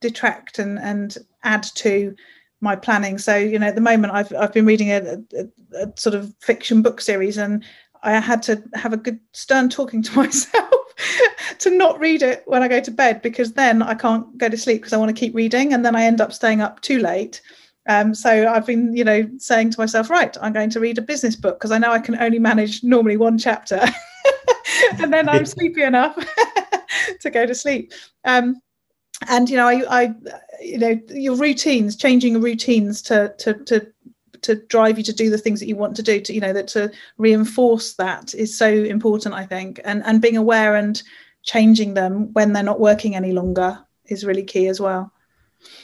detract 0.01 0.59
and 0.59 0.77
and 0.79 1.17
add 1.43 1.63
to 1.63 2.15
my 2.61 2.75
planning 2.75 3.17
so 3.17 3.35
you 3.35 3.57
know 3.57 3.67
at 3.67 3.75
the 3.75 3.81
moment 3.81 4.13
i've 4.13 4.33
i've 4.35 4.53
been 4.53 4.65
reading 4.65 4.91
a, 4.91 5.17
a, 5.37 5.83
a 5.83 5.93
sort 5.95 6.15
of 6.15 6.33
fiction 6.39 6.81
book 6.81 7.01
series 7.01 7.37
and 7.37 7.63
i 8.03 8.19
had 8.19 8.41
to 8.41 8.61
have 8.73 8.93
a 8.93 8.97
good 8.97 9.19
stern 9.33 9.69
talking 9.69 10.01
to 10.03 10.15
myself 10.15 10.73
to 11.59 11.69
not 11.69 11.99
read 11.99 12.21
it 12.21 12.43
when 12.45 12.63
I 12.63 12.67
go 12.67 12.79
to 12.79 12.91
bed 12.91 13.21
because 13.21 13.53
then 13.53 13.81
I 13.81 13.93
can't 13.93 14.37
go 14.37 14.49
to 14.49 14.57
sleep 14.57 14.81
because 14.81 14.93
I 14.93 14.97
want 14.97 15.15
to 15.15 15.19
keep 15.19 15.35
reading 15.35 15.73
and 15.73 15.85
then 15.85 15.95
I 15.95 16.03
end 16.03 16.21
up 16.21 16.33
staying 16.33 16.61
up 16.61 16.81
too 16.81 16.99
late. 16.99 17.41
Um, 17.87 18.13
so 18.13 18.47
I've 18.47 18.65
been, 18.65 18.95
you 18.95 19.03
know, 19.03 19.29
saying 19.37 19.71
to 19.71 19.79
myself, 19.79 20.09
right, 20.09 20.35
I'm 20.41 20.53
going 20.53 20.69
to 20.71 20.79
read 20.79 20.97
a 20.97 21.01
business 21.01 21.35
book 21.35 21.59
because 21.59 21.71
I 21.71 21.77
know 21.77 21.91
I 21.91 21.99
can 21.99 22.15
only 22.19 22.39
manage 22.39 22.83
normally 22.83 23.17
one 23.17 23.37
chapter, 23.37 23.81
and 24.99 25.11
then 25.11 25.27
I'm 25.27 25.45
sleepy 25.45 25.81
enough 25.81 26.15
to 27.21 27.29
go 27.31 27.45
to 27.47 27.55
sleep. 27.55 27.93
Um, 28.25 28.61
and 29.27 29.49
you 29.49 29.57
know, 29.57 29.67
I, 29.67 30.03
I, 30.03 30.13
you 30.61 30.77
know, 30.77 30.99
your 31.09 31.35
routines, 31.35 31.95
changing 31.95 32.41
routines 32.41 33.01
to 33.03 33.33
to 33.39 33.53
to 33.65 33.87
to 34.41 34.55
drive 34.55 34.97
you 34.97 35.03
to 35.03 35.13
do 35.13 35.29
the 35.29 35.37
things 35.37 35.59
that 35.59 35.67
you 35.67 35.75
want 35.75 35.95
to 35.95 36.03
do 36.03 36.19
to 36.21 36.33
you 36.33 36.39
know 36.39 36.53
that 36.53 36.67
to 36.69 36.91
reinforce 37.17 37.93
that 37.95 38.33
is 38.33 38.57
so 38.57 38.67
important 38.67 39.35
i 39.35 39.45
think. 39.45 39.79
And 39.83 40.03
and 40.05 40.21
being 40.21 40.37
aware 40.37 40.75
and 40.75 41.01
changing 41.43 41.93
them 41.93 42.33
when 42.33 42.53
they're 42.53 42.63
not 42.63 42.79
working 42.79 43.15
any 43.15 43.31
longer 43.31 43.79
is 44.05 44.25
really 44.25 44.43
key 44.43 44.67
as 44.67 44.79
well. 44.79 45.11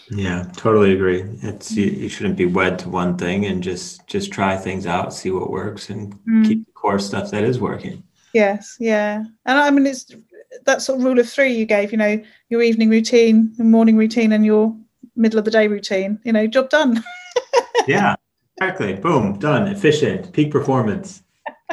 Yeah 0.10 0.50
totally 0.56 0.94
agree. 0.94 1.24
It's 1.42 1.72
you, 1.72 1.86
you 1.86 2.10
shouldn't 2.10 2.38
be 2.38 2.46
wed 2.46 2.80
to 2.80 2.90
one 2.90 3.18
thing 3.18 3.46
and 3.46 3.62
just 3.62 4.08
just 4.08 4.32
try 4.32 4.58
things 4.58 4.86
out 4.86 5.14
see 5.14 5.32
what 5.32 5.50
works 5.50 5.90
and 5.90 6.16
mm. 6.26 6.48
keep 6.48 6.66
the 6.66 6.72
core 6.72 7.00
stuff 7.00 7.32
that 7.32 7.44
is 7.44 7.60
working. 7.60 8.04
Yes 8.34 8.78
yeah. 8.80 9.24
And 9.46 9.60
i 9.60 9.70
mean 9.70 9.86
it's 9.86 10.06
that 10.66 10.82
sort 10.82 11.00
of 11.00 11.06
rule 11.06 11.20
of 11.20 11.30
three 11.30 11.54
you 11.54 11.66
gave 11.66 11.92
you 11.92 11.98
know 11.98 12.22
your 12.50 12.62
evening 12.62 12.90
routine 12.90 13.54
your 13.58 13.68
morning 13.68 13.98
routine 13.98 14.32
and 14.32 14.46
your 14.46 14.76
middle 15.16 15.40
of 15.40 15.46
the 15.46 15.52
day 15.52 15.68
routine 15.68 16.20
you 16.24 16.32
know 16.32 16.48
job 16.48 16.70
done 16.70 17.04
yeah 17.88 18.16
exactly 18.58 18.94
boom 18.94 19.38
done 19.40 19.68
efficient 19.68 20.32
peak 20.34 20.52
performance 20.52 21.24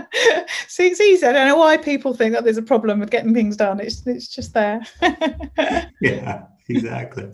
see, 0.68 0.88
it's 0.88 1.00
easy. 1.00 1.26
I 1.26 1.32
don't 1.32 1.48
know 1.48 1.56
why 1.56 1.76
people 1.76 2.14
think 2.14 2.32
that 2.32 2.44
there's 2.44 2.56
a 2.56 2.62
problem 2.62 3.00
with 3.00 3.10
getting 3.10 3.34
things 3.34 3.56
done. 3.56 3.80
It's 3.80 4.06
it's 4.06 4.28
just 4.28 4.54
there. 4.54 4.80
yeah, 6.00 6.44
exactly. 6.68 7.30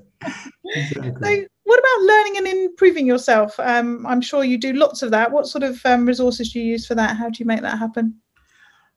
exactly. 0.65 1.13
So, 1.23 1.47
what 1.65 1.79
about 1.79 2.07
learning 2.07 2.39
and 2.39 2.47
improving 2.47 3.07
yourself? 3.07 3.59
Um, 3.61 4.07
I'm 4.07 4.21
sure 4.21 4.45
you 4.45 4.59
do 4.59 4.73
lots 4.73 5.03
of 5.03 5.11
that. 5.13 5.31
What 5.31 5.47
sort 5.47 5.63
of 5.63 5.81
um, 5.85 6.07
resources 6.07 6.53
do 6.53 6.61
you 6.61 6.67
use 6.67 6.87
for 6.87 6.95
that? 6.95 7.17
How 7.17 7.29
do 7.29 7.37
you 7.39 7.47
make 7.47 7.63
that 7.63 7.79
happen? 7.79 8.21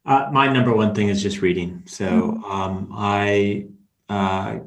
Uh, 0.05 0.29
my 0.31 0.51
number 0.51 0.73
one 0.73 0.95
thing 0.95 1.09
is 1.09 1.21
just 1.21 1.41
reading. 1.41 1.83
So 1.85 2.05
mm-hmm. 2.05 2.43
um, 2.45 2.91
I 2.95 3.67
uh, 4.09 4.59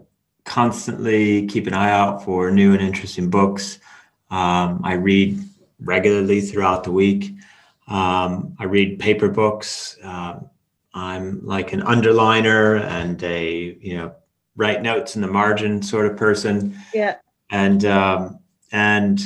constantly 0.44 1.46
keep 1.46 1.66
an 1.66 1.74
eye 1.74 1.90
out 1.90 2.24
for 2.24 2.50
new 2.50 2.72
and 2.72 2.80
interesting 2.80 3.30
books. 3.30 3.78
Um, 4.30 4.80
I 4.84 4.94
read 4.94 5.42
regularly 5.80 6.40
throughout 6.40 6.84
the 6.84 6.92
week. 6.92 7.34
Um, 7.88 8.56
I 8.58 8.64
read 8.64 8.98
paper 8.98 9.28
books. 9.28 9.98
Um, 10.02 10.48
I'm 10.94 11.44
like 11.44 11.72
an 11.72 11.82
underliner 11.82 12.80
and 12.80 13.22
a 13.24 13.76
you 13.80 13.96
know 13.96 14.14
write 14.56 14.82
notes 14.82 15.16
in 15.16 15.22
the 15.22 15.28
margin 15.28 15.82
sort 15.82 16.06
of 16.06 16.16
person. 16.16 16.78
Yeah. 16.94 17.16
And 17.50 17.84
um, 17.84 18.38
and 18.72 19.20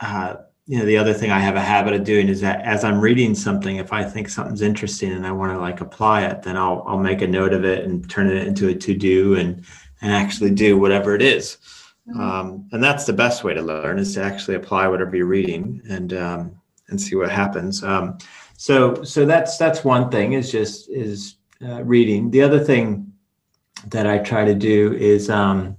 uh, 0.00 0.36
you 0.66 0.78
know 0.78 0.84
the 0.84 0.96
other 0.96 1.14
thing 1.14 1.30
I 1.30 1.38
have 1.38 1.54
a 1.54 1.60
habit 1.60 1.94
of 1.94 2.04
doing 2.04 2.28
is 2.28 2.40
that 2.40 2.62
as 2.62 2.82
I'm 2.82 3.00
reading 3.00 3.34
something, 3.34 3.76
if 3.76 3.92
I 3.92 4.02
think 4.02 4.28
something's 4.28 4.62
interesting 4.62 5.12
and 5.12 5.26
I 5.26 5.30
want 5.30 5.52
to 5.52 5.58
like 5.58 5.80
apply 5.80 6.24
it, 6.24 6.42
then 6.42 6.56
I'll 6.56 6.82
I'll 6.86 6.98
make 6.98 7.22
a 7.22 7.26
note 7.26 7.52
of 7.52 7.64
it 7.64 7.84
and 7.84 8.08
turn 8.10 8.28
it 8.28 8.46
into 8.46 8.68
a 8.68 8.74
to 8.74 8.94
do 8.94 9.36
and 9.36 9.64
and 10.02 10.12
actually 10.12 10.50
do 10.50 10.76
whatever 10.78 11.14
it 11.14 11.22
is. 11.22 11.58
Mm-hmm. 12.08 12.20
Um, 12.20 12.68
and 12.72 12.82
that's 12.82 13.06
the 13.06 13.12
best 13.12 13.44
way 13.44 13.54
to 13.54 13.62
learn 13.62 13.98
is 13.98 14.14
to 14.14 14.22
actually 14.22 14.56
apply 14.56 14.88
whatever 14.88 15.16
you're 15.16 15.26
reading 15.26 15.82
and 15.88 16.12
um, 16.14 16.60
and 16.88 17.00
see 17.00 17.14
what 17.14 17.30
happens. 17.30 17.84
Um, 17.84 18.18
so 18.56 19.02
so 19.04 19.24
that's 19.24 19.56
that's 19.58 19.84
one 19.84 20.10
thing 20.10 20.32
is 20.32 20.50
just 20.50 20.90
is 20.90 21.36
uh, 21.62 21.84
reading. 21.84 22.30
The 22.30 22.42
other 22.42 22.58
thing 22.58 23.12
that 23.86 24.06
I 24.06 24.18
try 24.18 24.44
to 24.44 24.54
do 24.54 24.94
is 24.94 25.30
um, 25.30 25.76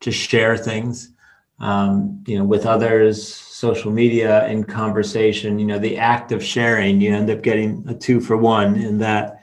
just 0.00 0.18
share 0.18 0.56
things, 0.56 1.12
um, 1.58 2.22
you 2.26 2.38
know, 2.38 2.44
with 2.44 2.66
others, 2.66 3.34
social 3.34 3.90
media, 3.90 4.46
in 4.48 4.64
conversation. 4.64 5.58
You 5.58 5.66
know, 5.66 5.78
the 5.78 5.96
act 5.96 6.32
of 6.32 6.44
sharing, 6.44 7.00
you 7.00 7.14
end 7.14 7.30
up 7.30 7.42
getting 7.42 7.84
a 7.88 7.94
two 7.94 8.20
for 8.20 8.36
one 8.36 8.76
in 8.76 8.98
that. 8.98 9.42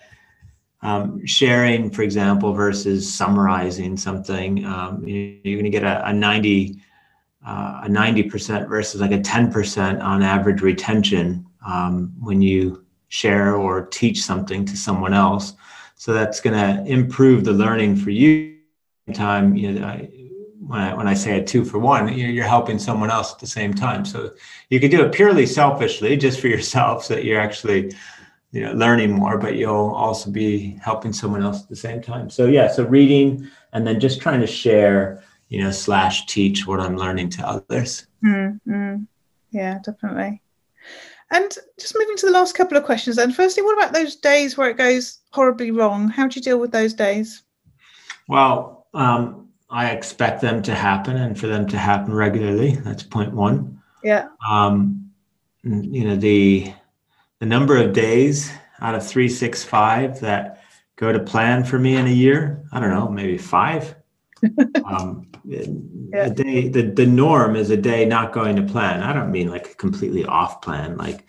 Um, 0.81 1.25
sharing, 1.25 1.89
for 1.89 2.01
example, 2.01 2.51
versus 2.51 3.09
summarizing 3.09 3.95
something, 3.95 4.65
um, 4.65 5.07
you, 5.07 5.39
are 5.45 5.55
going 5.55 5.63
to 5.63 5.69
get 5.69 5.85
a, 5.85 6.05
a 6.09 6.11
90 6.11 6.77
uh, 7.45 7.81
a 7.83 7.87
90% 7.87 8.69
versus 8.69 9.01
like 9.01 9.11
a 9.11 9.19
10% 9.19 10.01
on 10.01 10.23
average 10.23 10.61
retention 10.61 11.45
um, 11.65 12.13
when 12.21 12.41
you 12.41 12.85
share 13.09 13.55
or 13.55 13.85
teach 13.87 14.23
something 14.23 14.65
to 14.65 14.77
someone 14.77 15.13
else. 15.13 15.53
So 15.95 16.13
that's 16.13 16.39
going 16.39 16.57
to 16.57 16.89
improve 16.89 17.43
the 17.43 17.51
learning 17.51 17.97
for 17.97 18.09
you. 18.09 18.57
Time, 19.13 19.55
you 19.57 19.73
know, 19.73 19.85
I, 19.85 20.09
when 20.67 20.79
I, 20.79 20.93
when 20.93 21.07
I 21.07 21.13
say 21.13 21.39
a 21.39 21.43
two 21.43 21.65
for 21.65 21.79
one, 21.79 22.11
you're 22.13 22.45
helping 22.45 22.79
someone 22.79 23.11
else 23.11 23.33
at 23.33 23.39
the 23.39 23.47
same 23.47 23.73
time. 23.73 24.05
So 24.05 24.31
you 24.69 24.79
could 24.79 24.91
do 24.91 25.03
it 25.05 25.13
purely 25.13 25.45
selfishly, 25.45 26.17
just 26.17 26.39
for 26.39 26.47
yourself, 26.47 27.05
so 27.05 27.15
that 27.15 27.23
you're 27.23 27.39
actually, 27.39 27.93
you 28.51 28.61
know, 28.61 28.73
learning 28.73 29.11
more, 29.11 29.37
but 29.37 29.55
you'll 29.55 29.93
also 29.95 30.31
be 30.31 30.79
helping 30.83 31.13
someone 31.13 31.43
else 31.43 31.63
at 31.63 31.69
the 31.69 31.75
same 31.75 32.01
time. 32.01 32.29
So 32.29 32.45
yeah, 32.47 32.67
so 32.67 32.83
reading 32.83 33.49
and 33.73 33.85
then 33.85 33.99
just 33.99 34.21
trying 34.21 34.41
to 34.41 34.47
share 34.47 35.23
you 35.53 35.61
know, 35.61 35.69
slash 35.69 36.25
teach 36.25 36.65
what 36.65 36.79
I'm 36.79 36.97
learning 36.97 37.29
to 37.29 37.47
others. 37.47 38.07
Mm-hmm. 38.25 39.03
Yeah, 39.51 39.77
definitely. 39.85 40.41
And 41.29 41.55
just 41.79 41.95
moving 41.95 42.17
to 42.17 42.25
the 42.25 42.31
last 42.31 42.55
couple 42.55 42.75
of 42.75 42.83
questions 42.83 43.17
then. 43.17 43.31
Firstly, 43.31 43.61
what 43.61 43.77
about 43.77 43.93
those 43.93 44.15
days 44.15 44.57
where 44.57 44.71
it 44.71 44.77
goes 44.77 45.19
horribly 45.29 45.69
wrong? 45.69 46.09
How 46.09 46.27
do 46.27 46.39
you 46.39 46.41
deal 46.41 46.57
with 46.57 46.71
those 46.71 46.95
days? 46.95 47.43
Well, 48.27 48.87
um, 48.95 49.42
I 49.73 49.89
expect 49.89 50.41
them 50.41 50.61
to 50.63 50.75
happen 50.75 51.17
and 51.17 51.37
for 51.37 51.47
them 51.47 51.67
to 51.69 51.77
happen 51.77 52.13
regularly. 52.13 52.75
That's 52.75 53.01
point 53.01 53.33
one. 53.33 53.81
Yeah. 54.03 54.27
Um, 54.47 55.11
you 55.63 56.05
know, 56.05 56.15
the 56.15 56.71
the 57.39 57.45
number 57.47 57.77
of 57.77 57.91
days 57.91 58.51
out 58.81 58.93
of 58.93 59.05
365 59.05 60.19
that 60.19 60.63
go 60.95 61.11
to 61.11 61.19
plan 61.19 61.63
for 61.63 61.79
me 61.79 61.95
in 61.95 62.05
a 62.05 62.11
year, 62.11 62.63
I 62.71 62.79
don't 62.79 62.91
know, 62.91 63.09
maybe 63.09 63.37
five. 63.37 63.95
um, 64.85 65.27
yeah. 65.45 66.25
a 66.25 66.29
day 66.29 66.67
the, 66.67 66.83
the 66.83 67.05
norm 67.05 67.55
is 67.55 67.69
a 67.69 67.77
day 67.77 68.05
not 68.05 68.31
going 68.31 68.55
to 68.55 68.61
plan 68.61 69.01
i 69.01 69.11
don't 69.11 69.31
mean 69.31 69.49
like 69.49 69.77
completely 69.77 70.25
off 70.25 70.61
plan 70.61 70.95
like 70.97 71.25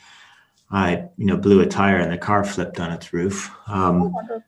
i 0.71 1.05
you 1.17 1.27
know 1.27 1.37
blew 1.37 1.61
a 1.61 1.67
tire 1.67 1.99
and 1.99 2.13
the 2.13 2.19
car 2.19 2.45
flipped 2.45 2.79
on 2.79 2.93
its 2.93 3.13
roof 3.13 3.51
um, 3.67 4.15
oh 4.17 4.43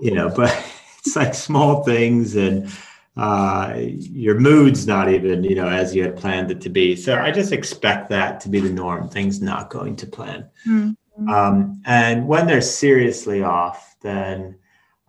you 0.00 0.12
know 0.12 0.28
but 0.28 0.50
it's 0.98 1.16
like 1.16 1.34
small 1.34 1.82
things 1.84 2.36
and 2.36 2.70
uh, 3.16 3.74
your 3.78 4.38
mood's 4.38 4.86
not 4.86 5.08
even 5.08 5.42
you 5.42 5.54
know 5.54 5.68
as 5.68 5.94
you 5.94 6.02
had 6.02 6.16
planned 6.16 6.50
it 6.50 6.60
to 6.60 6.68
be 6.68 6.94
so 6.94 7.16
i 7.18 7.30
just 7.30 7.52
expect 7.52 8.10
that 8.10 8.40
to 8.40 8.48
be 8.48 8.60
the 8.60 8.70
norm 8.70 9.08
things 9.08 9.40
not 9.40 9.70
going 9.70 9.96
to 9.96 10.06
plan 10.06 10.46
mm-hmm. 10.68 11.28
um, 11.28 11.80
and 11.86 12.26
when 12.28 12.46
they're 12.46 12.60
seriously 12.60 13.42
off 13.42 13.96
then 14.02 14.54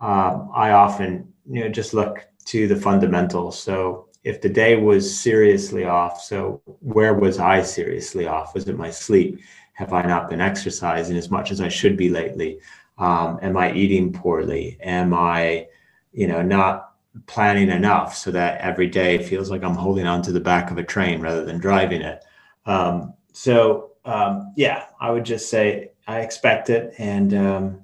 um, 0.00 0.50
i 0.54 0.70
often 0.70 1.30
you 1.50 1.60
know 1.60 1.68
just 1.68 1.92
look 1.92 2.28
to 2.48 2.66
the 2.66 2.76
fundamentals. 2.76 3.62
So 3.62 4.08
if 4.24 4.40
the 4.40 4.48
day 4.48 4.76
was 4.76 5.14
seriously 5.14 5.84
off, 5.84 6.22
so 6.22 6.62
where 6.80 7.12
was 7.12 7.38
I 7.38 7.60
seriously 7.60 8.26
off? 8.26 8.54
Was 8.54 8.66
it 8.66 8.78
my 8.78 8.90
sleep? 8.90 9.40
Have 9.74 9.92
I 9.92 10.02
not 10.02 10.30
been 10.30 10.40
exercising 10.40 11.18
as 11.18 11.30
much 11.30 11.50
as 11.50 11.60
I 11.60 11.68
should 11.68 11.94
be 11.98 12.08
lately? 12.08 12.58
Um, 12.96 13.38
am 13.42 13.58
I 13.58 13.72
eating 13.74 14.14
poorly? 14.14 14.78
Am 14.80 15.12
I, 15.12 15.66
you 16.12 16.26
know, 16.26 16.40
not 16.40 16.87
planning 17.26 17.70
enough 17.70 18.16
so 18.16 18.30
that 18.30 18.60
every 18.60 18.88
day 18.88 19.22
feels 19.22 19.50
like 19.50 19.62
I'm 19.62 19.74
holding 19.74 20.06
on 20.06 20.22
to 20.22 20.32
the 20.32 20.40
back 20.40 20.70
of 20.70 20.78
a 20.78 20.84
train 20.84 21.20
rather 21.20 21.44
than 21.44 21.58
driving 21.58 22.02
it? 22.02 22.24
Um, 22.66 23.14
so 23.32 23.92
um, 24.04 24.52
yeah, 24.56 24.86
I 25.00 25.10
would 25.10 25.24
just 25.24 25.50
say 25.50 25.90
I 26.06 26.20
expect 26.20 26.70
it, 26.70 26.94
and 26.98 27.34
um, 27.34 27.82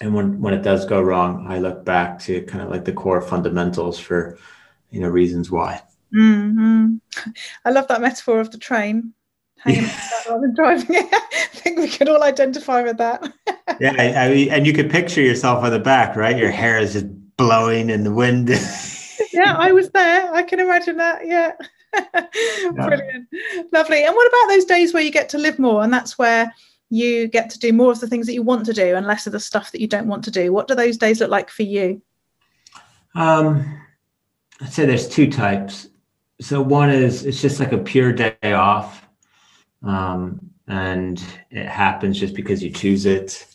and 0.00 0.14
when 0.14 0.40
when 0.40 0.54
it 0.54 0.62
does 0.62 0.86
go 0.86 1.00
wrong, 1.00 1.46
I 1.48 1.58
look 1.58 1.84
back 1.84 2.18
to 2.20 2.42
kind 2.42 2.64
of 2.64 2.70
like 2.70 2.84
the 2.84 2.92
core 2.92 3.20
fundamentals 3.20 3.98
for 3.98 4.38
you 4.90 5.00
know 5.00 5.08
reasons 5.08 5.50
why. 5.50 5.82
Mm-hmm. 6.14 6.96
I 7.64 7.70
love 7.70 7.88
that 7.88 8.00
metaphor 8.00 8.40
of 8.40 8.50
the 8.50 8.58
train 8.58 9.12
hanging 9.58 9.84
rather 10.28 10.40
than 10.40 10.54
driving 10.54 10.96
it. 10.96 11.08
I 11.12 11.46
think 11.52 11.78
we 11.78 11.88
could 11.88 12.08
all 12.08 12.22
identify 12.22 12.82
with 12.82 12.98
that. 12.98 13.32
yeah, 13.80 13.94
I, 13.98 14.14
I 14.14 14.28
mean, 14.28 14.50
and 14.50 14.66
you 14.66 14.72
could 14.72 14.90
picture 14.90 15.20
yourself 15.20 15.62
on 15.62 15.70
the 15.70 15.78
back, 15.78 16.16
right? 16.16 16.36
Your 16.36 16.50
hair 16.50 16.78
is 16.78 16.94
just 16.94 17.06
blowing 17.36 17.90
in 17.90 18.04
the 18.04 18.12
wind. 18.12 18.48
yeah, 19.32 19.56
I 19.56 19.72
was 19.72 19.90
there. 19.90 20.32
I 20.32 20.42
can 20.42 20.60
imagine 20.60 20.96
that. 20.98 21.22
Yeah. 21.26 21.52
Brilliant. 22.72 23.28
Lovely. 23.70 24.02
And 24.02 24.14
what 24.14 24.26
about 24.26 24.48
those 24.48 24.64
days 24.64 24.94
where 24.94 25.02
you 25.02 25.10
get 25.10 25.28
to 25.28 25.38
live 25.38 25.58
more? 25.58 25.84
And 25.84 25.92
that's 25.92 26.16
where 26.16 26.50
you 26.88 27.26
get 27.28 27.50
to 27.50 27.58
do 27.58 27.72
more 27.72 27.92
of 27.92 28.00
the 28.00 28.06
things 28.06 28.26
that 28.26 28.32
you 28.34 28.42
want 28.42 28.64
to 28.66 28.72
do 28.72 28.96
and 28.96 29.06
less 29.06 29.26
of 29.26 29.32
the 29.32 29.40
stuff 29.40 29.72
that 29.72 29.80
you 29.80 29.86
don't 29.86 30.06
want 30.06 30.24
to 30.24 30.30
do. 30.30 30.52
What 30.52 30.68
do 30.68 30.74
those 30.74 30.96
days 30.96 31.20
look 31.20 31.30
like 31.30 31.50
for 31.50 31.64
you? 31.64 32.00
Um, 33.14 33.80
I'd 34.60 34.72
say 34.72 34.86
there's 34.86 35.08
two 35.08 35.30
types. 35.30 35.88
So 36.40 36.60
one 36.60 36.90
is 36.90 37.24
it's 37.24 37.40
just 37.40 37.60
like 37.60 37.72
a 37.72 37.78
pure 37.78 38.12
day 38.12 38.36
off, 38.42 39.06
um, 39.82 40.40
and 40.66 41.22
it 41.50 41.66
happens 41.66 42.18
just 42.18 42.34
because 42.34 42.62
you 42.62 42.70
choose 42.70 43.06
it, 43.06 43.46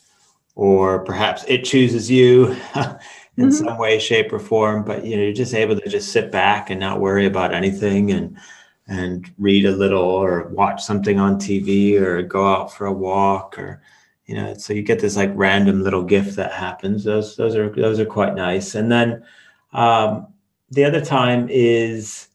or 0.55 1.03
perhaps 1.03 1.43
it 1.47 1.63
chooses 1.63 2.09
you 2.09 2.55
in 3.37 3.49
mm-hmm. 3.49 3.65
some 3.65 3.77
way, 3.77 3.99
shape, 3.99 4.33
or 4.33 4.39
form. 4.39 4.83
But 4.83 5.05
you 5.05 5.15
know, 5.15 5.23
you're 5.23 5.33
just 5.33 5.53
able 5.53 5.79
to 5.79 5.89
just 5.89 6.11
sit 6.11 6.31
back 6.31 6.69
and 6.69 6.79
not 6.79 6.99
worry 6.99 7.25
about 7.25 7.53
anything 7.53 8.11
and 8.11 8.37
and 8.87 9.29
read 9.37 9.65
a 9.65 9.71
little 9.71 10.03
or 10.03 10.47
watch 10.49 10.83
something 10.83 11.19
on 11.19 11.35
TV 11.35 11.99
or 11.99 12.21
go 12.21 12.47
out 12.47 12.73
for 12.73 12.87
a 12.87 12.93
walk 12.93 13.57
or 13.59 13.81
you 14.25 14.35
know 14.35 14.53
so 14.53 14.73
you 14.73 14.81
get 14.81 14.99
this 14.99 15.17
like 15.17 15.31
random 15.35 15.83
little 15.83 16.03
gift 16.03 16.35
that 16.35 16.53
happens 16.53 17.03
those 17.03 17.35
those 17.35 17.55
are 17.55 17.69
those 17.75 17.99
are 17.99 18.05
quite 18.05 18.35
nice 18.35 18.75
and 18.75 18.91
then 18.91 19.23
um, 19.73 20.27
the 20.71 20.85
other 20.85 21.03
time 21.03 21.47
is 21.49 22.29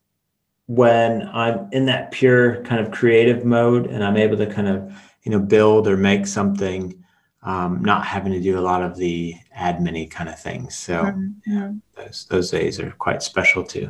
when 0.66 1.28
I'm 1.28 1.68
in 1.72 1.86
that 1.86 2.10
pure 2.12 2.62
kind 2.64 2.80
of 2.84 2.92
creative 2.92 3.44
mode 3.44 3.86
and 3.86 4.04
I'm 4.04 4.16
able 4.16 4.36
to 4.36 4.46
kind 4.46 4.68
of 4.68 4.92
you 5.22 5.32
know 5.32 5.40
build 5.40 5.88
or 5.88 5.96
make 5.96 6.26
something 6.26 7.01
um, 7.42 7.82
not 7.82 8.06
having 8.06 8.32
to 8.32 8.40
do 8.40 8.58
a 8.58 8.60
lot 8.60 8.82
of 8.82 8.96
the 8.96 9.34
admin 9.56 10.10
kind 10.10 10.28
of 10.28 10.38
things 10.38 10.74
so 10.74 11.04
mm-hmm. 11.04 11.76
those 11.96 12.26
those 12.30 12.50
days 12.50 12.80
are 12.80 12.90
quite 12.92 13.22
special 13.22 13.64
too 13.64 13.88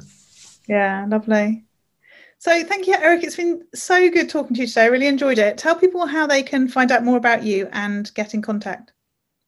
yeah 0.69 1.07
lovely 1.09 1.65
so 2.43 2.65
thank 2.65 2.89
you, 2.89 2.95
Eric. 2.95 3.23
It's 3.23 3.37
been 3.37 3.65
so 3.73 4.11
good 4.11 4.29
talking 4.29 4.57
to 4.57 4.63
you 4.63 4.67
today. 4.67 4.83
I 4.83 4.87
really 4.87 5.07
enjoyed 5.07 5.39
it. 5.39 5.57
Tell 5.57 5.77
people 5.77 6.07
how 6.07 6.27
they 6.27 6.43
can 6.43 6.67
find 6.67 6.91
out 6.91 7.05
more 7.05 7.17
about 7.17 7.45
you 7.45 7.69
and 7.71 8.13
get 8.15 8.35
in 8.35 8.43
contact. 8.43 8.91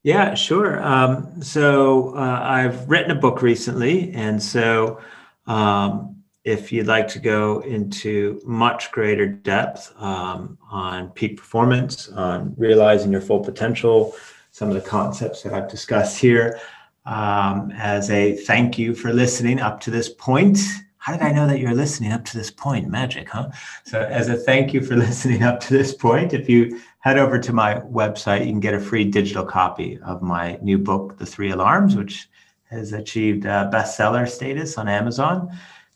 Yeah, 0.05 0.35
sure. 0.35 0.81
Um, 0.81 1.43
so 1.43 2.15
uh, 2.15 2.41
I've 2.41 2.89
written 2.89 3.11
a 3.11 3.17
book 3.17 3.43
recently, 3.43 4.13
and 4.13 4.41
so 4.41 5.01
um, 5.49 6.14
if 6.45 6.71
you'd 6.71 6.87
like 6.87 7.09
to 7.09 7.19
go 7.19 7.61
into 7.61 8.41
much 8.45 8.93
greater 8.93 9.27
depth 9.27 9.93
um, 9.97 10.59
on 10.71 11.11
peak 11.11 11.39
performance, 11.39 12.09
on 12.11 12.55
realizing 12.57 13.11
your 13.11 13.21
full 13.21 13.41
potential, 13.41 14.15
some 14.53 14.69
of 14.69 14.75
the 14.75 14.89
concepts 14.89 15.43
that 15.43 15.53
I've 15.53 15.69
discussed 15.69 16.19
here, 16.19 16.61
um, 17.07 17.73
as 17.77 18.11
a 18.11 18.37
thank 18.37 18.79
you 18.79 18.95
for 18.95 19.13
listening 19.13 19.61
up 19.61 19.81
to 19.81 19.91
this 19.91 20.09
point 20.09 20.59
how 21.05 21.13
did 21.13 21.21
I 21.21 21.33
know 21.33 21.47
that 21.47 21.61
you're 21.61 21.75
listening 21.75 22.13
up 22.13 22.25
to 22.25 22.39
this 22.39 22.51
point? 22.51 22.89
Magic, 22.89 23.29
huh? 23.29 23.51
So, 23.85 24.01
as 24.01 24.31
a 24.31 24.37
thank 24.37 24.73
you 24.73 24.81
for 24.81 24.97
listening 25.07 25.43
up 25.43 25.61
to 25.61 25.75
this 25.75 25.93
point, 25.93 26.33
if 26.33 26.49
you 26.49 26.81
head 27.01 27.19
over 27.19 27.39
to 27.39 27.53
my 27.53 27.75
website, 27.81 28.41
you 28.41 28.47
can 28.47 28.59
get 28.59 28.73
a 28.73 28.81
free 28.81 29.05
digital 29.05 29.45
copy 29.45 29.99
of 29.99 30.23
my 30.23 30.59
new 30.63 30.79
book, 30.79 31.19
The 31.19 31.27
Three 31.27 31.51
Alarms, 31.51 31.95
which 31.95 32.31
has 32.71 32.95
achieved 32.95 33.43
bestseller 33.43 34.27
status 34.27 34.79
on 34.79 34.89
Amazon. 34.89 35.51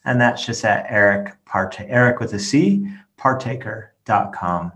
And 0.05 0.21
that's 0.21 0.45
just 0.45 0.65
at 0.65 0.87
Eric 0.89 1.37
Part 1.45 1.79
Eric 1.81 2.21
with 2.21 2.33
a 2.35 2.39
C, 2.39 2.89
partaker.com. 3.17 4.73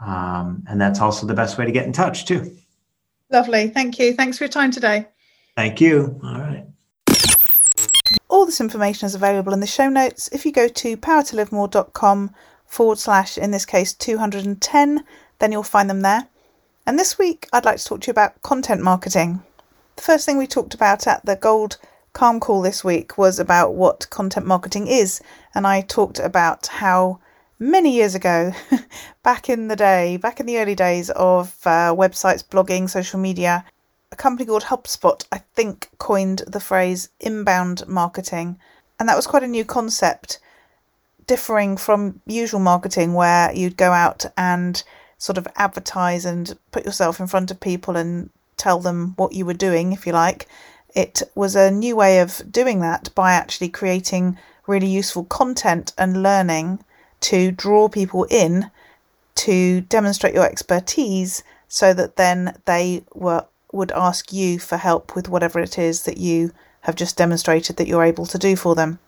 Um, 0.00 0.64
and 0.68 0.80
that's 0.80 1.00
also 1.00 1.26
the 1.26 1.34
best 1.34 1.58
way 1.58 1.64
to 1.64 1.72
get 1.72 1.86
in 1.86 1.92
touch, 1.92 2.26
too. 2.26 2.56
Lovely. 3.30 3.68
Thank 3.68 3.98
you. 3.98 4.14
Thanks 4.14 4.38
for 4.38 4.44
your 4.44 4.50
time 4.50 4.70
today. 4.70 5.06
Thank 5.56 5.80
you. 5.80 6.18
All 6.24 6.38
right. 6.38 6.66
All 8.28 8.46
this 8.46 8.60
information 8.60 9.06
is 9.06 9.14
available 9.14 9.52
in 9.52 9.60
the 9.60 9.66
show 9.66 9.88
notes. 9.88 10.28
If 10.32 10.44
you 10.44 10.52
go 10.52 10.68
to 10.68 10.96
powertolivemore.com 10.96 12.34
forward 12.66 12.98
slash, 12.98 13.38
in 13.38 13.50
this 13.50 13.66
case, 13.66 13.92
210, 13.92 15.04
then 15.38 15.52
you'll 15.52 15.62
find 15.62 15.88
them 15.88 16.00
there. 16.00 16.28
And 16.86 16.98
this 16.98 17.18
week, 17.18 17.48
I'd 17.52 17.64
like 17.64 17.78
to 17.78 17.84
talk 17.84 18.00
to 18.02 18.06
you 18.08 18.12
about 18.12 18.40
content 18.42 18.82
marketing. 18.82 19.42
The 19.96 20.02
first 20.02 20.26
thing 20.26 20.38
we 20.38 20.46
talked 20.46 20.74
about 20.74 21.06
at 21.06 21.24
the 21.24 21.36
Gold 21.36 21.78
Calm 22.12 22.40
call 22.40 22.60
this 22.60 22.84
week 22.84 23.16
was 23.16 23.38
about 23.38 23.74
what 23.74 24.08
content 24.10 24.46
marketing 24.46 24.86
is. 24.86 25.20
And 25.54 25.66
I 25.66 25.80
talked 25.80 26.18
about 26.18 26.66
how 26.66 27.20
many 27.58 27.94
years 27.94 28.14
ago, 28.14 28.52
back 29.22 29.48
in 29.48 29.68
the 29.68 29.76
day, 29.76 30.16
back 30.16 30.38
in 30.38 30.46
the 30.46 30.58
early 30.58 30.74
days 30.74 31.10
of 31.10 31.56
uh, 31.64 31.94
websites, 31.94 32.44
blogging, 32.46 32.90
social 32.90 33.18
media, 33.18 33.64
a 34.10 34.16
company 34.16 34.46
called 34.46 34.64
HubSpot, 34.64 35.24
I 35.32 35.38
think, 35.54 35.88
coined 35.98 36.42
the 36.46 36.60
phrase 36.60 37.08
inbound 37.18 37.86
marketing. 37.88 38.58
And 39.00 39.08
that 39.08 39.16
was 39.16 39.26
quite 39.26 39.42
a 39.42 39.48
new 39.48 39.64
concept, 39.64 40.38
differing 41.26 41.78
from 41.78 42.20
usual 42.26 42.60
marketing 42.60 43.14
where 43.14 43.50
you'd 43.54 43.76
go 43.76 43.92
out 43.92 44.26
and 44.36 44.82
sort 45.16 45.38
of 45.38 45.48
advertise 45.56 46.26
and 46.26 46.58
put 46.72 46.84
yourself 46.84 47.20
in 47.20 47.26
front 47.26 47.50
of 47.50 47.58
people 47.58 47.96
and 47.96 48.28
tell 48.56 48.80
them 48.80 49.14
what 49.16 49.32
you 49.32 49.46
were 49.46 49.54
doing, 49.54 49.92
if 49.92 50.06
you 50.06 50.12
like. 50.12 50.46
It 50.94 51.22
was 51.34 51.56
a 51.56 51.70
new 51.70 51.96
way 51.96 52.18
of 52.20 52.42
doing 52.50 52.80
that 52.80 53.14
by 53.14 53.32
actually 53.32 53.68
creating 53.68 54.38
really 54.66 54.88
useful 54.88 55.24
content 55.24 55.92
and 55.96 56.22
learning 56.22 56.84
to 57.20 57.50
draw 57.50 57.88
people 57.88 58.24
in 58.24 58.70
to 59.34 59.80
demonstrate 59.82 60.34
your 60.34 60.44
expertise 60.44 61.42
so 61.68 61.94
that 61.94 62.16
then 62.16 62.58
they 62.66 63.04
were 63.14 63.46
would 63.72 63.92
ask 63.92 64.32
you 64.32 64.58
for 64.58 64.76
help 64.76 65.16
with 65.16 65.30
whatever 65.30 65.58
it 65.58 65.78
is 65.78 66.02
that 66.02 66.18
you 66.18 66.52
have 66.82 66.94
just 66.94 67.16
demonstrated 67.16 67.76
that 67.76 67.88
you're 67.88 68.04
able 68.04 68.26
to 68.26 68.36
do 68.36 68.54
for 68.54 68.74
them. 68.74 68.98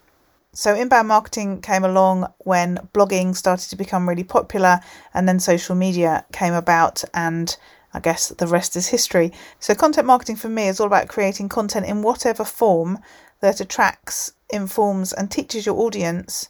So 0.55 0.75
inbound 0.75 1.09
marketing 1.09 1.61
came 1.61 1.85
along 1.85 2.33
when 2.39 2.89
blogging 2.95 3.37
started 3.37 3.69
to 3.71 3.77
become 3.77 4.09
really 4.09 4.25
popular 4.25 4.81
and 5.13 5.29
then 5.29 5.39
social 5.39 5.75
media 5.75 6.25
came 6.33 6.55
about 6.55 7.05
and 7.13 7.55
I 7.95 8.01
guess 8.01 8.29
the 8.29 8.49
rest 8.49 8.75
is 8.77 8.89
history. 8.89 9.33
So 9.61 9.75
content 9.75 10.07
marketing 10.07 10.37
for 10.37 10.49
me 10.49 10.67
is 10.67 10.81
all 10.81 10.89
about 10.89 11.09
creating 11.09 11.49
content 11.49 11.87
in 11.87 12.03
whatever 12.03 12.45
form 12.45 12.99
that 13.41 13.61
attracts, 13.61 14.33
informs 14.51 15.13
and 15.13 15.31
teaches 15.31 15.65
your 15.65 15.77
audience 15.77 16.49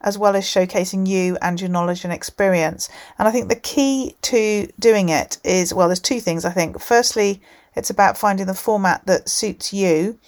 as 0.00 0.18
well 0.18 0.36
as 0.36 0.44
showcasing 0.44 1.06
you 1.06 1.36
and 1.40 1.60
your 1.60 1.70
knowledge 1.70 2.04
and 2.04 2.12
experience. 2.12 2.88
And 3.18 3.26
I 3.26 3.30
think 3.30 3.48
the 3.48 3.56
key 3.56 4.16
to 4.22 4.68
doing 4.78 5.08
it 5.08 5.38
is 5.44 5.74
well, 5.74 5.88
there's 5.88 6.00
two 6.00 6.20
things 6.20 6.44
I 6.44 6.50
think. 6.50 6.80
Firstly, 6.80 7.40
it's 7.74 7.90
about 7.90 8.18
finding 8.18 8.46
the 8.46 8.54
format 8.54 9.04
that 9.06 9.28
suits 9.28 9.72
you, 9.72 10.18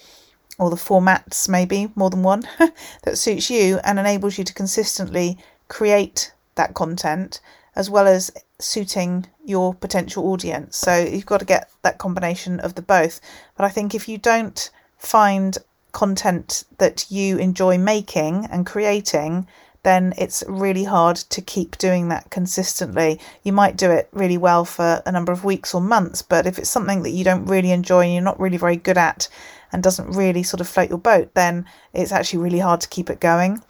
or 0.59 0.69
the 0.69 0.75
formats, 0.75 1.49
maybe 1.49 1.91
more 1.95 2.09
than 2.09 2.21
one, 2.21 2.43
that 3.03 3.17
suits 3.17 3.49
you 3.49 3.79
and 3.83 3.97
enables 3.97 4.37
you 4.37 4.43
to 4.43 4.53
consistently 4.53 5.37
create 5.67 6.33
that 6.55 6.73
content 6.73 7.39
as 7.75 7.89
well 7.89 8.07
as 8.07 8.31
suiting 8.59 9.27
your 9.45 9.73
potential 9.73 10.27
audience. 10.27 10.77
So 10.77 10.97
you've 10.97 11.25
got 11.25 11.39
to 11.39 11.45
get 11.45 11.69
that 11.81 11.97
combination 11.97 12.59
of 12.59 12.75
the 12.75 12.81
both. 12.81 13.21
But 13.55 13.65
I 13.65 13.69
think 13.69 13.95
if 13.95 14.07
you 14.07 14.17
don't 14.17 14.69
find 14.97 15.57
content 15.91 16.65
that 16.77 17.09
you 17.09 17.37
enjoy 17.37 17.77
making 17.77 18.45
and 18.51 18.65
creating, 18.65 19.47
then 19.83 20.13
it's 20.17 20.43
really 20.47 20.83
hard 20.83 21.15
to 21.15 21.41
keep 21.41 21.77
doing 21.77 22.09
that 22.09 22.29
consistently. 22.29 23.19
You 23.43 23.53
might 23.53 23.77
do 23.77 23.89
it 23.91 24.09
really 24.11 24.37
well 24.37 24.65
for 24.65 25.01
a 25.05 25.11
number 25.11 25.31
of 25.31 25.45
weeks 25.45 25.73
or 25.73 25.81
months, 25.81 26.21
but 26.21 26.45
if 26.45 26.59
it's 26.59 26.69
something 26.69 27.03
that 27.03 27.11
you 27.11 27.23
don't 27.23 27.45
really 27.45 27.71
enjoy 27.71 28.01
and 28.01 28.13
you're 28.13 28.21
not 28.21 28.39
really 28.39 28.57
very 28.57 28.75
good 28.75 28.97
at 28.97 29.29
and 29.71 29.81
doesn't 29.81 30.11
really 30.11 30.43
sort 30.43 30.61
of 30.61 30.67
float 30.67 30.89
your 30.89 30.97
boat, 30.97 31.33
then 31.33 31.65
it's 31.93 32.11
actually 32.11 32.39
really 32.39 32.59
hard 32.59 32.81
to 32.81 32.89
keep 32.89 33.09
it 33.09 33.19
going. 33.19 33.63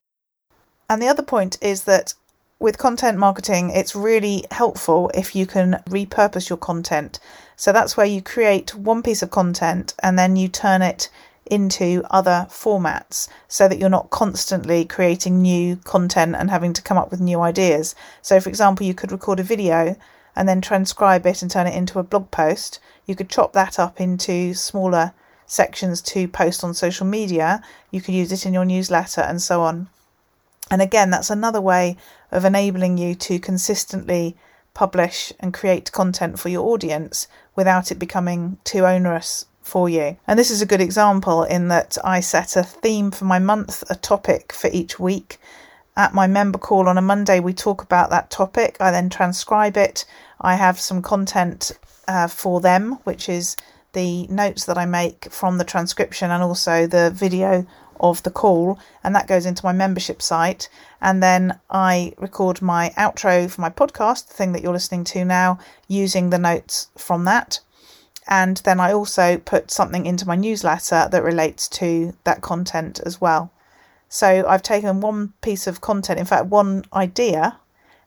And 0.89 1.01
the 1.01 1.07
other 1.07 1.21
point 1.21 1.57
is 1.61 1.83
that 1.83 2.15
with 2.59 2.77
content 2.77 3.17
marketing, 3.17 3.69
it's 3.69 3.95
really 3.95 4.45
helpful 4.51 5.09
if 5.13 5.33
you 5.33 5.45
can 5.45 5.81
repurpose 5.87 6.49
your 6.49 6.57
content. 6.57 7.19
So 7.55 7.71
that's 7.71 7.95
where 7.95 8.05
you 8.05 8.21
create 8.21 8.75
one 8.75 9.01
piece 9.01 9.21
of 9.21 9.31
content 9.31 9.93
and 10.03 10.19
then 10.19 10.35
you 10.35 10.49
turn 10.49 10.81
it 10.81 11.09
into 11.45 12.03
other 12.11 12.47
formats 12.49 13.29
so 13.47 13.67
that 13.67 13.79
you're 13.79 13.89
not 13.89 14.09
constantly 14.09 14.85
creating 14.85 15.41
new 15.41 15.77
content 15.77 16.35
and 16.35 16.49
having 16.49 16.73
to 16.73 16.81
come 16.81 16.97
up 16.97 17.11
with 17.11 17.21
new 17.21 17.39
ideas. 17.39 17.95
So, 18.21 18.39
for 18.39 18.49
example, 18.49 18.85
you 18.85 18.93
could 18.93 19.11
record 19.11 19.39
a 19.39 19.43
video 19.43 19.95
and 20.35 20.47
then 20.47 20.61
transcribe 20.61 21.25
it 21.25 21.41
and 21.41 21.49
turn 21.49 21.65
it 21.65 21.75
into 21.75 21.97
a 21.97 22.03
blog 22.03 22.29
post. 22.29 22.79
You 23.05 23.15
could 23.15 23.29
chop 23.29 23.53
that 23.53 23.79
up 23.79 23.99
into 23.99 24.53
smaller 24.53 25.13
sections 25.45 26.01
to 26.01 26.27
post 26.27 26.63
on 26.63 26.73
social 26.73 27.07
media. 27.07 27.63
You 27.89 28.01
could 28.01 28.13
use 28.13 28.31
it 28.31 28.45
in 28.45 28.53
your 28.53 28.65
newsletter 28.65 29.21
and 29.21 29.41
so 29.41 29.61
on. 29.61 29.87
And 30.71 30.81
again, 30.81 31.09
that's 31.09 31.29
another 31.29 31.61
way 31.61 31.97
of 32.31 32.45
enabling 32.45 32.97
you 32.97 33.15
to 33.15 33.39
consistently 33.39 34.35
publish 34.73 35.33
and 35.39 35.53
create 35.53 35.91
content 35.91 36.39
for 36.39 36.49
your 36.49 36.67
audience 36.67 37.27
without 37.55 37.91
it 37.91 37.99
becoming 37.99 38.57
too 38.63 38.85
onerous 38.85 39.45
for 39.61 39.89
you. 39.89 40.17
And 40.27 40.37
this 40.37 40.51
is 40.51 40.61
a 40.61 40.65
good 40.65 40.81
example 40.81 41.43
in 41.43 41.67
that 41.69 41.97
I 42.03 42.19
set 42.19 42.55
a 42.55 42.63
theme 42.63 43.11
for 43.11 43.25
my 43.25 43.39
month, 43.39 43.83
a 43.89 43.95
topic 43.95 44.53
for 44.53 44.69
each 44.71 44.99
week. 44.99 45.39
At 45.95 46.13
my 46.13 46.27
member 46.27 46.57
call 46.57 46.87
on 46.87 46.97
a 46.97 47.01
Monday, 47.01 47.39
we 47.39 47.53
talk 47.53 47.81
about 47.81 48.09
that 48.09 48.29
topic. 48.29 48.77
I 48.79 48.91
then 48.91 49.09
transcribe 49.09 49.75
it. 49.75 50.05
I 50.39 50.55
have 50.55 50.79
some 50.79 51.01
content 51.01 51.71
uh, 52.07 52.27
for 52.27 52.61
them, 52.61 52.99
which 53.03 53.27
is 53.27 53.57
the 53.93 54.27
notes 54.27 54.65
that 54.65 54.77
I 54.77 54.85
make 54.85 55.31
from 55.31 55.57
the 55.57 55.63
transcription 55.63 56.31
and 56.31 56.43
also 56.43 56.87
the 56.87 57.11
video 57.11 57.65
of 57.99 58.23
the 58.23 58.31
call, 58.31 58.79
and 59.03 59.15
that 59.15 59.27
goes 59.27 59.45
into 59.45 59.65
my 59.65 59.73
membership 59.73 60.21
site. 60.21 60.69
And 61.01 61.21
then 61.21 61.59
I 61.69 62.13
record 62.17 62.61
my 62.61 62.91
outro 62.97 63.49
for 63.49 63.61
my 63.61 63.69
podcast, 63.69 64.27
the 64.27 64.33
thing 64.33 64.51
that 64.53 64.61
you're 64.61 64.73
listening 64.73 65.03
to 65.05 65.25
now, 65.25 65.59
using 65.87 66.29
the 66.29 66.39
notes 66.39 66.89
from 66.97 67.25
that 67.25 67.59
and 68.29 68.57
then 68.57 68.79
I 68.79 68.93
also 68.93 69.37
put 69.39 69.71
something 69.71 70.05
into 70.05 70.27
my 70.27 70.35
newsletter 70.35 71.09
that 71.11 71.23
relates 71.23 71.67
to 71.69 72.13
that 72.25 72.41
content 72.41 72.99
as 73.03 73.19
well. 73.19 73.51
So 74.07 74.45
I've 74.47 74.61
taken 74.61 75.01
one 75.01 75.33
piece 75.41 75.65
of 75.65 75.81
content, 75.81 76.19
in 76.19 76.25
fact, 76.25 76.45
one 76.45 76.85
idea, 76.93 77.59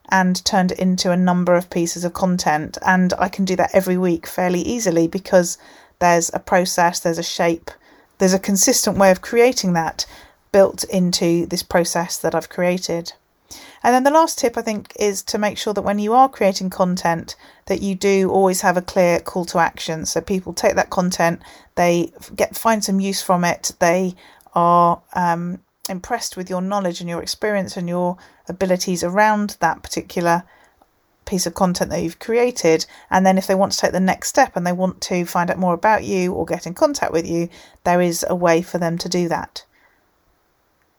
and 0.09 0.43
turned 0.45 0.71
it 0.71 0.79
into 0.79 1.11
a 1.11 1.17
number 1.17 1.55
of 1.55 1.69
pieces 1.69 2.05
of 2.05 2.13
content. 2.13 2.77
And 2.85 3.13
I 3.19 3.27
can 3.27 3.43
do 3.43 3.57
that 3.57 3.71
every 3.73 3.97
week 3.97 4.25
fairly 4.25 4.61
easily 4.61 5.07
because 5.07 5.57
there's 5.99 6.31
a 6.33 6.39
process, 6.39 7.01
there's 7.01 7.17
a 7.17 7.23
shape, 7.23 7.69
there's 8.17 8.33
a 8.33 8.39
consistent 8.39 8.97
way 8.97 9.11
of 9.11 9.21
creating 9.21 9.73
that 9.73 10.05
built 10.51 10.83
into 10.85 11.45
this 11.47 11.63
process 11.63 12.17
that 12.17 12.35
I've 12.35 12.49
created. 12.49 13.13
And 13.83 13.93
then 13.93 14.03
the 14.03 14.11
last 14.11 14.39
tip 14.39 14.57
I 14.57 14.61
think 14.61 14.93
is 14.97 15.21
to 15.23 15.37
make 15.37 15.57
sure 15.57 15.73
that 15.73 15.81
when 15.81 15.99
you 15.99 16.13
are 16.13 16.29
creating 16.29 16.69
content 16.69 17.35
that 17.65 17.81
you 17.81 17.95
do 17.95 18.29
always 18.29 18.61
have 18.61 18.77
a 18.77 18.81
clear 18.81 19.19
call 19.19 19.45
to 19.45 19.59
action. 19.59 20.05
So 20.05 20.21
people 20.21 20.53
take 20.53 20.75
that 20.75 20.89
content, 20.89 21.41
they 21.75 22.13
get 22.35 22.55
find 22.55 22.83
some 22.83 22.99
use 22.99 23.21
from 23.21 23.43
it, 23.43 23.71
they 23.79 24.15
are 24.53 25.01
um, 25.13 25.59
impressed 25.89 26.37
with 26.37 26.49
your 26.49 26.61
knowledge 26.61 27.01
and 27.01 27.09
your 27.09 27.21
experience 27.21 27.75
and 27.75 27.89
your 27.89 28.17
abilities 28.47 29.03
around 29.03 29.57
that 29.59 29.83
particular 29.83 30.43
piece 31.25 31.45
of 31.45 31.53
content 31.53 31.89
that 31.91 32.01
you've 32.01 32.19
created. 32.19 32.85
And 33.09 33.25
then 33.25 33.37
if 33.37 33.47
they 33.47 33.55
want 33.55 33.71
to 33.73 33.77
take 33.77 33.91
the 33.91 33.99
next 33.99 34.29
step 34.29 34.55
and 34.55 34.65
they 34.65 34.71
want 34.71 35.01
to 35.01 35.25
find 35.25 35.49
out 35.49 35.57
more 35.57 35.73
about 35.73 36.03
you 36.03 36.33
or 36.33 36.45
get 36.45 36.67
in 36.67 36.73
contact 36.73 37.11
with 37.11 37.27
you, 37.27 37.49
there 37.83 38.01
is 38.01 38.25
a 38.29 38.35
way 38.35 38.61
for 38.61 38.77
them 38.77 38.97
to 38.99 39.09
do 39.09 39.27
that. 39.29 39.65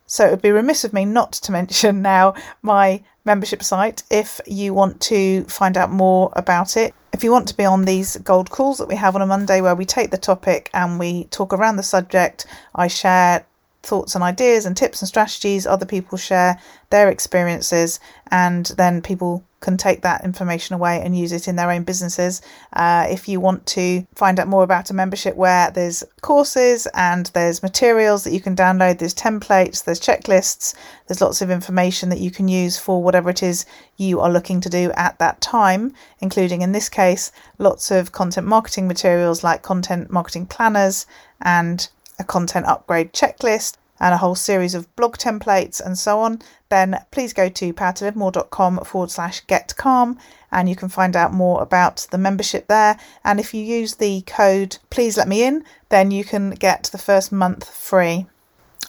So 0.07 0.27
it 0.27 0.31
would 0.31 0.43
be 0.43 0.51
remiss 0.51 0.85
of 0.85 0.93
me 0.93 1.05
not 1.05 1.33
to 1.33 1.53
mention 1.53 2.03
now 2.03 2.35
my 2.63 3.03
membership 3.25 3.63
site 3.63 4.03
if 4.11 4.41
you 4.47 4.75
want 4.75 5.01
to 5.03 5.45
find 5.45 5.77
out 5.77 5.91
more 5.91 6.31
about 6.35 6.77
it. 6.77 6.95
If 7.13 7.25
you 7.25 7.31
want 7.31 7.49
to 7.49 7.57
be 7.57 7.65
on 7.65 7.85
these 7.85 8.17
gold 8.19 8.51
calls 8.51 8.79
that 8.79 8.89
we 8.89 8.97
have 8.97 9.15
on 9.15 9.23
a 9.23 9.27
Monday 9.27 9.61
where 9.61 9.75
we 9.75 9.85
take 9.85 10.11
the 10.11 10.19
topic 10.19 10.69
and 10.75 10.99
we 10.99 11.25
talk 11.25 11.53
around 11.53 11.77
the 11.77 11.83
subject, 11.83 12.47
I 12.75 12.89
share 12.89 13.47
thoughts 13.85 14.15
and 14.15 14.25
ideas 14.25 14.67
and 14.67 14.77
tips 14.77 15.01
and 15.01 15.09
strategies, 15.09 15.67
other 15.67 15.87
people 15.87 16.19
share 16.19 16.61
their 16.91 17.09
experiences, 17.09 18.01
and 18.31 18.67
then 18.77 19.03
people 19.03 19.45
can 19.65 19.77
take 19.79 20.03
that 20.03 20.25
information 20.25 20.75
away 20.75 21.01
and 21.01 21.19
use 21.19 21.33
it 21.33 21.49
in 21.49 21.57
their 21.57 21.71
own 21.71 21.83
businesses. 21.83 22.43
Uh, 22.75 23.07
if 23.09 23.27
you 23.27 23.41
want 23.41 23.65
to 23.67 24.07
find 24.15 24.39
out 24.39 24.47
more 24.47 24.63
about 24.63 24.91
a 24.91 24.95
membership 24.95 25.35
where 25.35 25.71
there's 25.71 26.05
courses 26.21 26.87
and 26.95 27.27
there's 27.33 27.63
materials 27.63 28.25
that 28.25 28.35
you 28.35 28.41
can 28.41 28.55
download, 28.55 28.99
there's 28.99 29.15
templates, 29.15 29.83
there's 29.83 29.99
checklists, 29.99 30.75
there's 31.07 31.23
lots 31.23 31.41
of 31.41 31.51
information 31.51 32.11
that 32.11 32.21
you 32.21 32.31
can 32.31 32.47
use 32.47 32.79
for 32.79 33.03
whatever 33.03 33.31
it 33.31 33.43
is 33.43 33.65
you 33.97 34.21
are 34.21 34.31
looking 34.31 34.61
to 34.61 34.69
do 34.69 34.93
at 34.93 35.19
that 35.19 35.41
time, 35.41 35.95
including 36.21 36.61
in 36.61 36.73
this 36.73 36.91
case, 36.91 37.33
lots 37.59 37.91
of 37.91 38.13
content 38.13 38.47
marketing 38.47 38.87
materials 38.87 39.43
like 39.43 39.63
content 39.63 40.11
marketing 40.11 40.45
planners 40.45 41.07
and 41.41 41.89
a 42.19 42.25
content 42.25 42.67
upgrade 42.67 43.13
checklist 43.13 43.77
and 44.05 44.13
a 44.13 44.19
whole 44.19 44.35
series 44.35 44.75
of 44.75 44.95
blog 44.97 45.17
templates 45.17 45.81
and 45.81 45.97
so 45.97 46.21
on, 46.21 46.43
then 46.69 46.95
please 47.11 47.33
go 47.33 47.49
to 47.49 47.73
powertolivemore.com 47.73 48.81
forward 48.85 49.11
slash 49.11 49.41
get 49.47 49.75
calm 49.77 50.19
and 50.53 50.69
you 50.69 50.77
can 50.77 50.91
find 50.91 51.17
out 51.17 51.33
more 51.33 51.63
about 51.63 52.07
the 52.11 52.19
membership 52.19 52.67
there. 52.69 52.99
And 53.25 53.41
if 53.41 53.55
you 53.55 53.65
use 53.65 53.95
the 53.95 54.21
code 54.27 54.77
please 54.91 55.17
let 55.17 55.27
me 55.27 55.43
in, 55.43 55.65
then 55.89 56.11
you 56.11 56.23
can 56.23 56.51
get 56.51 56.91
the 56.93 56.99
first 56.99 57.33
month 57.33 57.67
free. 57.75 58.27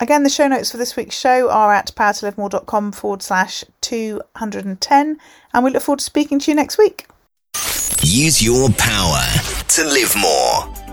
Again, 0.02 0.24
the 0.24 0.30
show 0.30 0.50
notes 0.50 0.72
for 0.72 0.76
this 0.76 0.98
week's 0.98 1.18
show 1.18 1.50
are 1.50 1.74
at 1.74 1.96
powertolivemore.com 1.96 2.92
forward 2.92 3.22
slash 3.22 3.64
210, 3.80 5.18
and 5.54 5.64
we 5.64 5.72
look 5.72 5.82
forward 5.82 6.00
to 6.00 6.06
speaking 6.06 6.40
to 6.40 6.52
you 6.52 6.56
next 6.56 6.78
week. 6.78 7.08
Use 8.02 8.44
your 8.44 8.70
power 8.72 9.24
to 9.70 9.86
live 9.86 10.14
more. 10.18 10.85